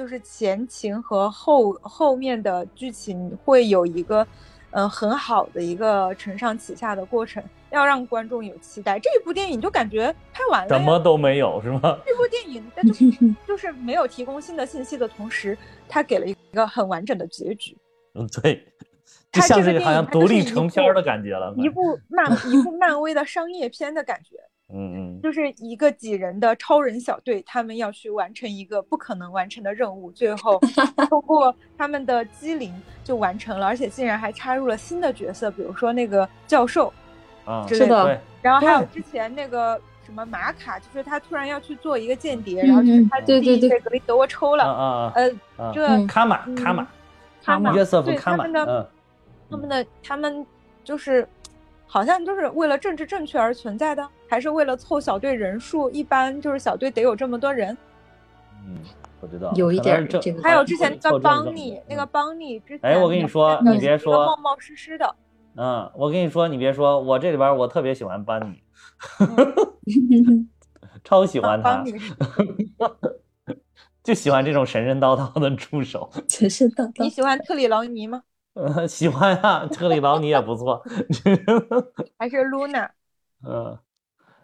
[0.00, 4.26] 就是前情和后后面的剧情会有一个，
[4.70, 8.98] 嗯、很好的一个承上启下的过程，要让观众有期待。
[8.98, 11.98] 这一部电影就感觉拍完了，什么都没有是吗？
[12.06, 13.10] 这部电影它就是
[13.46, 15.54] 就是没有提供新的信息的同时，
[15.86, 17.76] 它给了一个很完整的结局，
[18.14, 18.54] 嗯，对，
[19.30, 21.52] 就它像是这个电影好像独立成片儿的感觉了。
[21.58, 24.36] 一部漫一部漫威的商业片的感觉。
[24.72, 30.60] 嗯嗯，就是一个几人的超人小队，他们要去完成一个不可能完成的任务，最后
[31.08, 32.72] 通过他们的机灵
[33.02, 36.92] 就完成了，而且竟然还插入了新的角色，比如说那个教授，
[37.44, 43.68] 啊，之类的，然后还有之前那个什么马卡，就是他突然要去做一个间谍，然后就是嗯他对对对。
[43.70, 45.12] 被格林德沃抽了，啊啊啊。
[45.16, 46.06] 呃，啊，这嗯。
[46.06, 46.88] 卡玛嗯卡玛
[47.42, 48.86] 卡玛约瑟夫对卡玛，他们的嗯，
[49.50, 50.46] 他们的他们
[50.84, 51.26] 就是
[51.86, 55.90] 好像就是为了政治正确而存在的，还是为了凑小队人数？
[55.90, 57.76] 一般就是小队得有这么多人。
[58.64, 58.76] 嗯，
[59.20, 65.16] 不知道，有一点这个还有之前那个凑邦尼那个嗯邦尼之前，哎我跟你说你别说冒冒失失的，
[65.56, 68.62] 嗯，我跟你说，你别说，我这里边我特别喜欢班尼，
[71.02, 71.94] 超喜欢他邦，尼
[74.04, 76.08] 就喜欢这种神神叨叨的助手。
[76.28, 78.22] 神神叨叨，你喜欢特里劳尼吗？
[78.54, 80.82] 呃，喜欢啊，特里劳尼也不错。
[82.18, 82.90] 还是露娜？
[83.46, 83.78] 嗯，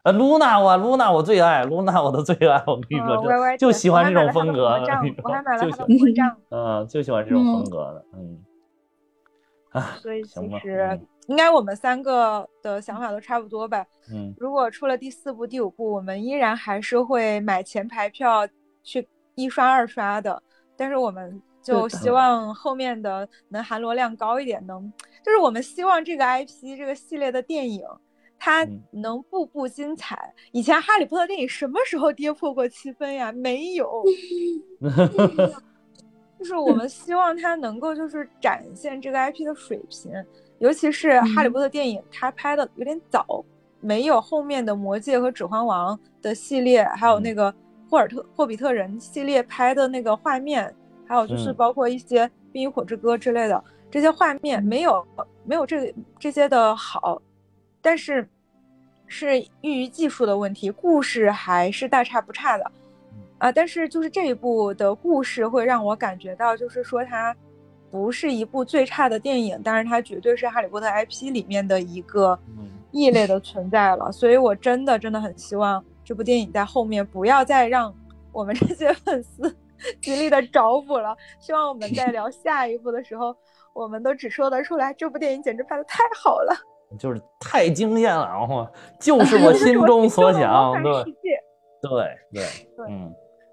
[0.07, 2.62] 呃，露娜我露娜我最爱，露娜我的最爱。
[2.65, 4.78] 我跟你说，就喜欢这种风格。
[4.78, 8.05] 魔杖跟你我还买了说就喜他的魔杖，嗯，就喜欢这种风格的。
[8.15, 8.45] 嗯，
[9.70, 13.85] 啊，所以其实嗯应该我们三个的想法都差不多吧。
[14.12, 18.47] 嗯如果出了第四部、第五部，我们依然还是会买前排票
[18.85, 20.41] 去一刷、二刷的。
[20.77, 24.93] 但是我们就希望后面的能含罗量高一点，能
[25.24, 27.83] 就是我们希望这个 IP 这个系列的电影，
[28.38, 30.32] 它嗯能步步精彩。
[30.52, 33.32] 以前哈利波特电影什么时候跌破过七分呀？
[33.32, 34.02] 没有。
[36.38, 40.12] 就是我们希望它能够就是展现这个 IP 的水平，
[40.58, 43.42] 尤其是《哈利波特》电影，它拍的有点早，
[43.80, 47.52] 没有后面的《魔戒》和《指环王》的系列，还有那个
[47.88, 50.70] 霍尔特、霍比特人系列拍的那个画面，
[51.08, 55.02] 还有就是嗯包括一些《冰与火之歌》之类的这些画面，没有
[55.42, 57.18] 没有这这些的好，
[57.86, 58.28] 但是
[59.06, 62.72] 是寓于技术的问题，故事还是大差不差的。
[63.38, 67.32] 啊，但是就是这一部的故事会让我感觉到，就是说它
[67.88, 74.10] 不是一部最差的电影，但是它绝对是《哈利波特》IP 里面的一个嗯异类的存在了。
[74.10, 77.94] 所以我真的真的很希望这部电影在后面不要再让
[78.32, 79.56] 我们这些粉丝
[80.02, 81.16] 极力的找补了。
[81.38, 83.32] 希望我们在聊下一部的时候，
[83.72, 86.52] 我们都只说得出来，这部电影简直拍的太好了，
[86.98, 88.66] 就是太惊艳了，然后
[89.00, 91.04] 就是我心 中所想，对。
[91.82, 91.90] 对
[92.32, 92.44] 对，
[92.88, 93.12] 嗯，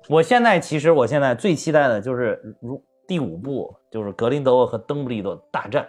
[0.10, 5.88] 我现在其实我现在最期待的就是如第五部，就是格林德沃和邓布利多大战。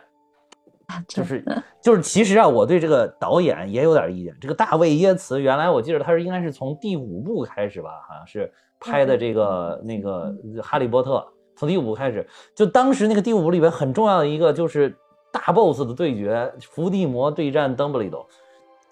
[1.08, 1.42] 就是
[1.80, 4.36] 就是，其实啊，我对这个导演也有点意见。
[4.38, 10.30] 这个大卫耶茨，原来我记得他是应该是从第五部开始吧，好像是拍的这个那个
[10.60, 11.16] 《哈利波特》，
[11.56, 12.26] 从第五部开始。
[12.54, 14.94] 就当时那个第五部里边很重要的一个就是
[15.35, 18.24] 大 boss 的对决，伏地魔对战邓布利多。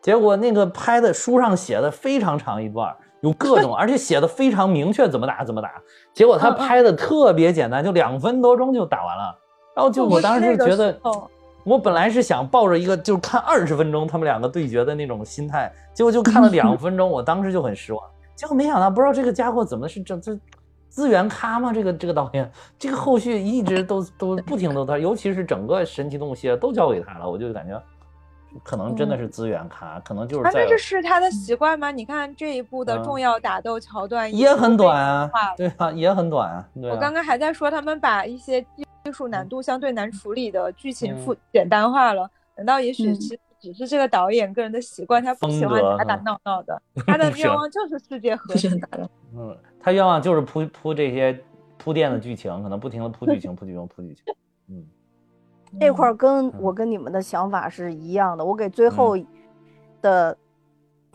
[0.00, 5.70] 结果那个拍的书上写的非常长一段，有各种， 而且写的非常明确，怎么打怎么打。
[6.12, 9.38] 结果他拍的特别简单，就两分多钟就打完了。
[9.76, 10.98] 然后就我当时就觉得。
[11.64, 18.02] 我本来是想抱着一个就是看二十分钟他们两个对决的那种心态，结果就看了两 分钟，我当时就很失望。
[18.34, 20.36] 结果没想到，不知道这个家伙怎么是这这
[20.92, 21.72] 资源咖吗？
[21.72, 27.82] 这个这个导演，这个后续一直都 都不停都他，尤其是整个神奇动物系列都交给他了，我就感觉
[28.62, 31.90] 可能真的是资源咖，可能就是那这是他的习惯吗？
[31.90, 36.68] 你看这一部的重要打斗桥段嗯也很短啊啊，，对啊，也很短啊。
[36.74, 36.92] 对啊。
[36.92, 41.18] 我刚刚还在说他们把一些技术难度相对难处理的剧情嗯。
[41.24, 43.14] 复简单化了，难道也许嗯。
[43.14, 48.70] 其实只是这个导演个人的习惯，他不喜欢打打嗯闹闹的，他的 愿望就是世界和平。
[49.34, 51.38] 嗯，他愿望就是铺铺这些
[51.76, 54.34] 铺垫的剧情，可能不停的铺剧情，铺剧情，铺剧情。
[54.68, 54.86] 嗯。
[55.80, 58.44] 这块儿跟我跟你们的想法是一样的。
[58.44, 59.16] 我给最后
[60.02, 60.36] 的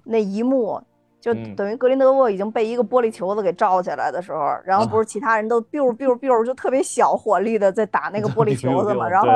[0.03, 0.81] 那一幕，
[1.19, 9.27] 就嗯等于格林德沃已经被一个玻璃球子给罩起来的时候，然后不是其他人都 biu biu biu 就特别小火力的在打那个玻璃球子嘛，然后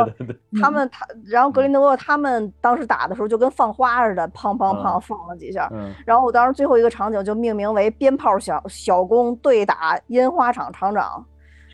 [0.62, 5.68] 他们他，然后格林德沃他们当时打的时候就跟放花似的，砰砰砰嗯放了几下。
[5.72, 11.26] 嗯然后我当时最后一个场景就命名为“鞭炮小小工对打烟花厂厂长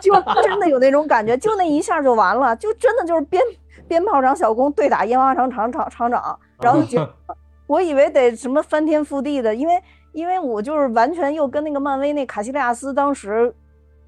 [0.00, 3.42] 就真的有那种感觉，就那一下就完了，就真的就是鞭
[3.88, 7.36] 鞭炮厂小工对打烟花厂厂厂厂长，然后就结束了。
[7.72, 9.80] 我以为得什么翻天覆地的，因为
[10.12, 13.52] 因为我就是完全又跟那个漫威那卡西利亚斯当时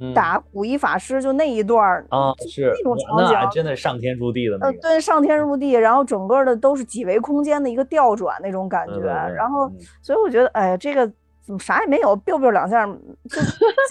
[0.00, 0.12] 嗯。
[0.12, 9.76] 打古一法师就那一段儿啊，就是那种场景那真的上天入地的那呃，对，上天入地，然后整个的都是几维空间的一个调转那种感觉，对对对然后嗯。
[10.02, 11.06] 所以我觉得，哎呀，这个
[11.46, 12.84] 怎么啥也没有，biu biu 两下
[13.30, 13.40] 就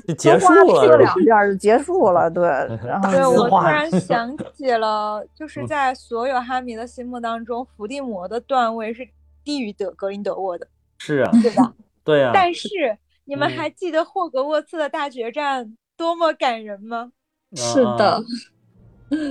[0.08, 1.24] 就结束花了两？
[1.24, 2.44] 下就结束了，对，
[2.86, 5.68] 然后对我突然想 起了，就是嗯。
[5.68, 9.08] 在所有哈迷的心目当中，伏地魔的段位是
[9.44, 10.68] 低于德格林德沃的，
[10.98, 11.74] 是啊，对吧？
[12.04, 12.68] 对啊，但是
[13.26, 17.12] 你们嗯还记得霍格沃茨的大决战多么感人吗？
[17.56, 18.22] 是的，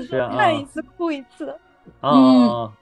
[0.08, 1.54] 是啊，看一次哭一次。
[2.00, 2.72] 啊啊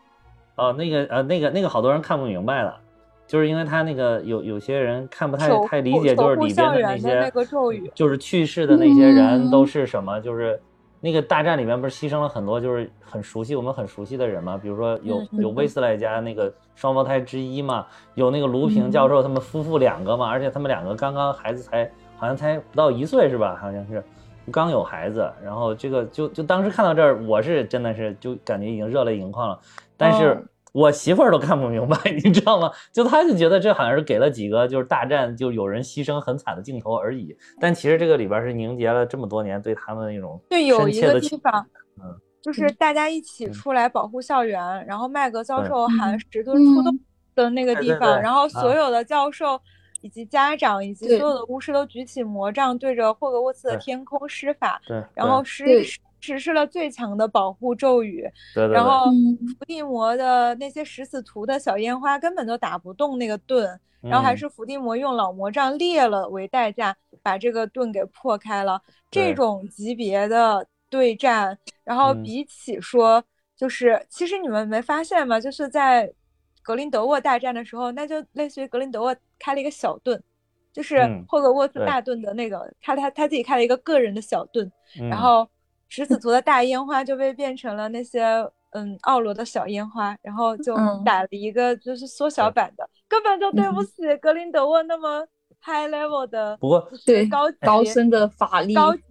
[0.57, 0.73] 啊！
[0.73, 2.79] 那个呃，那个那个，好多人看不明白了，
[3.27, 10.21] 就是因为他那个有有些人看不太太理解，守就是里边护校的那些园的那个咒语就是去世的那些人嗯都是什么？
[10.21, 10.61] 就是
[11.01, 23.59] 那个大战里面不是牺牲了很多，就是很熟悉我们很熟悉的人嘛，比如说有嗯有威斯莱家那个双胞胎之一嘛，有那个卢平教授他们夫妇两个嘛，而且他们两个刚刚孩子才好像才不到一岁是吧？
[23.61, 24.03] 好像是。
[24.51, 29.57] 刚有孩子，然后这个就就当时看到这儿，我是真的是就感觉已经热泪盈眶了，
[29.97, 32.71] 但是哦我媳妇儿都看不明白， 你知道吗？
[32.93, 41.67] 就她就觉得这好像是给了几个就是大战就有人牺牲很惨的镜头而已，但其实这个里边是凝结了这么多年对他们的那种就有一个地方
[42.03, 46.99] 嗯，就是大家一起嗯出来保护校园，然后麦格教授喊嗯石墩出动
[47.35, 49.61] 的那个地方，对对对然后所啊有的教授
[50.03, 55.85] 以及家长以及所有的巫师都举起魔杖，对着霍格沃茨的天空施法，对，然后实对
[56.21, 58.23] 实实施了最强的保护咒语，
[58.55, 58.75] 对对对。
[58.75, 59.39] 然后嗯。
[59.59, 63.67] 伏地魔的那些食死徒的小烟花根本就打不动那个盾，
[64.03, 64.37] 然后还嗯。
[64.37, 68.81] 是伏地魔用老魔杖裂了为代价，把这个盾给破开了。
[69.11, 72.23] 这种级别的对战，然后嗯。
[72.23, 73.23] 比起说，
[73.57, 75.41] 就是其实你们没发现吗？
[75.41, 76.13] 就是在
[76.63, 80.23] 格林德沃大战的时候，那就类似于格林德沃开了一个小盾。
[80.73, 84.71] 就是嗯霍格沃茨大盾的那个，他他他自己开了一个个人的小盾，
[85.01, 85.09] 嗯。
[85.09, 85.49] 然后
[85.91, 88.23] 食死徒的大烟花就被变成了那些
[88.71, 95.27] 嗯奥罗的小烟花，然后就嗯打了一个就是缩小版的，根本就对不嗯起格林德沃那么
[95.63, 99.03] high level 的，不过对高级高深的法力，高级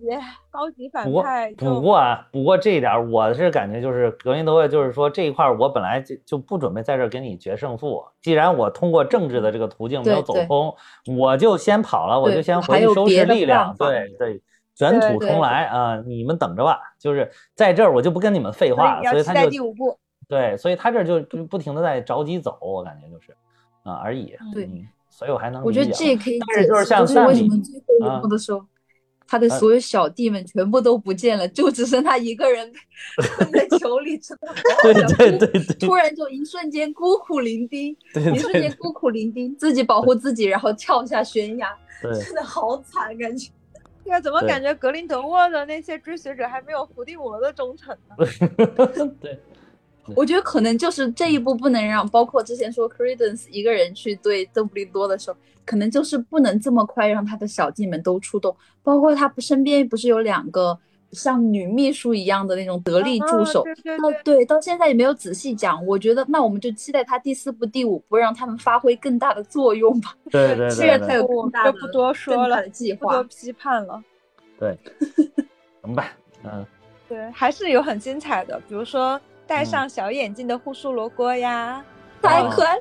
[0.50, 1.24] 高级反不过
[1.58, 8.04] 不过啊，不过这一点儿我是感觉就是格林德沃，就是说这一块儿我本来就就不准备在这儿跟你决胜负。
[8.22, 10.74] 既然我通过政治的这个途径没有走通，
[11.18, 13.76] 我就先跑了，我就先回去收拾力量。
[13.78, 14.42] 对对，
[14.80, 16.02] 卷土重来啊！
[16.06, 16.80] 你们等着吧。
[16.98, 19.98] 就是在这儿我就不跟你们废话了，所以他就第五部。
[20.28, 23.36] 对，所以他这就就不停的在着急走，我感觉就是
[23.84, 24.36] 啊而已。
[24.54, 28.64] 对嗯，所以我还能我觉得这也可以就是解释，就是像为什么最后啊一幕的时候，
[29.28, 32.72] 他的呃所有小弟们全部都不见了，就只剩他一个人
[33.38, 34.54] 困在球里，真的
[34.84, 41.68] 对对对对突然就一瞬间孤苦伶仃，对一瞬间孤苦伶仃，自己保护自己，然后跳下悬崖，
[42.24, 43.50] 真的好惨，感觉。
[44.10, 48.15] 对啊，怎么感觉格林德沃的那些追随者还没有伏地魔的忠诚呢？
[49.22, 49.40] 对，
[50.15, 60.80] 我觉得可能就是这一步不能让，包括之前说 Credence 一个人去对邓布利多的时候，可能就是不能这么快让他的小弟们都出动，包括他不身边不是有两个
[61.11, 70.14] 像女秘书一样的那种得力助手啊，对对到对，对到现在也没有仔细讲，我觉得那我们就期待他第四部、第五部让他们发挥更大的作用吧。
[70.30, 74.03] 对对虽对对然他有我更大的就不多说了计划不多，批判了。
[74.60, 74.77] 对，
[75.84, 76.11] 行吧，
[76.44, 76.65] 嗯。
[77.07, 81.84] 对，还是有很精彩的，比如说戴嗯上小眼镜的护树罗锅呀，
[82.22, 82.80] 哦太可爱。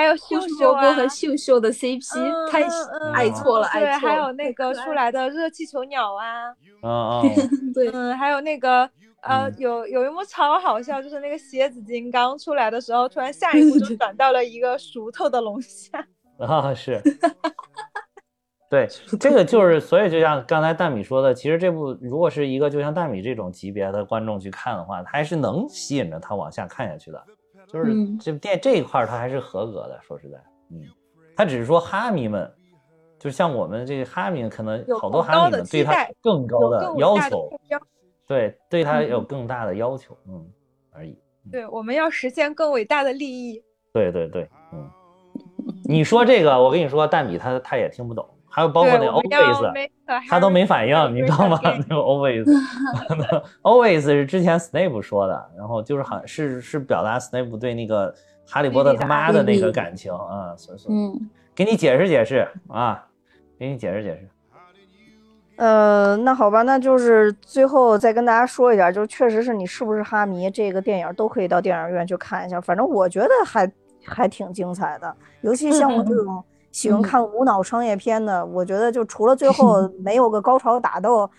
[0.00, 2.62] 还有秀秀啊树萝卜和秀秀的 CP 嗯太
[3.12, 4.14] 爱错了，对，爱错了。
[4.14, 6.50] 还有那个出来的热气球鸟啊，
[6.82, 8.88] 嗯嗯， 对，嗯，还有那个
[9.22, 16.06] 呃嗯，有有一幕超好笑，就是那个蝎子精刚出来的时候，突然下一 步就转到了一个熟透的龙虾。
[16.40, 16.98] 啊是，
[18.70, 18.88] 对，
[19.20, 27.22] 这个就是，所以就像刚才大米说的，其实这部如果是一个就像大米这种级别的观众去看的话，他还是能吸引着他往下看下去的，
[27.72, 30.38] 就是嗯这电这一块儿他还是合格的，说实在，
[30.70, 30.82] 嗯，
[31.36, 32.50] 他只是说哈迷们。
[33.18, 37.52] 就像我们这个哈迷，可能好多哈迷们对他更高的要求
[38.26, 40.42] 对，对他嗯有更大的要求，嗯，
[40.90, 41.18] 而已。
[41.52, 43.62] 对，我们要实现更伟大的利益。
[43.92, 44.88] 对对对，嗯，
[45.84, 49.88] 你说这个，我跟你说，蛋米他他也听不懂，还有包括，那 always，
[50.28, 51.58] 他都没反应，你知道吗？
[51.62, 58.12] 那个 always，always 是之前 Snape 说的，然后就是好像是是表达 Snape 对那个
[58.46, 63.06] 哈利波特他妈的那个感情啊，所以说嗯，给你解释解释啊，
[63.56, 64.28] 给你解释解释。
[65.56, 73.70] 呃，那好吧，那就是最后再跟大家说一下，就确实是你是不是哈迷这个电影都可以到电影院去看一下，反正我觉得还
[74.04, 81.30] 还挺精彩的，尤其像我这种喜欢看无脑商业片的，我觉得就除了最 后没有个高潮打斗，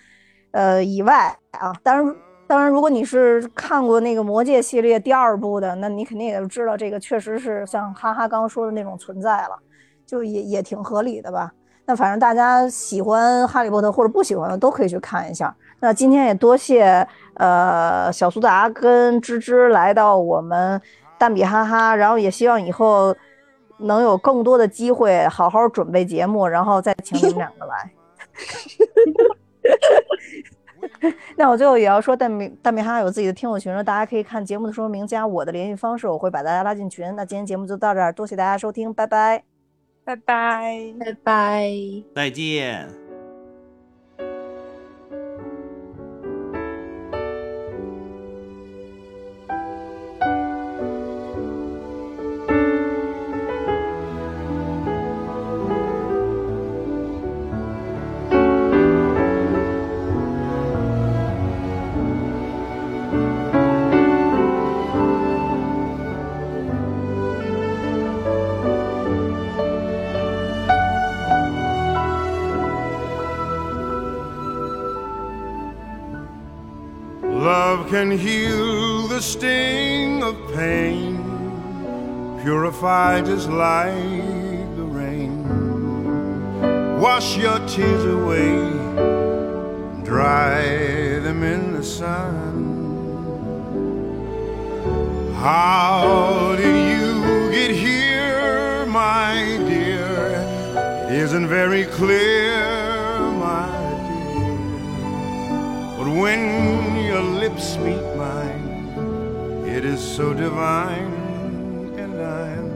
[0.51, 2.15] 呃以外啊，当然
[2.47, 9.57] 当然，如果你是看过那个《魔戒》系列第二部的，那你肯定也就知道这个确实是像哈哈刚刚说的那种存在了，
[10.05, 11.51] 就也也挺合理的吧。
[11.85, 15.53] 那反正大家喜欢哈利波特或者不喜欢的都可以去看一下。
[15.79, 20.79] 那今天也多谢呃小苏达跟芝芝来到我们
[21.17, 23.15] 蛋比哈哈，然后也希望以后
[23.81, 27.91] 能有更多的机会好好准备节目，然后再请你们两个来。
[31.35, 37.15] 那我最后也要说，大米大米哈哈有自己的听友群，大家可以看节目的说明加我的联系方式，我会把大家拉进群。
[37.15, 39.43] 那今天节目就到这儿，多谢大家收听，拜拜。
[40.03, 41.71] 拜拜，拜拜，
[42.15, 43.00] 再见。
[77.91, 81.17] Can heal the sting of pain,
[82.41, 85.43] purified as like the rain.
[87.01, 88.55] Wash your tears away,
[90.05, 90.61] dry
[91.19, 92.55] them in the sun.
[95.35, 99.35] How did you get here, my
[99.67, 100.15] dear?
[101.09, 102.80] It isn't very clear,
[106.01, 108.89] But when your lips meet mine,
[109.67, 111.13] it is so divine,
[111.95, 112.69] and I'm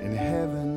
[0.00, 0.70] in heaven.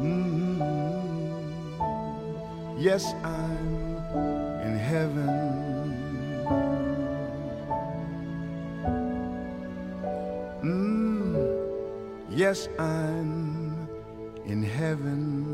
[0.00, 0.64] Mm,
[2.78, 3.68] Yes, I'm
[4.64, 5.28] in heaven.
[10.62, 11.36] Mm,
[12.30, 13.76] yes, I'm
[14.46, 15.53] in heaven.